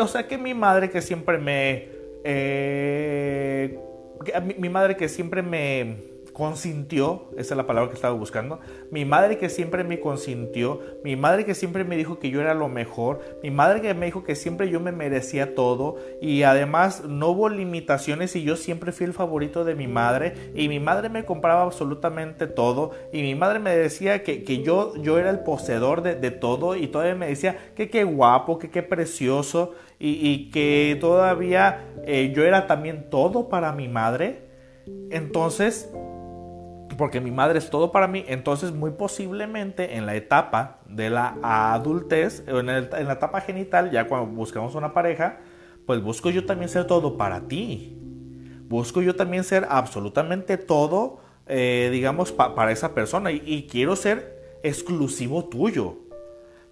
o 0.00 0.06
sea 0.08 0.26
que 0.26 0.38
mi 0.38 0.54
madre 0.54 0.90
que 0.90 1.02
siempre 1.02 1.38
me... 1.38 1.88
Eh, 2.24 3.78
mi, 4.58 4.68
madre 4.68 4.96
que 4.96 5.08
siempre 5.08 5.42
me 5.42 6.15
consintió, 6.36 7.30
esa 7.38 7.54
es 7.54 7.56
la 7.56 7.66
palabra 7.66 7.88
que 7.88 7.94
estaba 7.94 8.12
buscando, 8.12 8.60
mi 8.90 9.06
madre 9.06 9.38
que 9.38 9.48
siempre 9.48 9.84
me 9.84 10.00
consintió, 10.00 10.82
mi 11.02 11.16
madre 11.16 11.46
que 11.46 11.54
siempre 11.54 11.82
me 11.82 11.96
dijo 11.96 12.18
que 12.18 12.28
yo 12.28 12.42
era 12.42 12.52
lo 12.52 12.68
mejor, 12.68 13.20
mi 13.42 13.50
madre 13.50 13.80
que 13.80 13.94
me 13.94 14.04
dijo 14.04 14.22
que 14.22 14.34
siempre 14.34 14.68
yo 14.68 14.78
me 14.78 14.92
merecía 14.92 15.54
todo 15.54 15.96
y 16.20 16.42
además 16.42 17.04
no 17.08 17.28
hubo 17.28 17.48
limitaciones 17.48 18.36
y 18.36 18.42
yo 18.42 18.56
siempre 18.56 18.92
fui 18.92 19.06
el 19.06 19.14
favorito 19.14 19.64
de 19.64 19.76
mi 19.76 19.86
madre 19.86 20.52
y 20.54 20.68
mi 20.68 20.78
madre 20.78 21.08
me 21.08 21.24
compraba 21.24 21.62
absolutamente 21.62 22.46
todo 22.46 22.90
y 23.14 23.22
mi 23.22 23.34
madre 23.34 23.58
me 23.58 23.74
decía 23.74 24.22
que, 24.22 24.62
yo, 24.62 24.94
yo 24.96 25.18
era 25.18 25.30
el 25.30 25.38
poseedor 25.38 26.02
de, 26.02 26.30
todo 26.32 26.76
y 26.76 26.88
todavía 26.88 27.14
me 27.14 27.28
decía 27.28 27.56
que 27.74 27.88
qué 27.88 28.04
guapo, 28.04 28.58
que 28.58 28.68
qué 28.68 28.82
precioso 28.82 29.72
y, 29.98 30.50
que 30.50 30.98
todavía 31.00 31.94
eh, 32.04 32.30
yo 32.36 32.44
era 32.44 32.66
también 32.66 33.08
todo 33.08 33.48
para 33.48 33.72
mi 33.72 33.88
madre. 33.88 34.44
Entonces, 35.10 35.90
porque 36.96 37.20
mi 37.20 37.30
madre 37.30 37.58
es 37.58 37.70
todo 37.70 37.92
para 37.92 38.06
mí, 38.06 38.24
entonces 38.28 38.72
muy 38.72 38.92
posiblemente 38.92 39.96
en 39.96 40.06
la 40.06 40.14
etapa 40.14 40.78
de 40.88 41.10
la 41.10 41.36
adultez, 41.42 42.44
en, 42.46 42.68
en 42.68 43.06
la 43.06 43.12
etapa 43.12 43.40
genital, 43.40 43.90
ya 43.90 44.06
cuando 44.06 44.32
buscamos 44.32 44.74
una 44.74 44.94
pareja, 44.94 45.38
pues 45.86 46.02
busco 46.02 46.30
yo 46.30 46.44
también 46.44 46.68
ser 46.68 46.86
todo 46.86 47.16
para 47.16 47.42
ti. 47.42 47.96
Busco 48.68 49.00
yo 49.00 49.14
también 49.14 49.44
ser 49.44 49.66
absolutamente 49.70 50.56
todo, 50.58 51.20
eh, 51.46 51.88
digamos, 51.92 52.32
para 52.32 52.72
esa 52.72 52.94
persona 52.94 53.30
y, 53.30 53.42
y 53.44 53.66
quiero 53.68 53.94
ser 53.94 54.58
exclusivo 54.64 55.44
tuyo. 55.44 55.98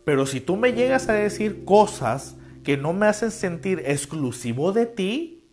Pero 0.05 0.27
si 0.27 0.41
tú 0.41 0.57
me 0.57 0.73
llegas 0.73 1.09
a 1.09 1.13
decir 1.13 1.65
cosas 1.65 2.37
que 2.65 2.77
no 2.77 2.93
me 2.93 3.07
hacen 3.07 3.31
sentir 3.31 3.83
exclusivo 3.87 4.73
de 4.73 4.87
ti, 4.87 5.49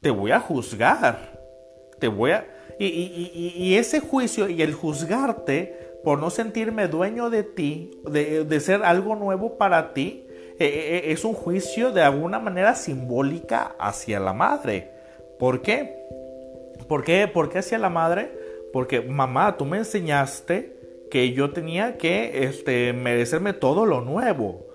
te 0.00 0.10
voy 0.10 0.30
a 0.30 0.40
juzgar. 0.40 1.40
Te 2.00 2.08
voy 2.08 2.32
a 2.32 2.46
y, 2.78 3.74
ese 3.76 4.00
juicio 4.00 4.48
y 4.48 4.62
el 4.62 4.74
juzgarte 4.74 5.98
por 6.02 6.18
no 6.18 6.30
sentirme 6.30 6.88
dueño 6.88 7.30
de 7.30 7.42
ti, 7.42 7.90
de, 8.04 8.60
ser 8.60 8.82
algo 8.84 9.16
nuevo 9.16 9.56
para 9.56 9.94
ti, 9.94 10.26
eh, 10.58 10.66
eh, 10.66 11.02
es 11.12 11.24
un 11.24 11.34
juicio 11.34 11.90
de 11.90 12.02
alguna 12.02 12.38
manera 12.38 12.74
simbólica 12.74 13.74
hacia 13.78 14.20
la 14.20 14.32
madre. 14.32 14.90
¿Por 15.38 15.62
qué? 15.62 16.04
¿Por 16.88 17.02
qué? 17.04 17.26
¿Por 17.26 17.48
qué 17.48 17.58
hacia 17.58 17.78
la 17.78 17.90
madre? 17.90 18.30
Porque 18.72 19.00
mamá, 19.00 19.56
tú 19.56 19.64
me 19.64 19.78
enseñaste 19.78 20.76
que 21.10 21.32
yo 21.32 21.50
tenía 21.50 21.96
que 21.96 22.44
este, 22.44 22.92
merecerme 22.92 23.52
todo 23.52 23.86
lo 23.86 24.00
nuevo. 24.00 24.66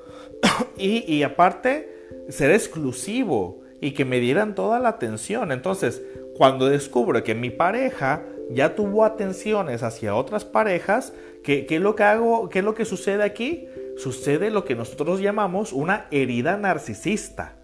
y, 0.78 1.14
y 1.14 1.24
aparte, 1.24 1.90
ser 2.30 2.52
exclusivo 2.52 3.62
y 3.82 3.92
que 3.92 4.06
me 4.06 4.20
dieran 4.20 4.56
toda 4.56 4.80
la 4.80 4.90
atención. 4.90 5.52
Entonces, 5.52 6.02
cuando 6.40 6.70
descubro 6.70 7.22
que 7.22 7.36
mi 7.36 7.50
pareja 7.50 8.24
ya 8.50 8.74
tuvo 8.74 9.04
atenciones 9.04 9.84
hacia 9.84 10.16
otras 10.16 10.46
parejas, 10.46 11.12
¿qué, 11.44 11.68
es 11.70 11.82
lo 11.82 11.98
que 11.98 12.04
hago? 12.04 12.48
¿Qué 12.48 12.60
es 12.60 12.66
lo 12.66 12.76
que 12.76 12.86
sucede 12.86 13.24
aquí? 13.24 13.68
Sucede 13.98 14.50
lo 14.50 14.64
que 14.64 14.74
nosotros 14.74 15.20
llamamos 15.20 15.74
una 15.74 16.06
herida 16.12 16.56
narcisista. 16.56 17.58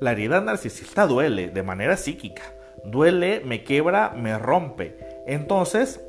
La 0.00 0.12
herida 0.12 0.40
narcisista 0.40 1.06
duele 1.06 1.48
de 1.48 1.62
manera 1.62 1.98
psíquica. 1.98 2.44
Duele, 2.86 3.42
me 3.44 3.62
quiebra, 3.62 4.14
me 4.16 4.38
rompe. 4.38 4.96
Entonces, 5.26 6.02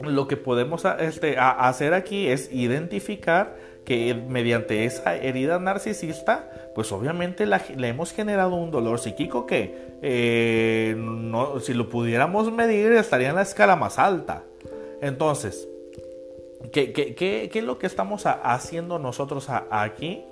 lo 0.00 0.28
que 0.28 0.38
podemos 0.38 0.86
este, 0.98 1.36
hacer 1.38 1.92
aquí 1.92 2.28
es 2.28 2.50
identificar 2.50 3.54
que 3.84 4.14
mediante 4.14 4.86
esa 4.86 5.16
herida 5.16 5.58
narcisista, 5.58 6.50
pues 6.74 6.90
obviamente 6.90 7.44
le 7.46 7.88
hemos 7.88 8.12
generado 8.12 8.54
un 8.54 8.70
dolor 8.70 8.98
psíquico 8.98 9.44
que 9.44 9.87
eh, 10.02 10.96
si 11.60 11.74
lo 11.74 11.88
pudiéramos 11.88 12.52
medir 12.52 12.92
estaría 12.92 13.30
en 13.30 13.36
la 13.36 13.42
escala 13.42 13.76
más 13.76 13.98
alta. 13.98 14.44
Entonces, 15.00 15.68
¿qué, 16.72 16.92
qué, 16.92 17.50
es 17.52 17.64
lo 17.64 17.78
que 17.78 17.86
estamos 17.86 18.26
haciendo 18.26 18.98
nosotros 18.98 19.48
aquí? 19.70 20.24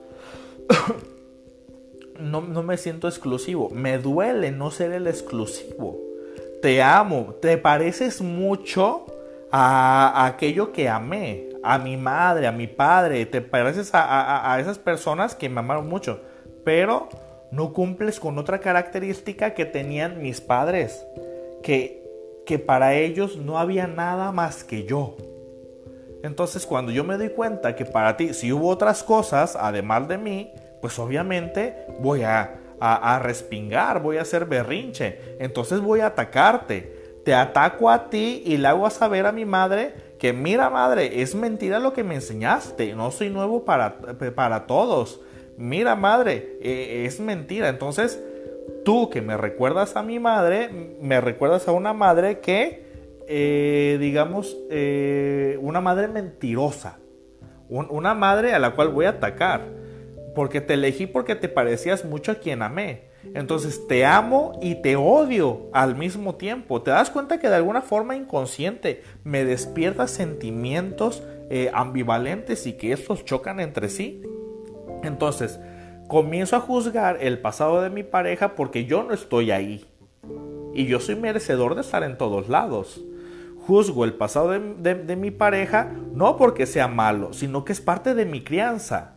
no, 2.20 2.40
no 2.40 2.62
me 2.62 2.76
siento 2.76 3.08
exclusivo, 3.08 3.70
me 3.70 3.98
duele 3.98 4.50
no 4.50 4.70
ser 4.70 4.92
el 4.92 5.06
exclusivo. 5.06 5.98
Te 6.62 6.82
amo, 6.82 7.34
te 7.40 7.58
pareces 7.58 8.20
mucho 8.20 9.06
a, 9.50 10.26
aquello 10.26 10.72
que 10.72 10.88
amé, 10.88 11.48
a 11.62 11.78
mi 11.78 11.96
madre, 11.96 12.46
a 12.46 12.52
mi 12.52 12.66
padre, 12.66 13.26
te 13.26 13.40
pareces 13.40 13.90
a, 13.92 14.56
esas 14.60 14.78
personas 14.78 15.34
que 15.34 15.48
me 15.48 15.60
amaron 15.60 15.88
mucho, 15.88 16.20
pero 16.64 17.08
no 17.50 17.72
cumples 17.72 18.20
con 18.20 18.38
otra 18.38 18.60
característica 18.60 19.54
que 19.54 19.64
tenían 19.64 20.22
mis 20.22 20.40
padres, 20.40 21.06
que, 21.62 22.02
que 22.44 22.58
para 22.58 22.94
ellos 22.94 23.36
no 23.36 23.58
había 23.58 23.86
nada 23.86 24.32
más 24.32 24.64
que 24.64 24.84
yo. 24.84 25.16
Entonces 26.22 26.66
cuando 26.66 26.92
yo 26.92 27.04
me 27.04 27.16
doy 27.16 27.30
cuenta 27.30 27.76
que 27.76 27.84
para 27.84 28.16
ti 28.16 28.34
si 28.34 28.52
hubo 28.52 28.68
otras 28.68 29.02
cosas 29.02 29.56
además 29.58 30.08
de 30.08 30.18
mí, 30.18 30.52
pues 30.80 30.98
obviamente 30.98 31.86
voy 32.00 32.22
a, 32.22 32.60
a, 32.80 33.14
a 33.14 33.18
respingar, 33.18 34.02
voy 34.02 34.16
a 34.16 34.22
hacer 34.22 34.44
berrinche, 34.46 35.36
entonces 35.38 35.80
voy 35.80 36.00
a 36.00 36.06
atacarte 36.06 36.96
te 37.26 37.34
ataco 37.34 37.90
a 37.90 38.08
ti 38.08 38.44
y 38.46 38.56
le 38.56 38.68
hago 38.68 38.88
saber 38.88 39.26
a 39.26 39.32
mi 39.32 39.44
madre 39.44 39.94
que 40.20 40.32
mira 40.32 40.70
madre, 40.70 41.22
es 41.22 41.34
mentira 41.34 41.80
lo 41.80 41.92
que 41.92 42.04
me 42.04 42.14
enseñaste, 42.14 42.94
no 42.94 43.10
soy 43.10 43.30
nuevo 43.30 43.64
para, 43.64 43.98
para 44.36 44.64
todos. 44.68 45.20
Mira 45.56 45.96
madre, 45.96 46.58
e, 46.60 47.04
es 47.06 47.20
mentira. 47.20 47.68
Entonces, 47.68 48.22
tú 48.84 49.10
que 49.10 49.22
me 49.22 49.36
recuerdas 49.36 49.96
a 49.96 50.02
mi 50.02 50.18
madre, 50.18 50.70
me 51.00 51.20
recuerdas 51.20 51.66
a 51.68 51.72
una 51.72 51.92
madre 51.92 52.40
que, 52.40 52.84
eh, 53.26 53.96
digamos, 54.00 54.56
eh, 54.70 55.58
una 55.60 55.80
madre 55.80 56.08
mentirosa. 56.08 56.98
una 57.68 58.14
madre 58.14 58.54
a 58.54 58.60
la 58.60 58.76
cual 58.76 58.90
voy 58.90 59.06
a 59.06 59.10
atacar. 59.10 59.62
Porque 60.36 60.60
te 60.60 60.74
elegí 60.74 61.08
porque 61.08 61.34
te 61.34 61.48
parecías 61.48 62.04
mucho 62.04 62.30
a 62.30 62.36
quien 62.36 62.62
amé. 62.62 63.06
Entonces 63.34 63.86
te 63.88 64.04
amo 64.04 64.58
y 64.62 64.76
te 64.76 64.94
odio 64.96 65.68
al 65.72 65.96
mismo 65.96 66.36
tiempo. 66.36 66.82
¿Te 66.82 66.90
das 66.90 67.10
cuenta 67.10 67.40
que 67.40 67.48
de 67.48 67.56
alguna 67.56 67.82
forma 67.82 68.16
inconsciente 68.16 69.02
me 69.24 69.44
despierta 69.44 70.06
sentimientos 70.06 71.22
eh, 71.50 71.70
ambivalentes 71.74 72.66
y 72.66 72.74
que 72.74 72.92
estos 72.92 73.24
chocan 73.24 73.60
entre 73.60 73.88
sí? 73.88 74.22
Entonces, 75.06 75.58
comienzo 76.08 76.56
a 76.56 76.60
juzgar 76.60 77.18
el 77.20 77.38
pasado 77.38 77.82
de 77.82 77.90
mi 77.90 78.02
pareja 78.02 78.54
porque 78.54 78.84
yo 78.84 79.02
no 79.02 79.14
estoy 79.14 79.50
ahí. 79.50 79.86
Y 80.74 80.86
yo 80.86 81.00
soy 81.00 81.16
merecedor 81.16 81.74
de 81.74 81.80
estar 81.80 82.02
en 82.02 82.18
todos 82.18 82.48
lados. 82.48 83.02
Juzgo 83.66 84.04
el 84.04 84.14
pasado 84.14 84.50
de 84.50 85.16
mi 85.16 85.30
pareja 85.30 85.92
no 86.12 86.36
porque 86.36 86.66
sea 86.66 86.86
malo, 86.86 87.32
sino 87.32 87.64
que 87.64 87.72
es 87.72 87.80
parte 87.80 88.14
de 88.14 88.24
mi 88.24 88.44
crianza. 88.44 89.16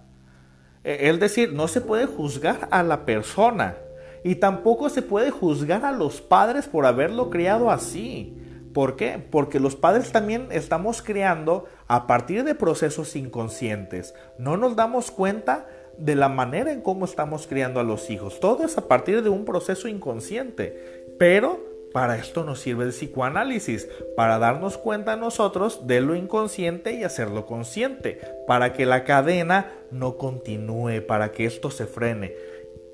E, 0.83 1.09
es 1.09 1.19
decir, 1.19 1.53
no 1.53 1.67
se 1.67 1.81
puede 1.81 2.05
juzgar 2.05 2.67
a 2.71 2.83
la 2.83 3.05
persona 3.05 3.77
y 4.23 4.35
tampoco 4.35 4.89
se 4.89 5.01
puede 5.01 5.31
juzgar 5.31 5.85
a 5.85 5.91
los 5.91 6.21
padres 6.21 6.67
por 6.67 6.85
haberlo 6.85 7.29
criado 7.29 7.71
así. 7.71 8.35
¿Por 8.73 8.95
qué? 8.95 9.23
Porque 9.31 9.59
los 9.59 9.75
padres 9.75 10.11
también 10.11 10.47
estamos 10.51 11.01
criando 11.01 11.65
a 11.87 12.05
partir 12.05 12.43
de 12.43 12.53
procesos 12.53 13.15
inconscientes. 13.15 14.13
No 14.37 14.57
nos 14.57 14.75
damos 14.75 15.11
cuenta 15.11 15.67
de 15.99 16.15
la 16.15 16.29
manera 16.29 16.71
en 16.71 16.81
cómo 16.81 17.05
estamos 17.05 17.47
criando 17.47 17.79
a 17.79 17.83
los 17.83 18.09
hijos. 18.09 18.39
Todo 18.39 18.65
es 18.65 18.77
a 18.77 18.87
partir 18.87 19.21
de 19.21 19.29
un 19.29 19.45
proceso 19.45 19.87
inconsciente. 19.87 21.05
Pero 21.17 21.67
para 21.93 22.17
esto 22.17 22.43
nos 22.43 22.59
sirve 22.59 22.85
el 22.85 22.91
psicoanálisis, 22.91 23.89
para 24.15 24.37
darnos 24.37 24.77
cuenta 24.77 25.15
nosotros 25.15 25.87
de 25.87 26.01
lo 26.01 26.15
inconsciente 26.15 26.93
y 26.93 27.03
hacerlo 27.03 27.47
consciente, 27.47 28.21
para 28.45 28.73
que 28.73 28.85
la 28.85 29.03
cadena 29.03 29.71
no 29.89 30.17
continúe, 30.17 31.01
para 31.07 31.31
que 31.31 31.45
esto 31.45 31.71
se 31.71 31.87
frene. 31.87 32.35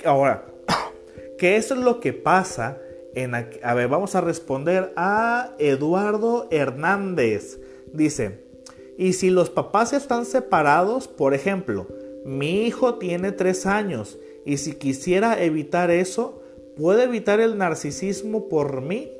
Ahora, 0.05 0.45
¿Qué 1.37 1.57
es 1.57 1.71
lo 1.71 1.99
que 1.99 2.13
pasa? 2.13 2.77
En, 3.13 3.35
a 3.35 3.73
ver, 3.73 3.87
vamos 3.87 4.15
a 4.15 4.21
responder 4.21 4.93
a 4.95 5.53
Eduardo 5.59 6.47
Hernández. 6.51 7.59
Dice, 7.91 8.45
y 8.97 9.13
si 9.13 9.29
los 9.29 9.49
papás 9.49 9.93
están 9.93 10.25
separados, 10.25 11.07
por 11.07 11.33
ejemplo, 11.33 11.87
mi 12.25 12.65
hijo 12.65 12.95
tiene 12.95 13.31
tres 13.31 13.67
años 13.67 14.17
y 14.45 14.57
si 14.57 14.73
quisiera 14.73 15.43
evitar 15.43 15.91
eso, 15.91 16.41
¿puede 16.75 17.03
evitar 17.03 17.39
el 17.39 17.55
narcisismo 17.55 18.49
por 18.49 18.81
mí? 18.81 19.11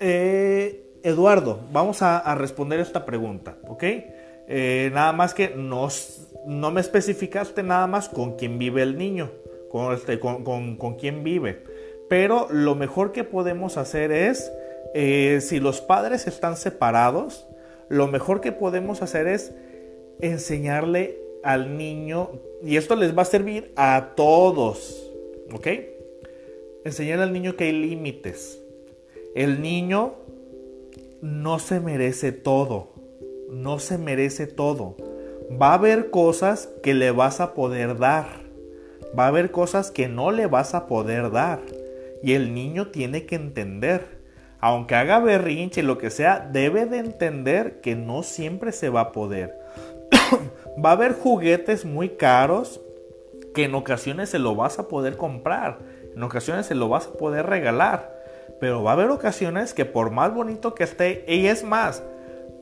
Eh, 0.00 0.84
Eduardo, 1.02 1.60
vamos 1.72 2.02
a, 2.02 2.34
responder 2.34 2.78
esta 2.78 3.06
pregunta, 3.06 3.56
¿ok? 3.66 3.84
Eh, 4.48 4.90
nada 4.92 5.12
más 5.12 5.32
que 5.32 5.54
no, 5.56 5.88
me 6.70 6.80
especificaste 6.82 7.62
nada 7.62 7.86
más 7.86 8.10
con 8.10 8.36
quién 8.36 8.58
vive 8.58 8.82
el 8.82 8.98
niño 8.98 9.30
con, 9.70 9.94
este, 9.94 10.20
con, 10.20 10.44
con, 10.44 10.94
quién 10.96 11.24
vive. 11.24 11.62
Pero 12.10 12.48
lo 12.50 12.74
mejor 12.74 13.12
que 13.12 13.24
podemos 13.24 13.78
hacer 13.78 14.12
es, 14.12 14.52
eh, 14.94 15.40
si 15.40 15.58
los 15.58 15.80
padres 15.80 16.26
están 16.26 16.58
separados, 16.58 17.46
lo 17.88 18.08
mejor 18.08 18.42
que 18.42 18.52
podemos 18.52 19.00
hacer 19.00 19.26
es 19.26 19.54
enseñarle 20.20 21.25
al 21.46 21.78
niño, 21.78 22.32
y 22.64 22.76
esto 22.76 22.96
les 22.96 23.16
va 23.16 23.22
a 23.22 23.26
servir 23.26 23.72
a 23.76 24.14
todos, 24.16 25.12
¿ok? 25.52 25.68
Enseñarle 26.84 27.22
al 27.22 27.32
niño 27.32 27.54
que 27.54 27.64
hay 27.64 27.72
límites. 27.72 28.60
El 29.36 29.62
niño 29.62 30.14
no 31.22 31.60
se 31.60 31.78
merece 31.78 32.32
todo. 32.32 32.88
No 33.48 33.78
se 33.78 33.96
merece 33.96 34.48
todo. 34.48 34.96
Va 35.50 35.70
a 35.70 35.74
haber 35.74 36.10
cosas 36.10 36.68
que 36.82 36.94
le 36.94 37.12
vas 37.12 37.40
a 37.40 37.54
poder 37.54 37.96
dar. 37.96 38.26
Va 39.16 39.26
a 39.26 39.28
haber 39.28 39.52
cosas 39.52 39.92
que 39.92 40.08
no 40.08 40.32
le 40.32 40.46
vas 40.46 40.74
a 40.74 40.88
poder 40.88 41.30
dar. 41.30 41.60
Y 42.24 42.32
el 42.32 42.54
niño 42.54 42.88
tiene 42.88 43.24
que 43.24 43.36
entender. 43.36 44.18
Aunque 44.58 44.96
haga 44.96 45.20
berrinche 45.20 45.84
lo 45.84 45.96
que 45.96 46.10
sea, 46.10 46.40
debe 46.52 46.86
de 46.86 46.98
entender 46.98 47.80
que 47.80 47.94
no 47.94 48.24
siempre 48.24 48.72
se 48.72 48.88
va 48.88 49.00
a 49.02 49.12
poder. 49.12 49.56
va 50.84 50.90
a 50.90 50.92
haber 50.92 51.12
juguetes 51.14 51.84
muy 51.84 52.10
caros 52.10 52.80
que 53.54 53.64
en 53.64 53.74
ocasiones 53.74 54.30
se 54.30 54.38
lo 54.38 54.54
vas 54.54 54.78
a 54.78 54.88
poder 54.88 55.16
comprar. 55.16 55.78
En 56.14 56.22
ocasiones 56.22 56.66
se 56.66 56.74
lo 56.74 56.88
vas 56.88 57.06
a 57.06 57.12
poder 57.12 57.46
regalar. 57.46 58.16
Pero 58.60 58.82
va 58.82 58.90
a 58.90 58.94
haber 58.94 59.10
ocasiones 59.10 59.74
que 59.74 59.84
por 59.84 60.10
más 60.10 60.34
bonito 60.34 60.74
que 60.74 60.84
esté, 60.84 61.24
y 61.28 61.46
es 61.46 61.64
más, 61.64 62.02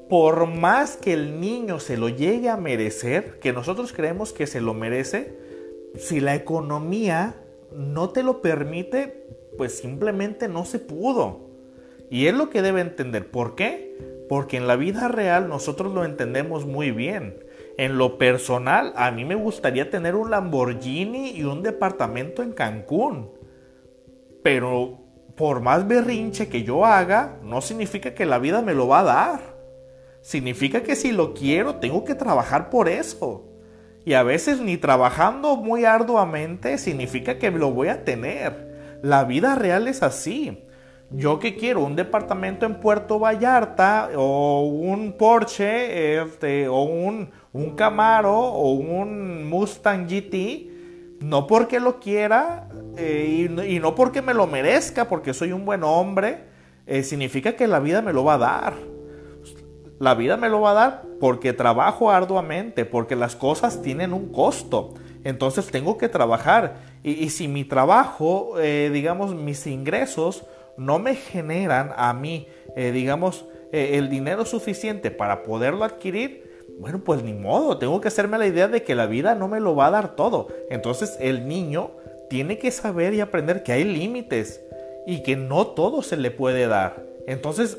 por 0.08 0.46
más 0.46 0.96
que 0.96 1.12
el 1.12 1.40
niño 1.40 1.78
se 1.80 1.96
lo 1.96 2.08
llegue 2.08 2.48
a 2.48 2.56
merecer, 2.56 3.38
que 3.40 3.52
nosotros 3.52 3.92
creemos 3.92 4.32
que 4.32 4.46
se 4.46 4.60
lo 4.60 4.74
merece, 4.74 5.38
si 5.96 6.20
la 6.20 6.34
economía 6.34 7.34
no 7.72 8.10
te 8.10 8.22
lo 8.22 8.40
permite, 8.42 9.26
pues 9.56 9.78
simplemente 9.78 10.48
no 10.48 10.64
se 10.64 10.78
pudo. 10.78 11.50
Y 12.10 12.26
es 12.26 12.34
lo 12.34 12.50
que 12.50 12.62
debe 12.62 12.80
entender. 12.80 13.30
¿Por 13.30 13.54
qué? 13.54 13.96
Porque 14.28 14.56
en 14.56 14.66
la 14.66 14.76
vida 14.76 15.08
real 15.08 15.48
nosotros 15.48 15.92
lo 15.94 16.04
entendemos 16.04 16.66
muy 16.66 16.90
bien. 16.90 17.44
En 17.76 17.98
lo 17.98 18.18
personal, 18.18 18.92
a 18.96 19.10
mí 19.10 19.24
me 19.24 19.34
gustaría 19.34 19.90
tener 19.90 20.14
un 20.14 20.30
Lamborghini 20.30 21.30
y 21.30 21.44
un 21.44 21.62
departamento 21.62 22.42
en 22.42 22.52
Cancún. 22.52 23.32
Pero 24.42 25.00
por 25.34 25.60
más 25.60 25.88
berrinche 25.88 26.48
que 26.48 26.62
yo 26.62 26.84
haga, 26.84 27.38
no 27.42 27.60
significa 27.60 28.14
que 28.14 28.26
la 28.26 28.38
vida 28.38 28.62
me 28.62 28.74
lo 28.74 28.86
va 28.86 29.00
a 29.00 29.04
dar. 29.04 29.40
Significa 30.20 30.82
que 30.82 30.94
si 30.94 31.12
lo 31.12 31.34
quiero, 31.34 31.76
tengo 31.76 32.04
que 32.04 32.14
trabajar 32.14 32.70
por 32.70 32.88
eso. 32.88 33.50
Y 34.04 34.12
a 34.14 34.22
veces 34.22 34.60
ni 34.60 34.76
trabajando 34.76 35.56
muy 35.56 35.84
arduamente 35.84 36.78
significa 36.78 37.38
que 37.38 37.50
lo 37.50 37.72
voy 37.72 37.88
a 37.88 38.04
tener. 38.04 39.00
La 39.02 39.24
vida 39.24 39.54
real 39.54 39.88
es 39.88 40.02
así. 40.02 40.64
Yo 41.10 41.38
que 41.38 41.56
quiero 41.56 41.84
un 41.84 41.94
departamento 41.94 42.66
en 42.66 42.80
Puerto 42.80 43.18
Vallarta 43.18 44.10
o 44.16 44.62
un 44.64 45.12
Porsche 45.12 46.20
este, 46.20 46.66
o 46.66 46.82
un, 46.82 47.30
un 47.52 47.76
Camaro 47.76 48.36
o 48.36 48.72
un 48.72 49.48
Mustang 49.48 50.08
GT, 50.08 50.70
no 51.20 51.46
porque 51.46 51.78
lo 51.78 52.00
quiera 52.00 52.68
eh, 52.96 53.48
y, 53.66 53.78
no 53.78 53.94
porque 53.94 54.22
me 54.22 54.34
lo 54.34 54.46
merezca, 54.46 55.08
porque 55.08 55.34
soy 55.34 55.52
un 55.52 55.64
buen 55.64 55.82
hombre, 55.84 56.44
eh, 56.86 57.02
significa 57.02 57.54
que 57.54 57.66
la 57.66 57.80
vida 57.80 58.02
me 58.02 58.12
lo 58.12 58.24
va 58.24 58.34
a 58.34 58.38
dar. 58.38 58.74
La 59.98 60.14
vida 60.14 60.36
me 60.36 60.48
lo 60.48 60.60
va 60.60 60.72
a 60.72 60.74
dar 60.74 61.02
porque 61.20 61.52
trabajo 61.52 62.10
arduamente, 62.10 62.84
porque 62.84 63.16
las 63.16 63.36
cosas 63.36 63.82
tienen 63.82 64.12
un 64.12 64.30
costo. 64.32 64.94
Entonces 65.22 65.66
tengo 65.68 65.96
que 65.96 66.08
trabajar. 66.08 66.76
Y, 67.02 67.30
si 67.30 67.48
mi 67.48 67.64
trabajo, 67.64 68.54
eh, 68.58 68.90
digamos, 68.92 69.34
mis 69.34 69.66
ingresos 69.66 70.44
no 70.76 70.98
me 70.98 71.14
generan 71.14 71.92
a 71.96 72.12
mí, 72.14 72.48
digamos, 72.76 73.44
el 73.72 74.08
dinero 74.08 74.44
suficiente 74.44 75.10
para 75.10 75.42
poderlo 75.42 75.84
adquirir, 75.84 76.44
bueno, 76.78 77.00
pues 77.04 77.22
ni 77.22 77.32
modo, 77.32 77.78
tengo 77.78 78.00
que 78.00 78.08
hacerme 78.08 78.38
la 78.38 78.46
idea 78.46 78.68
de 78.68 78.82
que 78.82 78.94
la 78.94 79.06
vida 79.06 79.34
no 79.34 79.48
me 79.48 79.60
lo 79.60 79.76
va 79.76 79.86
a 79.86 79.90
dar 79.90 80.16
todo. 80.16 80.48
Entonces 80.70 81.16
el 81.20 81.46
niño 81.46 81.90
tiene 82.28 82.58
que 82.58 82.70
saber 82.70 83.14
y 83.14 83.20
aprender 83.20 83.62
que 83.62 83.72
hay 83.72 83.84
límites 83.84 84.60
y 85.06 85.22
que 85.22 85.36
no 85.36 85.68
todo 85.68 86.02
se 86.02 86.16
le 86.16 86.30
puede 86.30 86.66
dar. 86.66 87.04
Entonces, 87.26 87.78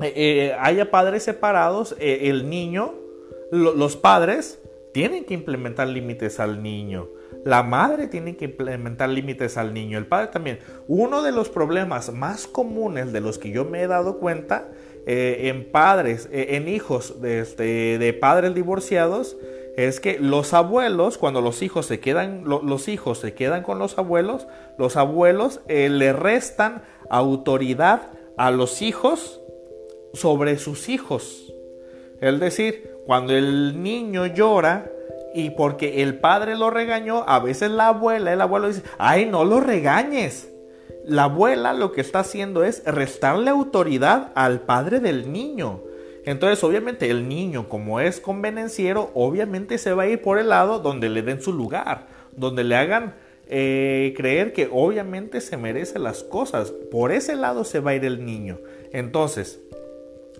eh, 0.00 0.12
eh, 0.14 0.56
haya 0.58 0.90
padres 0.90 1.22
separados, 1.22 1.96
eh, 1.98 2.20
el 2.24 2.48
niño, 2.48 2.94
los 3.50 3.96
padres 3.96 4.58
tienen 4.92 5.24
que 5.24 5.34
implementar 5.34 5.88
límites 5.88 6.40
al 6.40 6.62
niño. 6.62 7.08
La 7.44 7.62
madre 7.62 8.06
tiene 8.06 8.36
que 8.36 8.44
implementar 8.44 9.08
límites 9.08 9.56
al 9.56 9.74
niño, 9.74 9.98
el 9.98 10.06
padre 10.06 10.28
también. 10.28 10.60
Uno 10.86 11.22
de 11.22 11.32
los 11.32 11.48
problemas 11.48 12.12
más 12.12 12.46
comunes 12.46 13.12
de 13.12 13.20
los 13.20 13.38
que 13.38 13.50
yo 13.50 13.64
me 13.64 13.82
he 13.82 13.86
dado 13.88 14.18
cuenta 14.18 14.68
eh, 15.06 15.48
en 15.48 15.70
padres, 15.70 16.28
eh, 16.30 16.48
en 16.50 16.68
hijos 16.68 17.20
de, 17.20 17.40
este, 17.40 17.98
de, 17.98 18.12
padres 18.12 18.54
divorciados, 18.54 19.36
es 19.76 19.98
que 19.98 20.18
los 20.20 20.54
abuelos, 20.54 21.18
cuando 21.18 21.40
los 21.40 21.62
hijos 21.62 21.86
se 21.86 21.98
quedan, 21.98 22.44
los 22.44 22.88
hijos 22.88 23.18
se 23.18 23.34
quedan 23.34 23.62
con 23.62 23.78
los 23.78 23.98
abuelos, 23.98 24.46
los 24.78 24.96
abuelos 24.96 25.60
eh, 25.66 25.88
le 25.88 26.12
restan 26.12 26.82
autoridad 27.10 28.10
a 28.36 28.50
los 28.50 28.82
hijos 28.82 29.40
sobre 30.14 30.58
sus 30.58 30.88
hijos. 30.88 31.52
Es 32.20 32.38
decir, 32.38 32.92
cuando 33.04 33.34
el 33.34 33.82
niño 33.82 34.26
llora, 34.26 34.88
y 35.34 35.50
porque 35.50 36.02
el 36.02 36.18
padre 36.18 36.56
lo 36.56 36.70
regañó, 36.70 37.24
a 37.26 37.40
veces 37.40 37.70
la 37.70 37.88
abuela, 37.88 38.32
el 38.32 38.40
abuelo 38.40 38.68
dice, 38.68 38.82
ay, 38.98 39.26
no 39.26 39.44
lo 39.44 39.60
regañes. 39.60 40.48
La 41.04 41.24
abuela 41.24 41.72
lo 41.72 41.92
que 41.92 42.00
está 42.00 42.20
haciendo 42.20 42.62
es 42.64 42.84
restarle 42.84 43.50
autoridad 43.50 44.30
al 44.34 44.60
padre 44.60 45.00
del 45.00 45.32
niño. 45.32 45.80
Entonces, 46.24 46.62
obviamente, 46.62 47.10
el 47.10 47.28
niño, 47.28 47.68
como 47.68 47.98
es 47.98 48.20
convenenciero, 48.20 49.10
obviamente 49.14 49.78
se 49.78 49.92
va 49.92 50.04
a 50.04 50.06
ir 50.06 50.22
por 50.22 50.38
el 50.38 50.50
lado 50.50 50.78
donde 50.78 51.08
le 51.08 51.22
den 51.22 51.42
su 51.42 51.52
lugar, 51.52 52.06
donde 52.36 52.62
le 52.62 52.76
hagan 52.76 53.14
eh, 53.48 54.14
creer 54.16 54.52
que 54.52 54.68
obviamente 54.70 55.40
se 55.40 55.56
merece 55.56 55.98
las 55.98 56.22
cosas. 56.22 56.70
Por 56.70 57.10
ese 57.10 57.34
lado 57.34 57.64
se 57.64 57.80
va 57.80 57.90
a 57.90 57.94
ir 57.96 58.04
el 58.04 58.24
niño. 58.24 58.58
Entonces, 58.92 59.60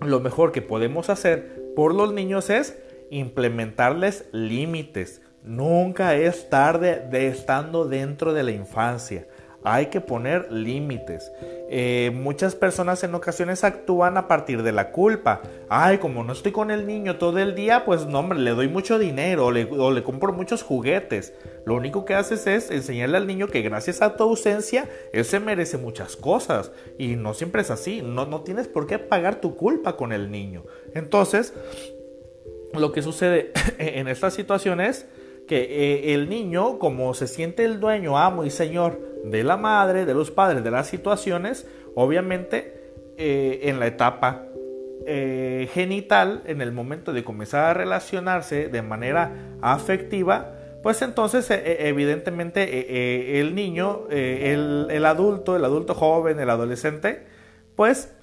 lo 0.01 0.21
mejor 0.21 0.53
que 0.53 0.61
podemos 0.61 1.09
hacer 1.09 1.73
por 1.75 1.93
los 1.93 2.13
niños 2.13 2.49
es 2.49 2.77
implementarles 3.17 4.25
límites. 4.31 5.21
Nunca 5.43 6.15
es 6.15 6.49
tarde 6.49 7.05
de 7.11 7.27
estando 7.27 7.85
dentro 7.85 8.33
de 8.33 8.43
la 8.43 8.51
infancia. 8.51 9.27
Hay 9.65 9.85
que 9.85 10.01
poner 10.01 10.51
límites. 10.51 11.31
Eh, 11.69 12.11
muchas 12.13 12.53
personas 12.53 13.03
en 13.03 13.15
ocasiones 13.15 13.63
actúan 13.63 14.17
a 14.17 14.27
partir 14.27 14.61
de 14.61 14.73
la 14.73 14.91
culpa. 14.91 15.41
Ay, 15.69 15.99
como 15.99 16.23
no 16.23 16.33
estoy 16.33 16.51
con 16.51 16.69
el 16.69 16.85
niño 16.85 17.17
todo 17.17 17.39
el 17.39 17.55
día, 17.55 17.85
pues 17.85 18.05
no, 18.05 18.19
hombre, 18.19 18.39
le 18.39 18.51
doy 18.51 18.67
mucho 18.67 18.99
dinero 18.99 19.47
o 19.47 19.51
le, 19.91 20.03
compro 20.03 20.33
muchos 20.33 20.63
juguetes. 20.63 21.33
Lo 21.65 21.75
único 21.75 22.03
que 22.03 22.13
haces 22.13 22.45
es 22.45 22.71
enseñarle 22.71 23.17
al 23.17 23.27
niño 23.27 23.47
que 23.47 23.61
gracias 23.61 24.01
a 24.01 24.17
tu 24.17 24.23
ausencia, 24.23 24.89
él 25.13 25.23
se 25.23 25.39
merece 25.39 25.77
muchas 25.77 26.17
cosas. 26.17 26.71
Y 26.97 27.15
no 27.15 27.33
siempre 27.33 27.61
es 27.61 27.71
así. 27.71 28.01
No, 28.01 28.25
no 28.25 28.41
tienes 28.41 28.67
por 28.67 28.85
qué 28.85 28.99
pagar 28.99 29.39
tu 29.39 29.55
culpa 29.55 29.95
con 29.95 30.11
el 30.11 30.29
niño. 30.29 30.65
Entonces, 30.93 31.53
lo 32.73 32.91
que 32.91 33.01
sucede 33.01 33.51
en 33.77 34.07
estas 34.07 34.33
situaciones 34.33 35.07
que 35.47 35.61
eh, 35.63 36.13
el 36.13 36.29
niño, 36.29 36.79
como 36.79 37.13
se 37.13 37.27
siente 37.27 37.65
el 37.65 37.79
dueño, 37.79 38.17
amo 38.17 38.45
y 38.45 38.49
señor 38.49 38.99
de 39.23 39.43
la 39.43 39.57
madre, 39.57 40.05
de 40.05 40.13
los 40.13 40.31
padres, 40.31 40.63
de 40.63 40.71
las 40.71 40.87
situaciones, 40.87 41.67
obviamente 41.95 42.91
eh, 43.17 43.61
en 43.63 43.79
la 43.79 43.87
etapa 43.87 44.45
eh, 45.05 45.69
genital, 45.73 46.43
en 46.45 46.61
el 46.61 46.71
momento 46.71 47.13
de 47.13 47.23
comenzar 47.23 47.65
a 47.65 47.73
relacionarse 47.73 48.69
de 48.69 48.81
manera 48.81 49.57
afectiva, 49.61 50.57
pues 50.81 51.01
entonces 51.01 51.47
evidentemente 51.49 53.39
el 53.39 53.55
niño, 53.55 54.07
el, 54.09 54.87
el, 54.91 55.05
adulto, 55.05 55.55
el 55.55 55.63
adulto 55.63 55.93
joven, 55.93 56.41
el 56.41 56.49
adolescente, 56.49 57.25
pues 57.77 58.13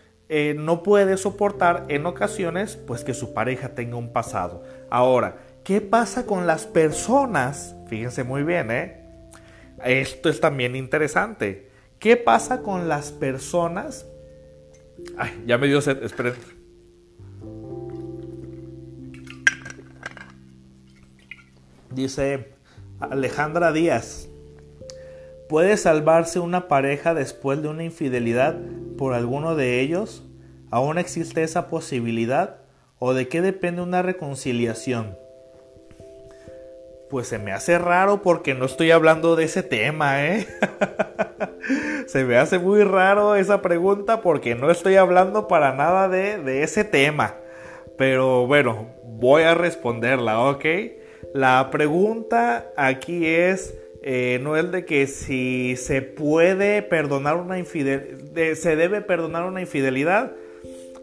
no 0.57 0.83
puede 0.83 1.16
soportar 1.16 1.87
en 1.89 2.07
ocasiones 2.07 2.76
pues 2.76 3.05
que 3.05 3.14
su 3.14 3.35
pareja 3.35 3.74
tenga 3.74 3.97
un 3.97 4.12
pasado. 4.12 4.62
Ahora, 4.91 5.37
¿Qué 5.64 5.81
pasa 5.81 6.24
con 6.24 6.47
las 6.47 6.66
personas? 6.66 7.76
Fíjense 7.89 8.24
muy 8.24 8.43
bien, 8.43 8.70
¿eh? 8.70 9.05
Esto 9.85 10.28
es 10.28 10.41
también 10.41 10.74
interesante. 10.74 11.70
¿Qué 11.99 12.16
pasa 12.16 12.62
con 12.62 12.89
las 12.89 13.12
personas? 13.12 14.07
Ay, 15.18 15.45
ya 15.47 15.59
me 15.59 15.66
dio 15.66 15.81
sed, 15.83 16.03
esperen. 16.03 16.35
Dice 21.91 22.55
Alejandra 23.01 23.72
Díaz. 23.72 24.30
¿Puede 25.51 25.76
salvarse 25.76 26.38
una 26.38 26.68
pareja 26.68 27.12
después 27.12 27.61
de 27.61 27.66
una 27.66 27.82
infidelidad 27.82 28.55
por 28.96 29.14
alguno 29.14 29.57
de 29.57 29.80
ellos? 29.80 30.24
¿Aún 30.70 30.96
existe 30.96 31.42
esa 31.42 31.66
posibilidad? 31.66 32.59
¿O 33.01 33.14
de 33.14 33.26
qué 33.26 33.42
depende 33.42 33.82
una 33.82 34.01
reconciliación? 34.01 35.18
Pues 37.11 37.26
se 37.26 37.40
me 37.40 37.51
hace 37.51 37.80
raro 37.80 38.22
porque 38.22 38.55
no 38.55 38.64
estoy 38.64 38.92
hablando 38.92 39.34
de 39.34 39.42
ese 39.42 39.64
tema, 39.64 40.24
¿eh? 40.24 40.46
se 42.07 42.22
me 42.22 42.36
hace 42.36 42.61
muy 42.61 42.84
raro 42.84 43.34
esa 43.34 43.61
pregunta 43.61 44.22
porque 44.22 44.55
no 44.55 44.70
estoy 44.70 44.94
hablando 44.94 45.48
para 45.48 45.74
nada 45.74 46.09
de, 46.09 46.62
ese 46.62 46.84
tema. 46.84 47.34
Pero 47.98 48.46
bueno, 48.46 48.86
voy 49.05 49.42
a 49.42 49.55
responderla, 49.57 50.38
¿ok? 50.48 50.64
La 51.34 51.70
pregunta 51.72 52.70
aquí 52.76 53.26
es, 53.26 53.74
eh, 54.03 54.40
no 54.42 54.57
es 54.57 54.70
de 54.72 54.84
que 54.84 55.07
si 55.07 55.76
se 55.76 56.03
puede 56.03 56.82
perdonar 56.82 57.36
una 57.36 57.59
infidelidad, 57.59 58.55
se 58.55 58.76
debe 58.76 59.03
perdonar 59.03 59.44
una 59.44 59.61
infidelidad. 59.61 60.32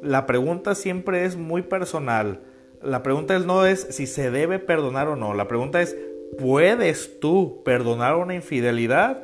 la 0.01 0.25
pregunta 0.25 0.75
siempre 0.75 1.25
es 1.25 1.35
muy 1.35 1.61
personal. 1.61 2.41
La 2.81 3.03
pregunta 3.03 3.37
no 3.39 3.65
es 3.65 3.87
si 3.89 4.05
se 4.07 4.29
debe 4.31 4.59
perdonar 4.59 5.07
o 5.07 5.15
no. 5.15 5.33
La 5.33 5.47
pregunta 5.47 5.81
es, 5.81 5.97
¿puedes 6.37 7.19
tú 7.19 7.61
perdonar 7.63 8.15
una 8.15 8.35
infidelidad? 8.35 9.23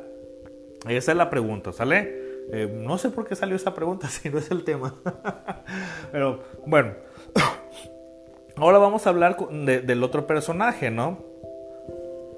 Esa 0.88 1.12
es 1.12 1.18
la 1.18 1.30
pregunta, 1.30 1.72
¿sale? 1.72 2.24
Eh, 2.52 2.70
no 2.72 2.98
sé 2.98 3.10
por 3.10 3.26
qué 3.26 3.34
salió 3.36 3.56
esa 3.56 3.74
pregunta 3.74 4.08
si 4.10 4.28
no 4.30 4.38
es 4.38 4.50
el 4.50 4.64
tema. 4.64 4.94
Pero 6.12 6.40
bueno, 6.66 6.94
ahora 8.56 8.78
vamos 8.78 9.06
a 9.06 9.10
hablar 9.10 9.36
del 9.50 10.02
otro 10.02 10.26
personaje, 10.26 10.90
¿no? 10.90 11.18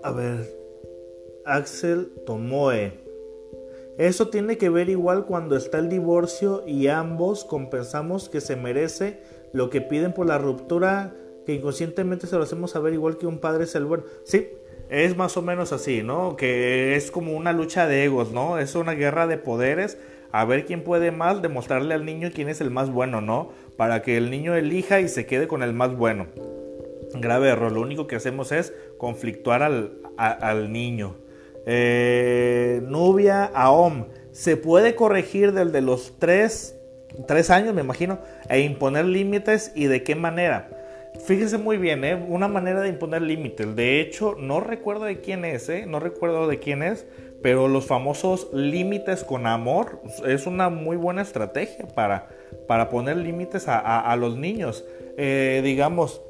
A 0.03 0.13
ver, 0.13 0.56
Axel 1.47 2.13
Tomoe. 2.27 2.93
Eso 3.99 4.29
tiene 4.29 4.59
que 4.59 4.69
ver 4.69 4.91
igual 4.91 5.25
cuando 5.25 5.57
está 5.57 5.79
el 5.79 5.89
divorcio 5.89 6.65
y 6.67 6.89
ambos 6.89 7.45
compensamos 7.45 8.29
que 8.29 8.43
se 8.43 8.57
merece 8.57 9.21
lo 9.53 9.71
que 9.71 9.81
piden 9.81 10.13
por 10.13 10.27
la 10.27 10.37
ruptura, 10.37 11.15
que 11.47 11.55
inconscientemente 11.55 12.27
se 12.27 12.37
lo 12.37 12.43
hacemos 12.43 12.73
saber 12.73 12.93
igual 12.93 13.17
que 13.17 13.27
un 13.27 13.39
padre 13.39 13.65
es 13.65 13.75
el 13.75 13.87
bueno. 13.87 14.05
Sí, 14.25 14.49
es 14.91 15.17
más 15.17 15.37
o 15.37 15.43
menos 15.43 15.73
así, 15.73 16.03
¿no? 16.03 16.37
Que 16.37 16.95
es 16.95 17.11
como 17.11 17.35
una 17.35 17.53
lucha 17.53 17.87
de 17.87 18.05
egos, 18.05 18.33
¿no? 18.33 18.59
Es 18.59 18.75
una 18.75 18.93
guerra 18.93 19.27
de 19.27 19.39
poderes, 19.39 19.99
a 20.33 20.45
ver 20.45 20.67
quién 20.67 20.85
puede 20.85 21.11
más, 21.11 21.41
demostrarle 21.41 21.95
al 21.95 22.05
niño 22.05 22.31
quién 22.35 22.49
es 22.49 22.61
el 22.61 22.71
más 22.71 22.91
bueno, 22.91 23.23
¿no? 23.23 23.51
Para 23.77 24.03
que 24.03 24.19
el 24.19 24.31
niño 24.31 24.55
elija 24.55 25.01
y 25.01 25.09
se 25.09 25.25
quede 25.25 25.49
con 25.49 25.63
el 25.63 25.73
más 25.73 25.97
bueno. 25.97 26.27
Grave 27.15 27.49
error, 27.49 27.73
lo 27.73 27.81
único 27.81 28.07
que 28.07 28.17
hacemos 28.17 28.53
es 28.53 28.75
conflictuar 28.99 29.63
al, 29.63 29.93
al 30.19 30.71
niño. 30.71 31.15
Eh, 31.67 32.81
Nubia 32.85 33.51
Aom. 33.55 34.07
Se 34.31 34.57
puede 34.57 34.95
corregir 34.95 35.53
desde 35.53 35.81
los 35.81 36.19
tres, 36.19 36.79
tres 37.27 37.51
años, 37.51 37.75
me 37.75 37.81
imagino, 37.81 38.19
e 38.49 38.61
imponer 38.61 39.07
límites 39.07 39.73
y 39.75 39.87
de 39.87 40.03
qué 40.03 40.15
manera. 40.15 40.69
Fíjese 41.25 41.57
muy 41.57 41.79
bien, 41.79 42.05
¿eh? 42.05 42.15
una 42.29 42.47
manera 42.47 42.83
de 42.83 42.91
imponer 42.91 43.23
límites. 43.23 43.75
De 43.75 44.01
hecho, 44.01 44.37
no 44.39 44.61
recuerdo 44.61 45.07
de 45.07 45.23
quién 45.23 45.47
es, 45.47 45.69
¿eh? 45.71 45.87
no 45.87 45.99
recuerdo 45.99 46.47
de 46.47 46.59
quién 46.59 46.83
es, 46.83 47.07
pero 47.43 47.67
los 47.67 47.87
famosos 47.87 48.49
límites 48.53 49.25
con 49.25 49.47
amor 49.47 50.03
es 50.27 50.47
una 50.47 50.69
muy 50.69 50.99
buena 50.99 51.23
estrategia 51.23 51.89
para, 51.89 52.29
para 52.69 52.91
poner 52.91 53.17
límites 53.17 53.65
a, 53.69 54.15
los 54.17 54.37
niños. 54.37 54.85
Eh, 55.17 55.63
digamos, 55.65 56.21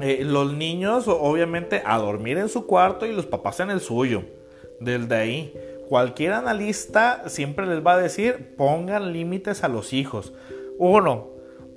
eh, 0.00 0.22
los 0.24 0.54
niños 0.54 1.08
obviamente 1.08 1.82
a 1.84 1.98
dormir 1.98 2.38
en 2.38 2.48
su 2.48 2.66
cuarto 2.66 3.04
y 3.04 3.12
los 3.12 3.26
papás 3.26 3.60
en 3.60 3.68
el 3.68 3.80
suyo 3.80 4.22
desde 4.80 5.14
ahí. 5.14 5.54
Cualquier 5.88 6.32
analista 6.32 7.24
siempre 7.28 7.66
les 7.66 7.84
va 7.84 7.94
a 7.94 7.98
decir, 7.98 8.54
pongan 8.56 9.12
límites 9.12 9.64
a 9.64 9.68
los 9.68 9.92
hijos. 9.92 10.34
Uno, 10.78 11.28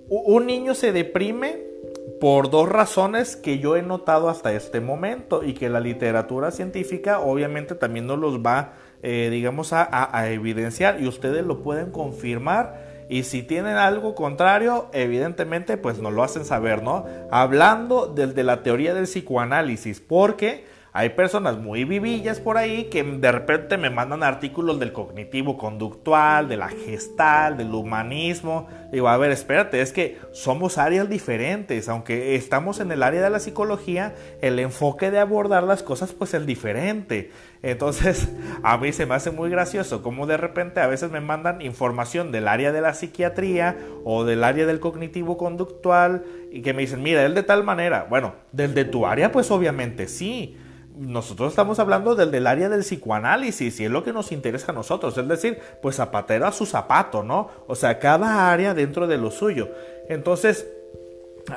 un 0.10 0.46
niño 0.46 0.76
se 0.76 0.92
deprime 0.92 1.72
por 2.20 2.50
dos 2.50 2.70
razones 2.70 3.36
que 3.36 3.60
yo 3.60 3.76
he 3.76 3.82
notado 3.82 4.30
hasta 4.30 4.54
este 4.54 4.80
momento 4.80 5.44
y 5.44 5.54
que 5.54 5.70
la 5.70 5.80
literatura 5.80 6.52
científica 6.52 7.20
obviamente 7.20 7.76
también 7.76 8.06
nos 8.08 8.20
los 8.20 8.40
va, 8.40 8.74
eh, 9.02 9.30
digamos, 9.32 9.74
a, 9.74 10.30
evidenciar 10.30 11.02
y 11.02 11.08
ustedes 11.08 11.46
lo 11.46 11.64
pueden 11.64 11.92
confirmar. 11.92 12.92
Y 13.10 13.24
si 13.24 13.44
tienen 13.44 13.76
algo 13.76 14.16
contrario, 14.16 14.88
evidentemente, 14.94 15.78
pues 15.78 16.00
nos 16.00 16.14
lo 16.14 16.24
hacen 16.24 16.46
saber, 16.46 16.82
¿no? 16.82 17.06
Hablando 17.30 18.08
desde 18.08 18.44
la 18.44 18.64
teoría 18.64 18.94
del 18.94 19.04
psicoanálisis, 19.04 20.00
porque 20.00 20.64
hay 20.94 21.10
personas 21.10 21.58
muy 21.58 21.86
vivillas 21.86 22.42
por 22.42 22.58
ahí 22.58 22.86
que 22.86 23.02
de 23.02 23.32
repente 23.32 23.78
me 23.78 23.90
mandan 23.90 24.24
artículos 24.24 24.78
del 24.78 24.92
cognitivo 24.92 25.58
conductual, 25.58 26.50
de 26.50 26.58
la 26.58 26.68
gestal, 26.68 27.56
del 27.56 27.74
humanismo. 27.74 28.68
Digo, 28.92 29.08
a 29.08 29.16
ver, 29.16 29.32
espérate, 29.32 29.80
es 29.80 29.94
que 29.94 30.20
somos 30.34 30.78
áreas 30.78 31.08
diferentes. 31.08 31.88
Aunque 31.88 32.36
estamos 32.36 32.82
en 32.82 32.92
el 32.92 33.04
área 33.04 33.22
de 33.22 33.30
la 33.30 33.40
psicología, 33.40 34.16
el 34.42 34.60
enfoque 34.60 35.12
de 35.12 35.20
abordar 35.20 35.64
las 35.64 35.82
cosas 35.82 36.12
pues 36.12 36.34
es 36.34 36.46
diferente. 36.46 37.32
Entonces, 37.62 38.28
a 38.64 38.78
mí 38.78 38.92
se 38.92 39.06
me 39.06 39.16
hace 39.16 39.32
muy 39.32 39.50
gracioso 39.50 40.04
como 40.04 40.28
de 40.28 40.36
repente 40.36 40.82
a 40.82 40.88
veces 40.88 41.10
me 41.10 41.22
mandan 41.22 41.62
información 41.62 42.34
del 42.34 42.50
área 42.50 42.74
de 42.74 42.82
la 42.82 42.94
psiquiatría 42.94 43.78
o 44.04 44.26
del 44.26 44.44
área 44.44 44.66
del 44.66 44.82
cognitivo 44.82 45.38
conductual 45.38 46.26
y 46.52 46.62
que 46.62 46.74
me 46.74 46.82
dicen, 46.82 47.02
mira, 47.02 47.24
él 47.24 47.34
de 47.34 47.44
tal 47.44 47.64
manera. 47.64 48.08
Bueno, 48.10 48.34
del 48.52 48.74
de 48.74 48.84
tu 48.84 49.06
área 49.06 49.32
pues 49.32 49.52
obviamente 49.52 50.10
sí 50.10 50.58
nosotros 51.02 51.52
estamos 51.52 51.80
hablando 51.80 52.14
del, 52.16 52.30
del, 52.30 52.46
área 52.46 52.70
del 52.70 52.82
psicoanálisis 52.82 53.80
y 53.80 53.86
es 53.86 53.92
lo 53.92 54.04
que 54.04 54.14
nos 54.14 54.32
interesa 54.32 54.72
a 54.72 54.76
nosotros, 54.76 55.18
es 55.18 55.28
decir, 55.28 55.58
pues 55.82 55.96
zapatero 55.96 56.46
a 56.46 56.52
su 56.52 56.66
zapato, 56.66 57.24
¿no? 57.24 57.50
O 57.68 57.76
sea, 57.76 57.98
cada 57.98 58.52
área 58.52 58.74
dentro 58.76 59.08
de 59.08 59.18
lo 59.18 59.32
suyo. 59.32 59.70
Entonces, 60.10 60.68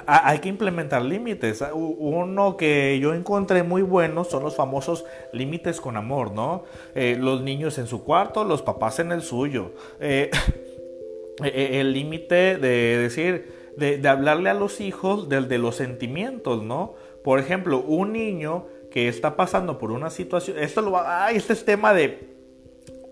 hay 0.07 0.38
que 0.38 0.49
implementar 0.49 1.03
límites. 1.03 1.62
Uno 1.74 2.57
que 2.57 2.99
yo 2.99 3.12
encontré 3.12 3.62
muy 3.62 3.82
bueno 3.82 4.24
son 4.24 4.42
los 4.42 4.57
famosos 4.57 5.05
límites 5.32 5.80
con 5.80 5.97
amor, 5.97 6.32
¿no? 6.32 6.64
Eh, 6.95 7.16
los 7.20 7.42
niños 7.42 7.76
en 7.78 7.86
su 7.86 8.03
cuarto, 8.03 8.45
los 8.45 8.62
papás 8.62 8.99
en 8.99 9.12
el 9.12 9.20
suyo. 9.20 9.72
Eh, 10.01 10.30
eh, 11.45 11.80
el 11.80 11.92
límite 11.92 12.57
de 12.57 12.99
decir, 12.99 13.72
de, 13.76 13.99
de, 13.99 14.09
hablarle 14.09 14.49
a 14.49 14.55
los 14.55 14.80
hijos 14.80 15.28
del 15.28 15.49
de 15.49 15.59
los 15.59 15.76
sentimientos, 15.76 16.62
¿no? 16.62 16.95
Por 17.22 17.38
ejemplo, 17.38 17.80
un 17.80 18.12
niño 18.12 18.66
que 18.95 19.09
está 19.09 19.34
pasando 19.34 19.76
por 19.76 19.90
una 19.90 20.09
situación. 20.09 20.57
Esto 20.57 20.80
lo 20.80 20.92
va. 20.92 21.28
este 21.32 21.53
es 21.53 21.64
tema 21.64 21.92
de 21.92 22.28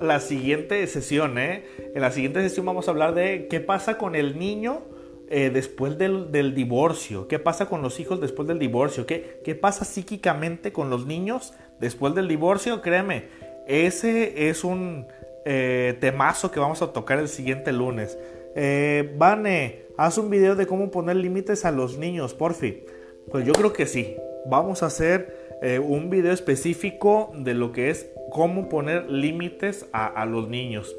la 0.00 0.20
siguiente 0.20 0.86
sesión, 0.86 1.38
¿eh? 1.38 1.64
En 1.96 2.02
la 2.02 2.12
siguiente 2.12 2.40
sesión 2.40 2.66
vamos 2.66 2.86
a 2.86 2.92
hablar 2.92 3.14
de 3.14 3.48
qué 3.50 3.58
pasa 3.58 3.98
con 3.98 4.14
el 4.14 4.38
niño 4.38 4.82
eh, 5.28 5.50
después 5.52 5.98
del, 5.98 6.54
divorcio, 6.54 7.26
qué 7.26 7.40
pasa 7.40 7.66
con 7.66 7.82
los 7.82 7.98
hijos 7.98 8.20
después 8.20 8.46
del 8.46 8.60
divorcio, 8.60 9.06
qué, 9.06 9.40
qué 9.44 9.56
pasa 9.56 9.84
psíquicamente 9.84 10.72
con 10.72 10.88
los 10.88 11.04
niños 11.04 11.52
después 11.80 12.14
del 12.14 12.28
divorcio. 12.28 12.80
Créeme, 12.80 13.24
ese 13.66 14.50
es 14.50 14.62
un 14.62 15.08
eh, 15.44 15.96
temazo 15.98 16.52
que 16.52 16.60
vamos 16.60 16.80
a 16.82 16.92
tocar 16.92 17.18
el 17.18 17.26
siguiente 17.26 17.72
lunes. 17.72 18.16
Eh, 18.54 19.12
Vane, 19.18 19.86
haz 19.96 20.16
un 20.16 20.30
video 20.30 20.54
de 20.54 20.64
cómo 20.68 20.92
poner 20.92 21.16
límites 21.16 21.64
a 21.64 21.72
los 21.72 21.98
niños, 21.98 22.34
porfi. 22.34 22.84
Pues 23.32 23.44
yo 23.44 23.52
creo 23.52 23.72
que 23.72 23.86
sí. 23.86 24.16
Vamos 24.46 24.84
a 24.84 24.86
hacer 24.86 25.41
eh, 25.62 25.78
un 25.78 26.10
video 26.10 26.32
específico 26.32 27.32
de 27.34 27.54
lo 27.54 27.72
que 27.72 27.90
es 27.90 28.10
cómo 28.30 28.68
poner 28.68 29.10
límites 29.10 29.86
a, 29.92 30.24
los 30.26 30.48
niños. 30.48 30.96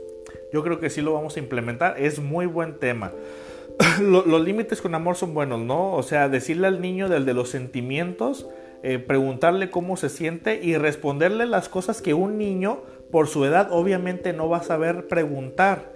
Yo 0.51 0.63
creo 0.63 0.79
que 0.79 0.89
sí 0.89 1.01
lo 1.01 1.13
vamos 1.13 1.35
a 1.35 1.39
implementar, 1.39 1.95
es 1.99 2.19
muy 2.19 2.45
buen 2.45 2.79
tema. 2.79 3.11
los 4.01 4.41
límites 4.41 4.81
con 4.81 4.95
amor 4.95 5.15
son 5.15 5.33
buenos, 5.33 5.59
¿no? 5.59 5.93
O 5.93 6.03
sea, 6.03 6.29
decirle 6.29 6.67
al 6.67 6.79
niño 6.79 7.09
del 7.09 7.25
de 7.25 7.33
los 7.33 7.49
sentimientos, 7.49 8.47
eh, 8.83 8.99
preguntarle 8.99 9.69
cómo 9.69 9.95
se 9.95 10.09
siente 10.09 10.59
y 10.61 10.77
responderle 10.77 11.45
las 11.45 11.69
cosas 11.69 12.01
que 12.01 12.13
un 12.13 12.37
niño, 12.37 12.81
por 13.11 13.27
su 13.27 13.45
edad, 13.45 13.69
obviamente 13.71 14.33
no 14.33 14.49
va 14.49 14.57
a 14.57 14.63
saber 14.63 15.07
preguntar. 15.07 15.93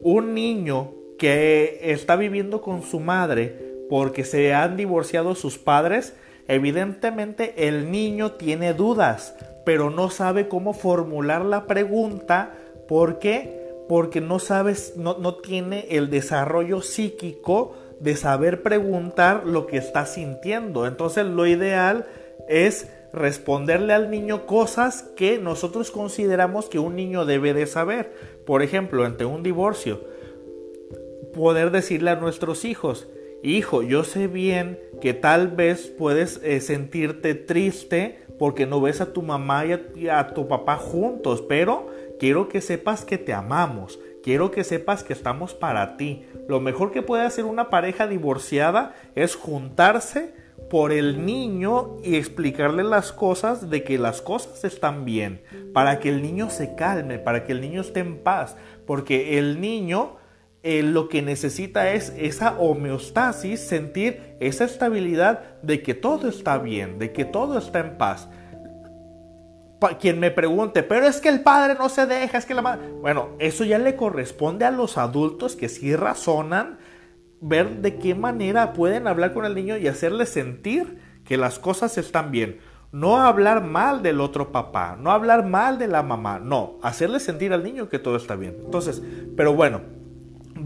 Un 0.00 0.34
niño 0.34 0.92
que 1.18 1.80
está 1.82 2.14
viviendo 2.14 2.62
con 2.62 2.82
su 2.82 3.00
madre 3.00 3.68
porque 3.90 4.24
se 4.24 4.54
han 4.54 4.76
divorciado 4.76 5.34
sus 5.34 5.58
padres, 5.58 6.14
Evidentemente 6.48 7.68
el 7.68 7.90
niño 7.90 8.32
tiene 8.32 8.72
dudas, 8.72 9.34
pero 9.64 9.90
no 9.90 10.08
sabe 10.08 10.48
cómo 10.48 10.72
formular 10.72 11.44
la 11.44 11.66
pregunta. 11.66 12.54
¿Por 12.88 13.18
qué? 13.18 13.68
Porque 13.86 14.22
no 14.22 14.38
sabes, 14.38 14.94
no, 14.96 15.18
no 15.18 15.36
tiene 15.36 15.86
el 15.90 16.08
desarrollo 16.08 16.80
psíquico 16.80 17.74
de 18.00 18.16
saber 18.16 18.62
preguntar 18.62 19.46
lo 19.46 19.66
que 19.66 19.76
está 19.76 20.06
sintiendo. 20.06 20.86
Entonces 20.86 21.26
lo 21.26 21.46
ideal 21.46 22.06
es 22.48 22.88
responderle 23.12 23.92
al 23.92 24.10
niño 24.10 24.46
cosas 24.46 25.02
que 25.16 25.38
nosotros 25.38 25.90
consideramos 25.90 26.68
que 26.68 26.78
un 26.78 26.96
niño 26.96 27.26
debe 27.26 27.54
de 27.54 27.66
saber. 27.66 28.12
Por 28.46 28.62
ejemplo, 28.62 29.04
ante 29.04 29.24
un 29.24 29.42
divorcio, 29.42 30.00
poder 31.34 31.70
decirle 31.70 32.10
a 32.10 32.16
nuestros 32.16 32.64
hijos, 32.64 33.08
hijo, 33.42 33.82
yo 33.82 34.04
sé 34.04 34.26
bien 34.26 34.78
que 35.00 35.14
tal 35.14 35.48
vez 35.48 35.86
puedes 35.86 36.40
eh, 36.42 36.60
sentirte 36.60 37.34
triste 37.34 38.24
porque 38.38 38.66
no 38.66 38.80
ves 38.80 39.00
a 39.00 39.12
tu 39.12 39.22
mamá 39.22 39.64
y 39.66 40.08
a, 40.08 40.28
tu 40.28 40.46
papá 40.48 40.76
juntos, 40.76 41.42
pero 41.48 41.88
quiero 42.18 42.48
que 42.48 42.60
sepas 42.60 43.04
que 43.04 43.18
te 43.18 43.32
amamos, 43.32 43.98
quiero 44.22 44.50
que 44.50 44.64
sepas 44.64 45.02
que 45.02 45.12
estamos 45.12 45.54
para 45.54 45.96
ti. 45.96 46.24
Lo 46.46 46.60
mejor 46.60 46.92
que 46.92 47.02
puede 47.02 47.24
hacer 47.24 47.44
una 47.44 47.68
pareja 47.68 48.06
divorciada 48.06 48.94
es 49.14 49.34
juntarse 49.34 50.34
por 50.70 50.92
el 50.92 51.24
niño 51.24 51.96
y 52.04 52.16
explicarle 52.16 52.84
las 52.84 53.12
cosas 53.12 53.70
de 53.70 53.82
que 53.82 53.98
las 53.98 54.22
cosas 54.22 54.64
están 54.64 55.04
bien, 55.04 55.42
para 55.72 55.98
que 55.98 56.08
el 56.08 56.22
niño 56.22 56.50
se 56.50 56.74
calme, 56.74 57.18
para 57.18 57.44
que 57.44 57.52
el 57.52 57.60
niño 57.60 57.80
esté 57.80 58.00
en 58.00 58.18
paz, 58.18 58.56
porque 58.86 59.38
el 59.38 59.60
niño 59.60 60.16
eh, 60.62 60.82
lo 60.82 61.08
que 61.08 61.22
necesita 61.22 61.92
es 61.92 62.12
esa 62.16 62.58
homeostasis, 62.58 63.60
sentir 63.60 64.36
esa 64.40 64.64
estabilidad 64.64 65.60
de 65.62 65.82
que 65.82 65.94
todo 65.94 66.28
está 66.28 66.58
bien, 66.58 66.98
de 66.98 67.12
que 67.12 67.24
todo 67.24 67.58
está 67.58 67.78
en 67.78 67.96
paz. 67.96 68.28
quien 70.00 70.18
me 70.18 70.32
pregunte, 70.32 70.82
pero 70.82 71.06
es 71.06 71.20
que 71.20 71.28
el 71.28 71.42
padre 71.42 71.76
no 71.78 71.88
se 71.88 72.06
deja, 72.06 72.38
es 72.38 72.44
que 72.44 72.54
la 72.54 72.62
madre... 72.62 72.88
Bueno, 73.00 73.30
eso 73.38 73.64
ya 73.64 73.78
le 73.78 73.94
corresponde 73.94 74.64
a 74.64 74.72
los 74.72 74.98
adultos 74.98 75.54
que 75.54 75.68
sí 75.68 75.94
razonan 75.94 76.78
ver 77.40 77.76
de 77.80 77.96
qué 77.96 78.16
manera 78.16 78.72
pueden 78.72 79.06
hablar 79.06 79.32
con 79.32 79.44
el 79.44 79.54
niño 79.54 79.76
y 79.76 79.86
hacerle 79.86 80.26
sentir 80.26 80.98
que 81.24 81.36
las 81.36 81.60
cosas 81.60 81.98
están 81.98 82.32
bien. 82.32 82.58
No 82.90 83.18
hablar 83.18 83.62
mal 83.62 84.02
del 84.02 84.20
otro 84.20 84.50
papá, 84.50 84.96
no 84.98 85.12
hablar 85.12 85.46
mal 85.46 85.78
de 85.78 85.88
la 85.88 86.02
mamá, 86.02 86.40
no, 86.40 86.78
hacerle 86.82 87.20
sentir 87.20 87.52
al 87.52 87.62
niño 87.62 87.88
que 87.88 87.98
todo 87.98 88.16
está 88.16 88.34
bien. 88.34 88.56
Entonces, 88.64 89.02
pero 89.36 89.52
bueno, 89.52 89.82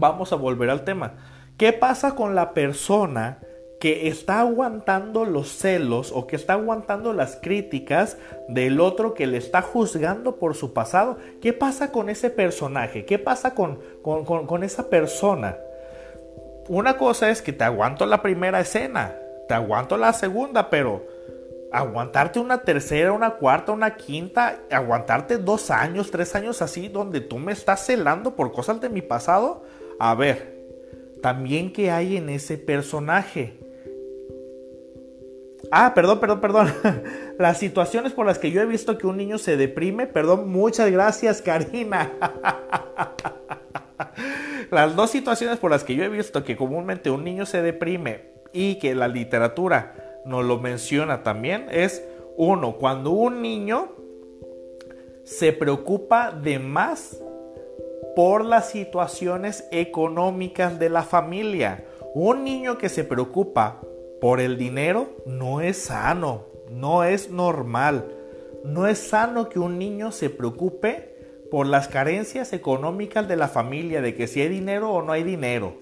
vamos 0.03 0.33
a 0.33 0.35
volver 0.35 0.69
al 0.69 0.83
tema. 0.83 1.13
¿Qué 1.57 1.71
pasa 1.71 2.13
con 2.13 2.35
la 2.35 2.53
persona 2.53 3.39
que 3.79 4.09
está 4.09 4.41
aguantando 4.41 5.23
los 5.23 5.47
celos 5.47 6.11
o 6.13 6.27
que 6.27 6.35
está 6.35 6.53
aguantando 6.53 7.13
las 7.13 7.37
críticas 7.41 8.17
del 8.49 8.81
otro 8.81 9.13
que 9.13 9.27
le 9.27 9.37
está 9.37 9.61
juzgando 9.61 10.35
por 10.35 10.55
su 10.55 10.73
pasado? 10.73 11.17
¿Qué 11.41 11.53
pasa 11.53 11.93
con 11.93 12.09
ese 12.09 12.29
personaje? 12.29 13.05
¿Qué 13.05 13.17
pasa 13.17 13.55
con, 13.55 13.79
con, 14.01 14.25
con 14.25 14.63
esa 14.63 14.89
persona? 14.89 15.57
Una 16.67 16.97
cosa 16.97 17.29
es 17.29 17.41
que 17.41 17.53
te 17.53 17.63
aguanto 17.63 18.05
la 18.05 18.21
primera 18.21 18.59
escena, 18.59 19.15
te 19.47 19.53
aguanto 19.53 19.95
la 19.95 20.11
segunda, 20.11 20.69
pero 20.69 21.05
aguantarte 21.71 22.39
una 22.39 22.59
tercera, 22.59 23.13
una 23.13 23.31
cuarta, 23.31 23.71
una 23.71 23.95
quinta, 23.95 24.59
aguantarte 24.69 25.37
dos 25.37 25.71
años, 25.71 26.11
tres 26.11 26.35
años 26.35 26.61
así, 26.61 26.89
donde 26.89 27.21
tú 27.21 27.39
me 27.39 27.53
estás 27.53 27.85
celando 27.85 28.35
por 28.35 28.51
cosas 28.51 28.81
de 28.81 28.89
mi 28.89 29.01
pasado. 29.01 29.63
A 29.99 30.15
ver, 30.15 30.53
también 31.21 31.71
que 31.71 31.91
hay 31.91 32.17
en 32.17 32.29
ese 32.29 32.57
personaje. 32.57 33.59
Ah, 35.71 35.93
perdón, 35.95 36.19
perdón, 36.19 36.41
perdón. 36.41 36.73
Las 37.39 37.57
situaciones 37.57 38.13
por 38.13 38.25
las 38.25 38.37
que 38.37 38.51
yo 38.51 38.61
he 38.61 38.65
visto 38.65 38.97
que 38.97 39.07
un 39.07 39.17
niño 39.17 39.37
se 39.37 39.57
deprime, 39.57 40.05
perdón, 40.05 40.49
muchas 40.49 40.91
gracias, 40.91 41.41
Karina. 41.41 42.11
Las 44.71 44.95
dos 44.95 45.11
situaciones 45.11 45.59
por 45.59 45.71
las 45.71 45.83
que 45.83 45.95
yo 45.95 46.03
he 46.03 46.09
visto 46.09 46.43
que 46.43 46.57
comúnmente 46.57 47.11
un 47.11 47.23
niño 47.23 47.45
se 47.45 47.61
deprime 47.61 48.33
y 48.51 48.79
que 48.79 48.95
la 48.95 49.07
literatura 49.07 50.19
nos 50.25 50.45
lo 50.45 50.59
menciona 50.59 51.23
también 51.23 51.67
es 51.69 52.03
uno, 52.37 52.77
cuando 52.77 53.11
un 53.11 53.41
niño 53.41 53.91
se 55.23 55.53
preocupa 55.53 56.31
de 56.31 56.59
más 56.59 57.21
por 58.15 58.45
las 58.45 58.69
situaciones 58.69 59.67
económicas 59.71 60.79
de 60.79 60.89
la 60.89 61.03
familia. 61.03 61.85
Un 62.13 62.43
niño 62.43 62.77
que 62.77 62.89
se 62.89 63.03
preocupa 63.03 63.81
por 64.21 64.39
el 64.39 64.57
dinero 64.57 65.09
no 65.25 65.61
es 65.61 65.77
sano, 65.77 66.45
no 66.69 67.03
es 67.03 67.29
normal. 67.29 68.05
No 68.63 68.87
es 68.87 68.99
sano 68.99 69.49
que 69.49 69.59
un 69.59 69.77
niño 69.77 70.11
se 70.11 70.29
preocupe 70.29 71.13
por 71.51 71.67
las 71.67 71.87
carencias 71.87 72.53
económicas 72.53 73.27
de 73.27 73.35
la 73.35 73.47
familia, 73.47 74.01
de 74.01 74.15
que 74.15 74.27
si 74.27 74.41
hay 74.41 74.49
dinero 74.49 74.91
o 74.91 75.01
no 75.01 75.11
hay 75.11 75.23
dinero. 75.23 75.75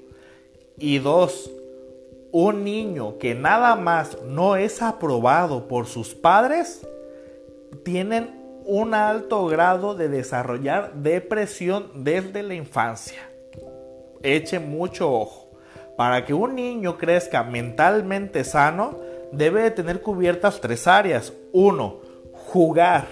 Y 0.77 0.99
dos, 0.99 1.51
un 2.31 2.63
niño 2.63 3.17
que 3.19 3.35
nada 3.35 3.75
más 3.75 4.17
no 4.23 4.55
es 4.55 4.81
aprobado 4.81 5.67
por 5.67 5.85
sus 5.85 6.15
padres, 6.15 6.87
tienen 7.83 8.40
un 8.65 8.93
alto 8.93 9.45
grado 9.47 9.95
de 9.95 10.09
desarrollar 10.09 10.93
depresión 10.93 11.91
desde 11.95 12.43
la 12.43 12.53
infancia. 12.53 13.29
Eche 14.23 14.59
mucho 14.59 15.11
ojo. 15.11 15.51
Para 15.97 16.25
que 16.25 16.33
un 16.33 16.55
niño 16.55 16.97
crezca 16.97 17.43
mentalmente 17.43 18.43
sano, 18.43 18.99
debe 19.31 19.63
de 19.63 19.71
tener 19.71 20.01
cubiertas 20.01 20.61
tres 20.61 20.87
áreas. 20.87 21.33
Uno, 21.51 21.99
jugar. 22.33 23.07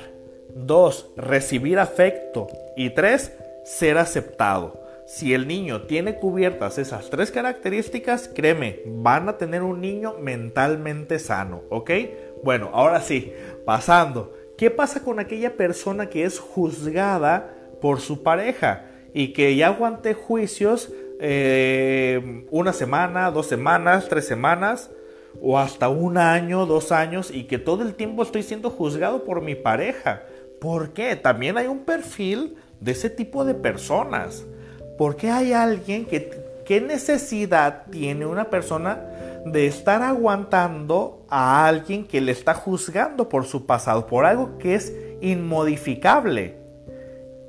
Dos, 0.53 1.09
recibir 1.15 1.79
afecto. 1.79 2.47
Y 2.75 2.91
tres, 2.91 3.33
ser 3.63 3.97
aceptado. 3.97 4.79
Si 5.05 5.33
el 5.33 5.47
niño 5.47 5.83
tiene 5.83 6.15
cubiertas 6.15 6.77
esas 6.77 7.09
tres 7.09 7.31
características, 7.31 8.27
créeme, 8.27 8.81
van 8.85 9.27
a 9.27 9.37
tener 9.39 9.63
un 9.63 9.81
niño 9.81 10.13
mentalmente 10.19 11.17
sano, 11.17 11.63
¿ok? 11.69 11.89
Bueno, 12.43 12.69
ahora 12.73 13.01
sí, 13.01 13.33
pasando. 13.65 14.33
¿Qué 14.59 14.69
pasa 14.69 15.05
con 15.05 15.21
aquella 15.21 15.55
persona 15.55 16.09
que 16.09 16.25
es 16.25 16.37
juzgada 16.37 17.49
por 17.79 18.01
su 18.01 18.23
pareja 18.23 18.87
y 19.13 19.31
que 19.31 19.55
ya 19.55 19.67
aguante 19.67 20.13
juicios 20.13 20.91
eh, 21.21 22.45
una 22.51 22.73
semana, 22.73 23.31
dos 23.31 23.47
semanas, 23.47 24.09
tres 24.09 24.27
semanas 24.27 24.91
o 25.41 25.57
hasta 25.57 25.87
un 25.87 26.17
año, 26.17 26.65
dos 26.65 26.91
años 26.91 27.31
y 27.33 27.45
que 27.45 27.57
todo 27.57 27.83
el 27.83 27.95
tiempo 27.95 28.21
estoy 28.21 28.43
siendo 28.43 28.69
juzgado 28.69 29.23
por 29.23 29.41
mi 29.41 29.55
pareja? 29.55 30.23
¿Por 30.59 30.91
qué? 30.91 31.15
También 31.15 31.57
hay 31.57 31.67
un 31.67 31.85
perfil 31.85 32.57
de 32.81 32.91
ese 32.91 33.09
tipo 33.09 33.45
de 33.45 33.53
personas. 33.53 34.43
¿Por 34.97 35.15
qué 35.15 35.29
hay 35.29 35.53
alguien 35.53 36.05
que, 36.05 36.31
qué 36.65 36.81
necesidad 36.81 37.85
tiene 37.89 38.25
una 38.25 38.49
persona 38.49 38.99
de 39.45 39.67
estar 39.67 40.01
aguantando 40.01 41.18
a 41.29 41.67
alguien 41.67 42.05
que 42.05 42.21
le 42.21 42.31
está 42.31 42.53
juzgando 42.53 43.29
por 43.29 43.45
su 43.45 43.65
pasado, 43.65 44.07
por 44.07 44.25
algo 44.25 44.57
que 44.57 44.75
es 44.75 44.93
inmodificable? 45.21 46.57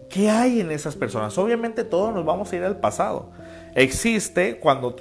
¿Qué 0.09 0.29
hay 0.29 0.61
en 0.61 0.71
esas 0.71 0.97
personas? 0.97 1.39
Obviamente 1.39 1.85
todos 1.85 2.13
nos 2.13 2.25
vamos 2.25 2.53
a 2.53 2.57
ir 2.57 2.65
al 2.65 2.81
pasado. 2.81 3.31
Existe 3.75 4.59
cuando, 4.59 4.97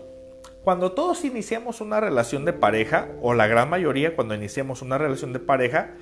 cuando 0.63 0.91
todos 0.91 1.25
iniciamos 1.25 1.81
una 1.81 1.99
relación 1.99 2.45
de 2.45 2.53
pareja, 2.53 3.07
o 3.21 3.33
la 3.33 3.47
gran 3.47 3.69
mayoría 3.69 4.15
cuando 4.15 4.35
iniciamos 4.35 4.81
una 4.81 4.97
relación 4.97 5.33
de 5.33 5.39
pareja, 5.39 5.95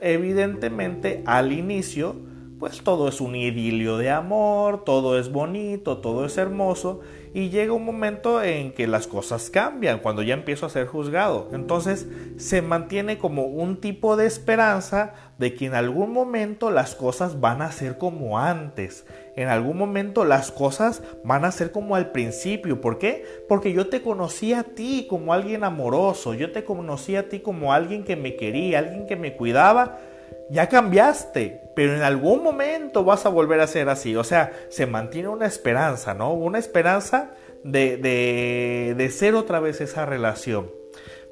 evidentemente 0.00 1.22
al 1.26 1.52
inicio 1.52 2.16
pues 2.58 2.82
todo 2.82 3.08
es 3.08 3.20
un 3.20 3.36
idilio 3.36 3.98
de 3.98 4.10
amor, 4.10 4.84
todo 4.84 5.18
es 5.18 5.30
bonito, 5.30 5.98
todo 5.98 6.24
es 6.24 6.36
hermoso 6.38 7.00
y 7.34 7.50
llega 7.50 7.72
un 7.72 7.84
momento 7.84 8.42
en 8.42 8.72
que 8.72 8.86
las 8.86 9.06
cosas 9.06 9.50
cambian 9.50 9.98
cuando 10.00 10.22
ya 10.22 10.34
empiezo 10.34 10.66
a 10.66 10.70
ser 10.70 10.86
juzgado. 10.86 11.48
Entonces 11.52 12.06
se 12.36 12.62
mantiene 12.62 13.18
como 13.18 13.44
un 13.44 13.80
tipo 13.80 14.16
de 14.16 14.26
esperanza 14.26 15.14
de 15.38 15.54
que 15.54 15.66
en 15.66 15.74
algún 15.74 16.12
momento 16.12 16.70
las 16.70 16.94
cosas 16.94 17.40
van 17.40 17.62
a 17.62 17.70
ser 17.70 17.98
como 17.98 18.38
antes. 18.38 19.06
En 19.36 19.48
algún 19.48 19.76
momento 19.78 20.24
las 20.24 20.50
cosas 20.50 21.02
van 21.24 21.44
a 21.44 21.52
ser 21.52 21.70
como 21.70 21.94
al 21.94 22.10
principio. 22.10 22.80
¿Por 22.80 22.98
qué? 22.98 23.24
Porque 23.48 23.72
yo 23.72 23.88
te 23.88 24.02
conocí 24.02 24.52
a 24.52 24.64
ti 24.64 25.06
como 25.08 25.32
alguien 25.32 25.62
amoroso, 25.62 26.34
yo 26.34 26.50
te 26.50 26.64
conocí 26.64 27.14
a 27.14 27.28
ti 27.28 27.40
como 27.40 27.72
alguien 27.72 28.04
que 28.04 28.16
me 28.16 28.34
quería, 28.34 28.80
alguien 28.80 29.06
que 29.06 29.16
me 29.16 29.36
cuidaba 29.36 29.98
ya 30.50 30.68
cambiaste, 30.68 31.60
pero 31.76 31.94
en 31.94 32.02
algún 32.02 32.42
momento 32.42 33.04
vas 33.04 33.26
a 33.26 33.28
volver 33.28 33.60
a 33.60 33.66
ser 33.66 33.88
así. 33.88 34.16
O 34.16 34.24
sea, 34.24 34.52
se 34.68 34.86
mantiene 34.86 35.28
una 35.28 35.46
esperanza, 35.46 36.14
¿no? 36.14 36.32
Una 36.32 36.58
esperanza 36.58 37.30
de, 37.64 37.96
de, 37.96 38.94
de 38.96 39.10
ser 39.10 39.34
otra 39.34 39.60
vez 39.60 39.80
esa 39.80 40.06
relación. 40.06 40.70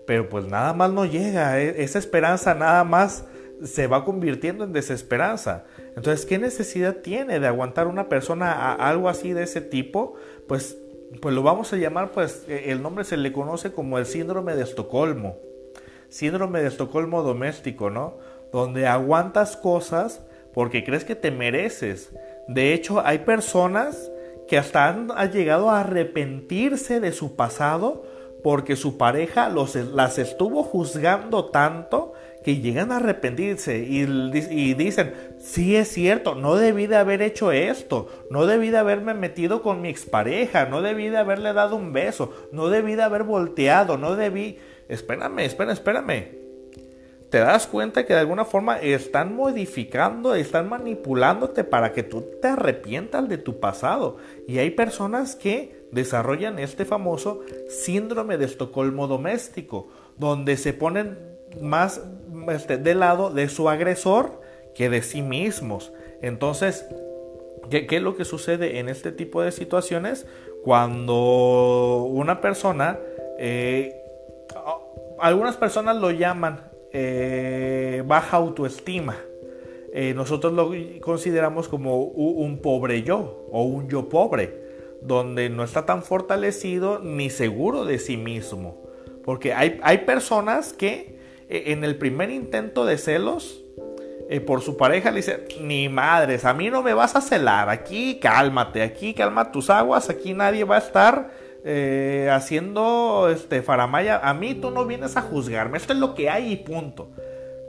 Pero 0.07 0.29
pues 0.29 0.47
nada 0.47 0.73
más 0.73 0.93
no 0.93 1.05
llega, 1.05 1.61
e, 1.61 1.83
esa 1.83 1.99
esperanza 1.99 2.55
nada 2.55 2.85
más 2.85 3.25
se 3.63 3.87
va 3.87 4.05
convirtiendo 4.05 4.65
en 4.65 4.73
desesperanza. 4.73 5.65
Entonces, 5.97 6.27
¿qué 6.27 6.39
necesidad 6.39 6.97
tiene 6.97 7.41
de 7.41 7.47
aguantar 7.47 7.87
una 7.87 8.09
persona 8.09 8.53
a 8.53 8.75
algo 8.75 9.09
así 9.09 9.33
de 9.33 9.43
ese 9.45 9.61
tipo? 9.61 10.15
Pues, 10.47 10.79
pues 11.21 11.35
lo 11.35 11.43
vamos 11.43 11.73
a 11.73 11.77
llamar, 11.77 12.13
pues 12.13 12.45
e, 12.49 12.71
el 12.71 12.83
nombre 12.83 13.05
se 13.05 13.17
le 13.17 13.33
conoce 13.33 13.73
como 13.73 13.99
el 13.99 14.07
síndrome 14.07 14.55
de 14.55 14.63
Estocolmo. 14.63 15.39
Síndrome 16.09 16.61
de 16.61 16.69
Estocolmo 16.69 17.23
doméstico, 17.23 17.91
¿no? 17.91 18.19
Donde 18.57 18.87
aguantas 18.87 19.55
cosas 19.55 20.23
porque 20.55 20.83
crees 20.83 21.05
que 21.05 21.15
te 21.15 21.31
mereces. 21.31 22.11
De 22.49 22.73
hecho, 22.73 23.05
hay 23.05 23.19
personas 23.19 24.11
que 24.49 24.57
hasta 24.57 24.89
han, 24.89 25.11
llegado 25.31 25.69
a 25.69 25.81
arrepentirse 25.81 27.01
de 27.01 27.13
su 27.13 27.37
pasado 27.37 28.05
porque 28.43 28.77
su 28.77 28.97
pareja 28.97 29.51
los, 29.51 29.75
las 29.75 30.19
estuvo 30.19 30.63
juzgando 30.63 31.47
tanto 31.47 32.15
que 32.45 32.57
llegan 32.57 32.93
a 32.93 32.97
arrepentirse 32.97 33.81
y, 33.81 34.03
y, 34.51 34.73
dicen, 34.73 35.13
sí 35.39 35.77
es 35.77 35.89
cierto, 35.89 36.35
no 36.35 36.55
debí 36.55 36.87
de 36.87 36.97
haber 36.97 37.21
hecho 37.21 37.53
esto, 37.53 38.09
no 38.31 38.47
debí 38.47 38.71
de 38.71 38.79
haberme 38.79 39.13
metido 39.13 39.61
con 39.61 39.83
mi 39.83 39.91
expareja, 39.91 40.65
no 40.65 40.81
debí 40.81 41.09
de 41.09 41.19
haberle 41.19 41.53
dado 41.53 41.77
un 41.77 41.93
beso, 41.93 42.33
no 42.53 42.69
debí 42.69 42.95
de 42.95 43.03
haber 43.03 43.25
volteado, 43.25 43.99
no 43.99 44.17
debí... 44.17 44.59
Espérame, 44.89 45.41
espérame, 45.41 45.73
espérame 45.73 46.46
te 47.31 47.39
das 47.39 47.67
cuenta 47.67 48.07
que 48.07 48.15
de 48.15 48.21
alguna 48.21 48.45
forma 48.45 48.79
están 48.79 49.35
modificando, 49.35 50.35
están 50.35 50.69
manipulándote 50.69 51.65
para 51.65 51.93
que 51.93 52.03
tú 52.03 52.25
te 52.41 52.49
arrepientas 52.49 53.29
de 53.29 53.39
tu 53.39 53.59
pasado. 53.59 54.19
Y 54.47 54.59
hay 54.59 54.71
personas 54.71 55.35
que 55.35 55.87
desarrollan 55.91 56.59
este 56.59 56.85
famoso 56.85 57.41
síndrome 57.69 58.39
de 58.39 58.45
Estocolmo 58.45 59.09
doméstico, 59.09 59.89
donde 60.17 60.57
se 60.57 60.73
ponen 60.73 61.19
más 61.61 62.01
este, 62.49 62.79
del 62.79 63.01
lado 63.01 63.31
de 63.31 63.49
su 63.49 63.69
agresor 63.69 64.41
que 64.75 64.89
de 64.89 65.03
sí 65.03 65.23
mismos. 65.23 65.93
Entonces, 66.23 66.87
¿qué, 67.71 67.87
¿qué, 67.87 67.97
es 67.97 68.03
lo 68.03 68.17
que 68.17 68.25
sucede 68.25 68.79
en 68.79 68.89
este 68.89 69.11
tipo 69.11 69.43
de 69.43 69.51
situaciones? 69.51 70.27
Cuando 70.63 72.05
una 72.05 72.41
persona, 72.41 72.99
eh, 73.39 74.01
algunas 75.19 75.57
personas 75.57 75.97
lo 75.97 76.11
llaman 76.11 76.76
eh, 76.99 78.03
baja 78.07 78.39
autoestima. 78.39 79.17
Eh, 79.93 80.15
nosotros 80.15 80.55
lo 80.55 80.73
consideramos 81.03 81.69
como 81.69 82.01
un 82.01 82.63
pobre 82.63 83.03
yo 83.03 83.47
o 83.53 83.65
un 83.65 83.87
yo 83.91 84.09
pobre, 84.09 84.59
donde 85.03 85.51
no 85.51 85.63
está 85.63 85.85
tan 85.85 86.03
fortalecido 86.03 86.99
ni 87.01 87.29
seguro 87.29 87.85
de 87.85 87.99
sí 87.99 88.17
mismo. 88.17 88.83
Porque 89.25 89.53
hay, 89.53 89.79
hay 89.83 89.99
personas 89.99 90.73
que 90.73 91.19
eh, 91.51 91.65
en 91.67 91.85
el 91.85 91.97
primer 91.99 92.31
intento 92.31 92.87
de 92.87 92.97
celos 92.97 93.63
por 94.45 94.61
su 94.63 94.77
pareja 94.77 95.11
le 95.11 95.19
dicen, 95.19 95.45
ni 95.61 95.89
madres, 95.89 96.45
a 96.47 96.53
mí 96.53 96.69
no 96.69 96.83
me 96.83 96.95
vas 96.95 97.15
a 97.15 97.21
celar, 97.21 97.69
aquí 97.69 98.19
cálmate, 98.19 98.83
aquí 98.83 99.15
calma 99.15 99.53
tus 99.53 99.71
aguas, 99.71 100.11
aquí 100.11 100.35
nadie 100.35 100.65
va 100.65 100.77
a 100.77 100.81
estar 100.81 101.31
eh, 101.69 102.31
haciendo 102.33 103.29
este 103.29 103.61
faramaya, 103.61 104.21
a 104.23 104.35
mí 104.35 104.55
tú 104.55 104.71
no 104.71 104.87
vienes 104.87 105.17
a 105.17 105.23
juzgarme, 105.23 105.79
esto 105.79 105.93
es 105.93 105.99
lo 105.99 106.15
que 106.15 106.31
hay 106.31 106.53
y 106.53 106.57
punto. 106.57 107.11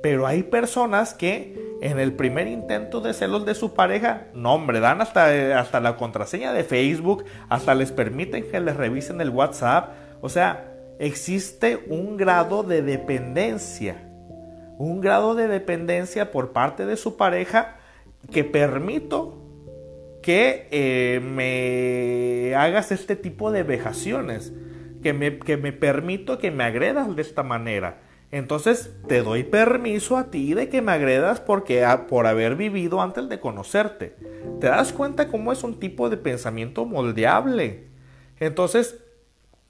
Pero 0.03 0.27
hay 0.27 0.43
personas 0.43 1.15
que 1.15 1.77
en 1.81 1.99
el 1.99 2.13
primer 2.13 2.47
intento 2.47 3.01
de 3.01 3.15
celos 3.15 3.43
de 3.47 3.55
su 3.55 3.73
pareja, 3.73 4.27
no 4.35 4.53
hombre, 4.53 4.81
dan 4.81 5.01
hasta, 5.01 5.59
hasta 5.59 5.79
la 5.79 5.97
contraseña 5.97 6.53
de 6.53 6.63
Facebook, 6.63 7.25
hasta 7.49 7.73
les 7.73 7.91
permiten 7.91 8.47
que 8.49 8.59
les 8.59 8.77
revisen 8.77 9.19
el 9.19 9.31
WhatsApp. 9.31 9.89
O 10.21 10.29
sea, 10.29 10.75
existe 10.99 11.83
un 11.89 12.17
grado 12.17 12.61
de 12.61 12.83
dependencia, 12.83 14.07
un 14.77 15.01
grado 15.01 15.33
de 15.33 15.47
dependencia 15.47 16.29
por 16.29 16.51
parte 16.51 16.85
de 16.85 16.97
su 16.97 17.17
pareja 17.17 17.77
que 18.31 18.43
permito 18.43 19.46
que 20.27 20.67
eh, 20.71 21.21
me 21.21 22.53
hagas 22.53 22.91
este 22.91 23.15
tipo 23.15 23.49
de 23.49 23.63
vejaciones, 23.63 24.51
que 25.01 25.13
me, 25.13 25.39
que 25.39 25.55
me 25.55 25.71
permito 25.71 26.37
que 26.37 26.51
me 26.51 26.65
agredas 26.65 27.15
de 27.15 27.21
esta 27.21 27.43
manera. 27.43 28.01
Entonces 28.29 28.93
te 29.07 29.23
doy 29.23 29.45
permiso 29.45 30.17
a 30.17 30.29
ti 30.29 30.53
de 30.53 30.67
que 30.67 30.81
me 30.81 30.91
agredas 30.91 31.39
porque 31.39 31.87
por 32.09 32.27
haber 32.27 32.57
vivido 32.57 33.01
antes 33.01 33.29
de 33.29 33.39
conocerte. 33.39 34.17
¿Te 34.59 34.67
das 34.67 34.91
cuenta 34.91 35.29
cómo 35.29 35.53
es 35.53 35.63
un 35.63 35.79
tipo 35.79 36.09
de 36.09 36.17
pensamiento 36.17 36.83
moldeable? 36.83 37.85
Entonces, 38.41 39.01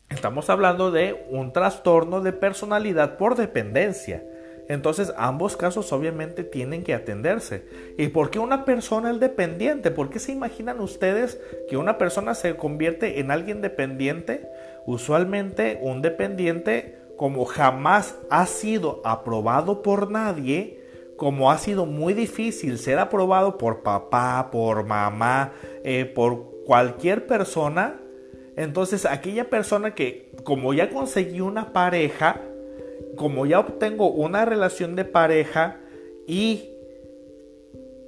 estamos 0.09 0.49
hablando 0.49 0.89
de 0.89 1.27
un 1.29 1.53
trastorno 1.53 2.21
de 2.21 2.33
personalidad 2.33 3.19
por 3.19 3.35
dependencia. 3.35 4.23
Entonces, 4.69 5.13
ambos 5.17 5.55
casos 5.55 5.93
obviamente 5.93 6.43
tienen 6.43 6.83
que 6.83 6.93
atenderse. 6.93 7.63
¿Y 7.97 8.07
por 8.09 8.29
qué 8.29 8.39
una 8.39 8.65
persona 8.65 9.11
es 9.11 9.19
dependiente? 9.19 9.91
¿Por 9.91 10.09
qué 10.09 10.19
se 10.19 10.31
imaginan 10.33 10.79
ustedes 10.81 11.39
que 11.69 11.77
una 11.77 11.97
persona 11.97 12.35
se 12.35 12.55
convierte 12.55 13.19
en 13.19 13.31
alguien 13.31 13.61
dependiente? 13.61 14.49
Usualmente 14.85 15.79
un 15.81 16.01
dependiente 16.01 16.97
como 17.17 17.45
jamás 17.45 18.15
ha 18.29 18.45
sido 18.45 19.01
aprobado 19.03 19.81
por 19.81 20.11
nadie, 20.11 20.81
como 21.17 21.49
ha 21.49 21.57
sido 21.57 21.85
muy 21.85 22.13
difícil 22.13 22.77
ser 22.77 22.99
aprobado 22.99 23.57
por 23.57 23.81
papá, 23.81 24.49
por 24.51 24.85
mamá, 24.85 25.53
eh, 25.83 26.05
por 26.05 26.63
cualquier 26.65 27.25
persona, 27.25 27.99
entonces 28.55 29.05
aquella 29.05 29.49
persona 29.49 29.95
que 29.95 30.31
como 30.43 30.73
ya 30.73 30.89
conseguí 30.89 31.41
una 31.41 31.73
pareja, 31.73 32.41
como 33.15 33.45
ya 33.45 33.59
obtengo 33.59 34.09
una 34.09 34.45
relación 34.45 34.95
de 34.95 35.05
pareja 35.05 35.79
y 36.27 36.69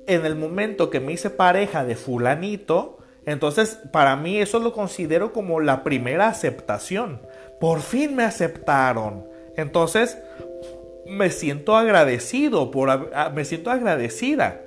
en 0.07 0.25
el 0.25 0.35
momento 0.35 0.89
que 0.89 0.99
me 0.99 1.13
hice 1.13 1.29
pareja 1.29 1.85
de 1.85 1.95
fulanito, 1.95 2.97
entonces 3.25 3.79
para 3.91 4.15
mí 4.15 4.39
eso 4.39 4.59
lo 4.59 4.73
considero 4.73 5.33
como 5.33 5.59
la 5.59 5.83
primera 5.83 6.27
aceptación 6.27 7.21
por 7.59 7.81
fin 7.81 8.15
me 8.15 8.23
aceptaron. 8.23 9.27
Entonces, 9.55 10.17
me 11.05 11.29
siento 11.29 11.75
agradecido, 11.75 12.71
por, 12.71 12.89
ah, 12.89 13.31
me 13.33 13.45
siento 13.45 13.71
agradecida 13.71 14.61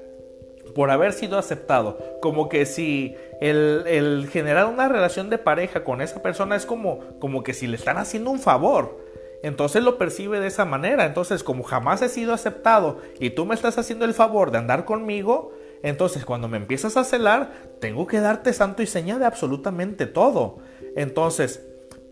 por 0.74 0.90
haber 0.90 1.12
sido 1.12 1.38
aceptado. 1.38 1.98
Como 2.20 2.48
que 2.48 2.66
si 2.66 3.14
el, 3.40 4.28
generar 4.30 4.66
una 4.66 4.88
relación 4.88 5.30
de 5.30 5.38
pareja 5.38 5.84
con 5.84 6.00
esa 6.00 6.22
persona 6.22 6.56
es 6.56 6.66
como, 6.66 7.18
como 7.18 7.42
que 7.42 7.54
si 7.54 7.66
le 7.66 7.76
están 7.76 7.98
haciendo 7.98 8.30
un 8.30 8.38
favor. 8.38 9.01
Entonces 9.42 9.82
lo 9.82 9.98
percibe 9.98 10.40
de 10.40 10.46
esa 10.46 10.64
manera. 10.64 11.04
Entonces, 11.04 11.42
como 11.42 11.64
jamás 11.64 12.02
he 12.02 12.08
sido 12.08 12.32
aceptado 12.32 12.98
y 13.18 13.30
tú 13.30 13.44
me 13.44 13.54
estás 13.54 13.76
haciendo 13.78 14.04
el 14.04 14.14
favor 14.14 14.50
de 14.50 14.58
andar 14.58 14.84
conmigo, 14.84 15.52
entonces 15.82 16.24
cuando 16.24 16.48
me 16.48 16.56
empiezas 16.56 16.96
a 16.96 17.04
celar, 17.04 17.52
tengo 17.80 18.06
que 18.06 18.20
darte 18.20 18.52
santo 18.52 18.82
y 18.82 18.86
seña 18.86 19.18
de 19.18 19.26
absolutamente 19.26 20.06
todo. 20.06 20.58
Entonces, 20.94 21.60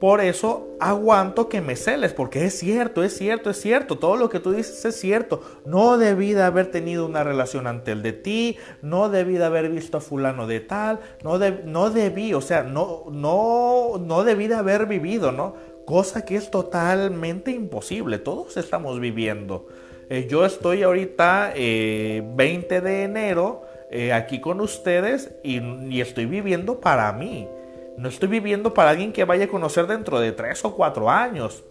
por 0.00 0.22
eso 0.22 0.78
aguanto 0.80 1.50
que 1.50 1.60
me 1.60 1.76
celes, 1.76 2.14
porque 2.14 2.46
es 2.46 2.58
cierto, 2.58 3.04
es 3.04 3.14
cierto, 3.14 3.50
es 3.50 3.60
cierto. 3.60 3.98
Todo 3.98 4.16
lo 4.16 4.30
que 4.30 4.40
tú 4.40 4.50
dices 4.52 4.82
es 4.86 4.98
cierto. 4.98 5.42
No 5.66 5.98
debí 5.98 6.32
de 6.32 6.42
haber 6.42 6.70
tenido 6.70 7.04
una 7.04 7.22
relación 7.22 7.66
ante 7.66 7.92
el 7.92 8.02
de 8.02 8.14
ti, 8.14 8.56
no 8.80 9.10
debí 9.10 9.34
de 9.34 9.44
haber 9.44 9.68
visto 9.68 9.98
a 9.98 10.00
fulano 10.00 10.46
de 10.46 10.60
tal, 10.60 11.00
no, 11.22 11.38
no 11.38 11.90
debí, 11.90 12.32
o 12.32 12.40
sea, 12.40 12.62
no, 12.62 13.04
no, 13.10 13.98
no 14.00 14.24
debí 14.24 14.46
de 14.46 14.54
haber 14.54 14.86
vivido, 14.86 15.32
¿no? 15.32 15.54
Cosa 15.84 16.24
que 16.24 16.36
es 16.36 16.50
totalmente 16.50 17.50
imposible. 17.50 18.18
Todos 18.18 18.56
estamos 18.56 19.00
viviendo. 19.00 19.66
Eh, 20.08 20.26
yo 20.28 20.44
estoy 20.44 20.82
ahorita 20.82 21.52
20 21.54 21.56
eh, 21.56 22.80
de 22.80 23.02
enero 23.04 23.62
eh, 23.90 24.12
aquí 24.12 24.40
con 24.40 24.60
ustedes 24.60 25.32
y 25.42 26.00
estoy 26.00 26.26
viviendo 26.26 26.80
para 26.80 27.12
mí. 27.12 27.48
No 27.96 28.08
estoy 28.08 28.28
viviendo 28.28 28.72
para 28.72 28.90
alguien 28.90 29.12
que 29.12 29.24
vaya 29.24 29.44
a 29.44 29.48
conocer 29.48 29.86
dentro 29.86 30.20
de 30.20 30.32
tres 30.32 30.64
o 30.64 30.74
cuatro 30.74 31.10
años. 31.10 31.64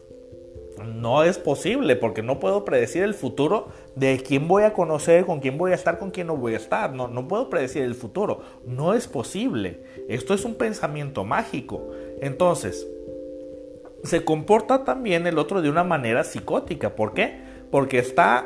No 0.85 1.23
es 1.23 1.37
posible 1.37 1.95
porque 1.95 2.21
no 2.21 2.39
puedo 2.39 2.63
predecir 2.63 3.03
el 3.03 3.13
futuro 3.13 3.69
de 3.95 4.21
quién 4.25 4.47
voy 4.47 4.63
a 4.63 4.73
conocer, 4.73 5.25
con 5.25 5.39
quién 5.39 5.57
voy 5.57 5.71
a 5.71 5.75
estar, 5.75 5.99
con 5.99 6.11
quién 6.11 6.27
no 6.27 6.37
voy 6.37 6.53
a 6.53 6.57
estar. 6.57 6.93
No, 6.93 7.07
no 7.07 7.27
puedo 7.27 7.49
predecir 7.49 7.83
el 7.83 7.95
futuro. 7.95 8.41
No 8.65 8.93
es 8.93 9.07
posible. 9.07 9.81
Esto 10.07 10.33
es 10.33 10.45
un 10.45 10.55
pensamiento 10.55 11.25
mágico. 11.25 11.89
Entonces, 12.21 12.87
se 14.03 14.23
comporta 14.23 14.83
también 14.83 15.27
el 15.27 15.37
otro 15.37 15.61
de 15.61 15.69
una 15.69 15.83
manera 15.83 16.23
psicótica. 16.23 16.95
¿Por 16.95 17.13
qué? 17.13 17.39
Porque 17.71 17.99
está 17.99 18.45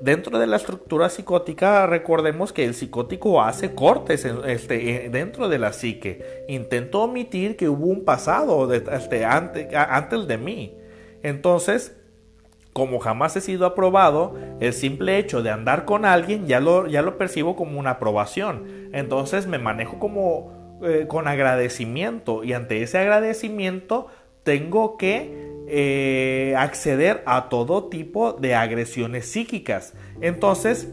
dentro 0.00 0.38
de 0.38 0.46
la 0.46 0.56
estructura 0.56 1.08
psicótica, 1.08 1.86
recordemos 1.86 2.52
que 2.52 2.64
el 2.64 2.74
psicótico 2.74 3.42
hace 3.42 3.74
cortes 3.74 4.24
este, 4.24 5.08
dentro 5.10 5.48
de 5.48 5.58
la 5.58 5.72
psique. 5.72 6.44
Intento 6.48 7.02
omitir 7.02 7.56
que 7.56 7.68
hubo 7.68 7.86
un 7.86 8.04
pasado 8.04 8.72
este, 8.72 9.24
antes, 9.24 10.28
de 10.28 10.38
mí. 10.38 10.76
Entonces, 11.22 11.96
como 12.72 12.98
jamás 12.98 13.36
he 13.36 13.40
sido 13.40 13.66
aprobado, 13.66 14.34
el 14.60 14.72
simple 14.72 15.18
hecho 15.18 15.42
de 15.42 15.50
andar 15.50 15.84
con 15.84 16.04
alguien 16.04 16.46
ya 16.46 16.60
lo, 16.60 16.86
ya 16.86 17.02
lo 17.02 17.16
percibo 17.16 17.56
como 17.56 17.78
una 17.78 17.90
aprobación. 17.90 18.90
Entonces 18.92 19.46
me 19.46 19.58
manejo 19.58 19.98
como 19.98 20.78
eh, 20.82 21.06
con 21.08 21.28
agradecimiento 21.28 22.44
y 22.44 22.52
ante 22.52 22.82
ese 22.82 22.98
agradecimiento 22.98 24.08
tengo 24.44 24.96
que 24.96 25.44
eh, 25.66 26.54
acceder 26.56 27.22
a 27.26 27.48
todo 27.48 27.88
tipo 27.88 28.34
de 28.34 28.54
agresiones 28.54 29.26
psíquicas. 29.26 29.94
Entonces, 30.20 30.88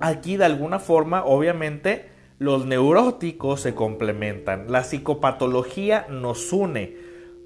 aquí 0.00 0.36
de 0.36 0.46
alguna 0.46 0.78
forma, 0.78 1.24
obviamente, 1.24 2.10
los 2.38 2.66
neuróticos 2.66 3.60
se 3.60 3.74
complementan. 3.74 4.66
La 4.68 4.82
psicopatología 4.82 6.06
nos 6.08 6.52
une. 6.52 6.96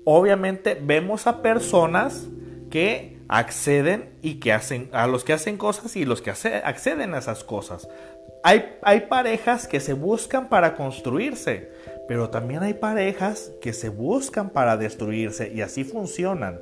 Obviamente 0.05 0.79
vemos 0.81 1.27
a 1.27 1.43
personas 1.43 2.29
que 2.71 3.19
acceden 3.29 4.11
y 4.23 4.35
que 4.35 4.53
hacen 4.53 4.89
a 4.93 5.07
los 5.07 5.25
que 5.25 5.33
hacen 5.33 5.57
cosas 5.57 5.97
y 5.97 6.05
los 6.05 6.23
que 6.23 6.31
acceden 6.31 7.15
a 7.15 7.19
esas 7.19 7.45
cosas. 7.45 7.89
Hay, 8.45 8.77
hay 8.83 9.01
parejas 9.01 9.67
que 9.67 9.81
se 9.81 9.93
buscan 9.93 10.49
para 10.49 10.77
construirse. 10.77 11.73
Pero 12.09 12.31
también 12.31 12.63
hay 12.63 12.75
parejas 12.75 13.53
que 13.61 13.73
se 13.73 13.89
buscan 13.89 14.51
para 14.51 14.77
destruirse 14.77 15.51
y 15.53 15.61
así 15.61 15.85
funcionan. 15.85 16.61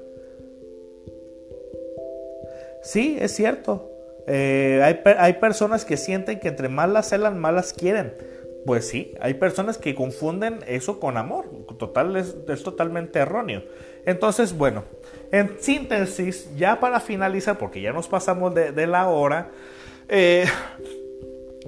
Sí, 2.83 3.17
es 3.21 3.35
cierto. 3.35 3.91
Eh, 4.27 4.81
hay, 4.83 5.01
hay, 5.19 5.35
personas 5.35 5.85
que 5.85 5.97
sienten 5.97 6.41
que 6.41 6.49
entre 6.49 6.69
más 6.69 6.89
las 6.89 7.11
celan, 7.11 7.39
más 7.39 7.53
las 7.53 7.73
quieren. 7.73 8.15
Pues 8.65 8.89
sí, 8.89 9.15
hay 9.21 9.35
personas 9.35 9.77
que 9.77 9.95
confunden 9.95 10.61
eso 10.67 10.99
con 10.99 11.19
amor. 11.19 11.47
Total, 11.79 12.17
es, 12.17 12.35
totalmente 12.63 13.19
erróneo. 13.19 13.63
Entonces, 14.07 14.57
bueno, 14.57 14.85
en 15.31 15.57
síntesis, 15.61 16.49
ya 16.57 16.81
para 16.81 17.01
finalizar, 17.01 17.59
porque 17.59 17.83
ya 17.83 17.93
nos 17.93 18.09
pasamos 18.09 18.55
de, 18.55 18.87
la 18.87 19.09
hora, 19.09 19.51
eh, 20.09 20.47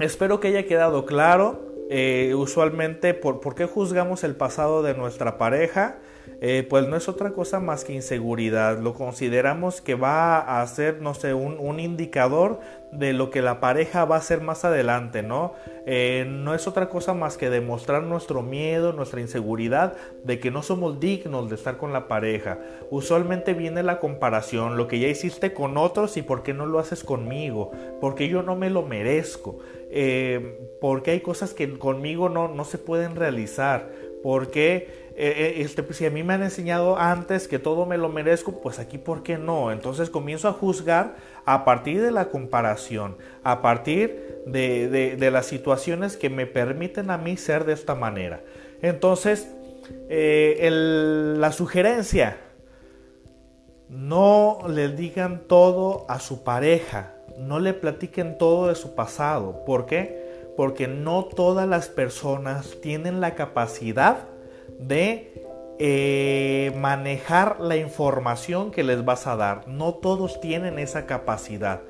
espero 0.01 0.41
que 0.41 0.49
haya 0.49 0.66
quedado 0.66 1.05
claro 1.05 1.76
eh, 1.89 2.34
usualmente, 2.37 3.14
¿por, 3.14 3.41
¿por, 3.41 3.55
qué 3.55 3.66
juzgamos 3.66 4.24
el 4.24 4.34
pasado 4.34 4.82
de 4.82 4.95
nuestra 4.95 5.39
pareja? 5.39 5.99
Eh, 6.41 6.66
pues 6.68 6.87
no 6.89 6.97
es 6.97 7.09
otra 7.09 7.30
cosa 7.32 7.61
más 7.61 7.84
que 7.84 7.93
inseguridad. 7.93 8.78
Lo 8.78 8.95
consideramos 8.95 9.80
que 9.80 9.95
va 9.95 10.61
a 10.61 10.66
ser, 10.66 11.01
no 11.01 11.14
sé, 11.14 11.34
un, 11.34 11.57
un 11.59 11.80
indicador 11.80 12.61
de 12.93 13.12
lo 13.12 13.30
que 13.30 13.43
la 13.43 13.61
pareja 13.61 14.05
va 14.05 14.16
a 14.16 14.18
hacer 14.18 14.41
más 14.41 14.64
adelante, 14.64 15.22
¿no? 15.22 15.55
Eh, 15.87 16.26
no 16.28 16.55
es 16.55 16.66
otra 16.66 16.89
cosa 16.89 17.14
más 17.14 17.37
que 17.37 17.51
demostrar 17.51 18.03
nuestro 18.03 18.43
miedo, 18.43 18.93
nuestra 18.93 19.20
inseguridad 19.20 19.95
de 20.24 20.41
que 20.41 20.51
no 20.51 20.62
somos 20.62 20.99
dignos 21.01 21.49
de 21.49 21.57
estar 21.57 21.76
con 21.76 21.93
la 21.93 22.09
pareja. 22.09 22.59
Usualmente 22.91 23.55
viene 23.55 23.82
la 23.82 23.99
comparación, 23.99 24.76
lo 24.76 24.89
que 24.89 24.99
ya 24.99 25.09
hiciste 25.09 25.53
con 25.53 25.76
otros 25.76 26.16
y 26.16 26.22
por 26.22 26.43
qué 26.43 26.55
no 26.55 26.66
lo 26.66 26.78
haces 26.78 27.05
conmigo, 27.05 27.70
porque 28.01 28.28
yo 28.28 28.43
no 28.43 28.57
me 28.57 28.70
lo 28.70 28.82
merezco, 28.82 29.59
eh, 29.91 30.59
porque 30.80 31.12
hay 31.12 31.20
cosas 31.20 31.55
que 31.55 31.78
conmigo 31.78 32.28
no, 32.28 32.49
no 32.49 32.64
se 32.64 32.76
pueden 32.76 33.14
realizar 33.14 33.93
Porque 34.22 35.07
eh, 35.14 35.55
este, 35.59 35.82
pues, 35.84 35.99
si 35.99 36.07
a 36.07 36.11
mí 36.11 36.22
me 36.22 36.34
han 36.34 36.43
enseñado 36.43 36.99
antes 36.99 37.47
que 37.47 37.59
todo 37.59 37.87
me 37.87 37.97
lo 37.97 38.09
merezco, 38.09 38.61
pues 38.61 38.78
aquí 38.78 38.99
¿por 38.99 39.22
qué 39.22 39.39
no? 39.39 39.70
Entonces 39.70 40.11
comienzo 40.11 40.49
a 40.49 40.53
juzgar 40.53 41.16
a 41.45 41.64
partir 41.64 42.03
de 42.03 42.11
la 42.11 42.28
comparación, 42.30 43.16
a 43.45 43.62
partir 43.62 44.43
de, 44.47 45.16
las 45.30 45.47
situaciones 45.47 46.16
que 46.16 46.30
me 46.30 46.47
permiten 46.47 47.11
a 47.11 47.18
mí 47.18 47.37
ser 47.37 47.64
de 47.64 47.72
esta 47.72 47.95
manera. 47.95 48.43
Entonces, 48.82 49.49
la 50.09 51.53
sugerencia 51.53 52.37
no 53.89 54.59
le 54.68 54.89
digan 54.89 55.43
todo 55.47 56.07
a 56.09 56.18
su 56.18 56.43
pareja, 56.43 57.14
no 57.39 57.59
le 57.59 57.74
platiquen 57.74 58.39
todo 58.39 58.68
de 58.68 58.74
su 58.74 58.95
pasado. 58.95 59.64
¿Por 59.64 59.87
qué? 59.87 60.24
Porque 60.57 60.89
no 60.89 61.24
todas 61.24 61.68
las 61.68 61.89
personas 61.89 62.76
tienen 62.80 63.20
la 63.20 63.34
capacidad 63.34 64.28
de 64.78 65.32
eh, 65.78 66.72
manejar 66.78 67.61
la 67.61 67.76
información 67.76 68.70
que 68.70 68.82
les 68.82 69.05
vas 69.05 69.26
a 69.26 69.37
dar. 69.37 69.68
No 69.68 69.95
todos 69.95 70.41
tienen 70.41 70.78
esa 70.78 71.07
capacidad. 71.07 71.82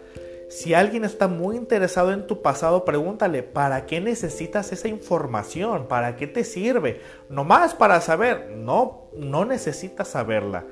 Si 0.49 0.74
alguien 0.74 1.05
está 1.05 1.26
muy 1.26 1.57
interesado 1.57 2.12
en 2.12 2.26
tu 2.26 2.40
pasado, 2.40 2.84
pregúntale, 2.84 3.42
¿para 3.42 3.86
qué 3.86 4.01
necesitas 4.01 4.70
esa 4.72 4.86
información? 4.86 5.86
¿Para 5.88 6.16
qué 6.16 6.28
te 6.28 6.44
sirve? 6.44 7.01
No 7.28 7.42
más 7.42 7.74
para 7.74 8.01
saber. 8.01 8.53
No, 8.57 9.09
no 9.16 9.44
necesitas 9.44 10.09
saberla. 10.09 10.64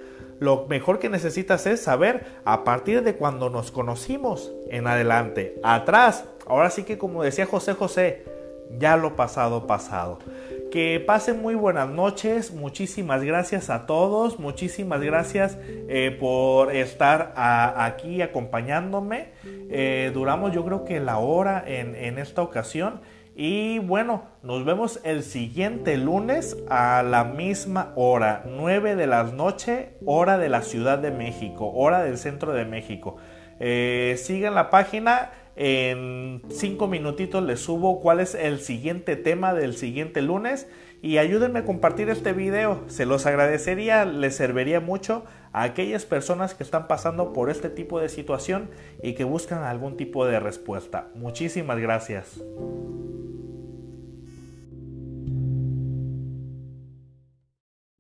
Lo 0.44 0.66
mejor 0.68 0.98
que 0.98 1.08
necesitas 1.08 1.66
es 1.66 1.80
saber 1.80 2.26
a 2.44 2.64
partir 2.64 3.02
de 3.02 3.14
cuando 3.14 3.48
nos 3.48 3.70
conocimos 3.70 4.52
en 4.68 4.86
adelante. 4.86 5.58
Atrás, 5.62 6.26
ahora 6.46 6.68
sí 6.68 6.82
que 6.82 6.98
como 6.98 7.22
decía 7.22 7.46
José 7.46 7.72
José, 7.72 8.26
ya 8.78 8.98
lo 8.98 9.16
pasado 9.16 9.66
pasado. 9.66 10.18
Que 10.70 11.00
pasen 11.00 11.40
muy 11.40 11.54
buenas 11.54 11.88
noches. 11.88 12.52
Muchísimas 12.52 13.22
gracias 13.22 13.70
a 13.70 13.86
todos. 13.86 14.38
Muchísimas 14.38 15.00
gracias 15.00 15.56
eh, 15.88 16.14
por 16.20 16.74
estar 16.76 17.32
aquí 17.36 18.20
acompañándome. 18.20 19.28
Eh, 19.70 20.10
duramos 20.12 20.52
yo 20.52 20.62
creo 20.62 20.84
que 20.84 21.00
la 21.00 21.16
hora 21.16 21.64
en, 21.66 21.94
en 21.94 22.18
esta 22.18 22.42
ocasión. 22.42 23.00
Y 23.36 23.80
bueno, 23.80 24.22
nos 24.44 24.64
vemos 24.64 25.00
el 25.02 25.24
siguiente 25.24 25.96
lunes 25.96 26.56
a 26.68 27.02
la 27.02 27.24
misma 27.24 27.92
hora, 27.96 28.44
9 28.46 28.94
de 28.94 29.08
la 29.08 29.24
noche, 29.24 29.90
hora 30.06 30.38
de 30.38 30.48
la 30.48 30.62
Ciudad 30.62 30.98
de 30.98 31.10
México, 31.10 31.72
hora 31.74 32.04
del 32.04 32.16
centro 32.16 32.52
de 32.52 32.64
México. 32.64 33.16
Eh, 33.58 34.14
sigan 34.18 34.54
la 34.54 34.70
página, 34.70 35.32
en 35.56 36.42
5 36.48 36.86
minutitos 36.86 37.42
les 37.42 37.58
subo 37.58 38.00
cuál 38.00 38.20
es 38.20 38.36
el 38.36 38.60
siguiente 38.60 39.16
tema 39.16 39.52
del 39.52 39.74
siguiente 39.74 40.22
lunes 40.22 40.68
y 41.04 41.18
ayúdenme 41.18 41.58
a 41.58 41.64
compartir 41.66 42.08
este 42.08 42.32
video, 42.32 42.82
se 42.86 43.04
los 43.04 43.26
agradecería, 43.26 44.06
les 44.06 44.36
serviría 44.36 44.80
mucho 44.80 45.26
a 45.52 45.64
aquellas 45.64 46.06
personas 46.06 46.54
que 46.54 46.62
están 46.62 46.88
pasando 46.88 47.34
por 47.34 47.50
este 47.50 47.68
tipo 47.68 48.00
de 48.00 48.08
situación 48.08 48.70
y 49.02 49.12
que 49.12 49.24
buscan 49.24 49.64
algún 49.64 49.98
tipo 49.98 50.24
de 50.24 50.40
respuesta. 50.40 51.10
Muchísimas 51.14 51.78
gracias. 51.78 52.42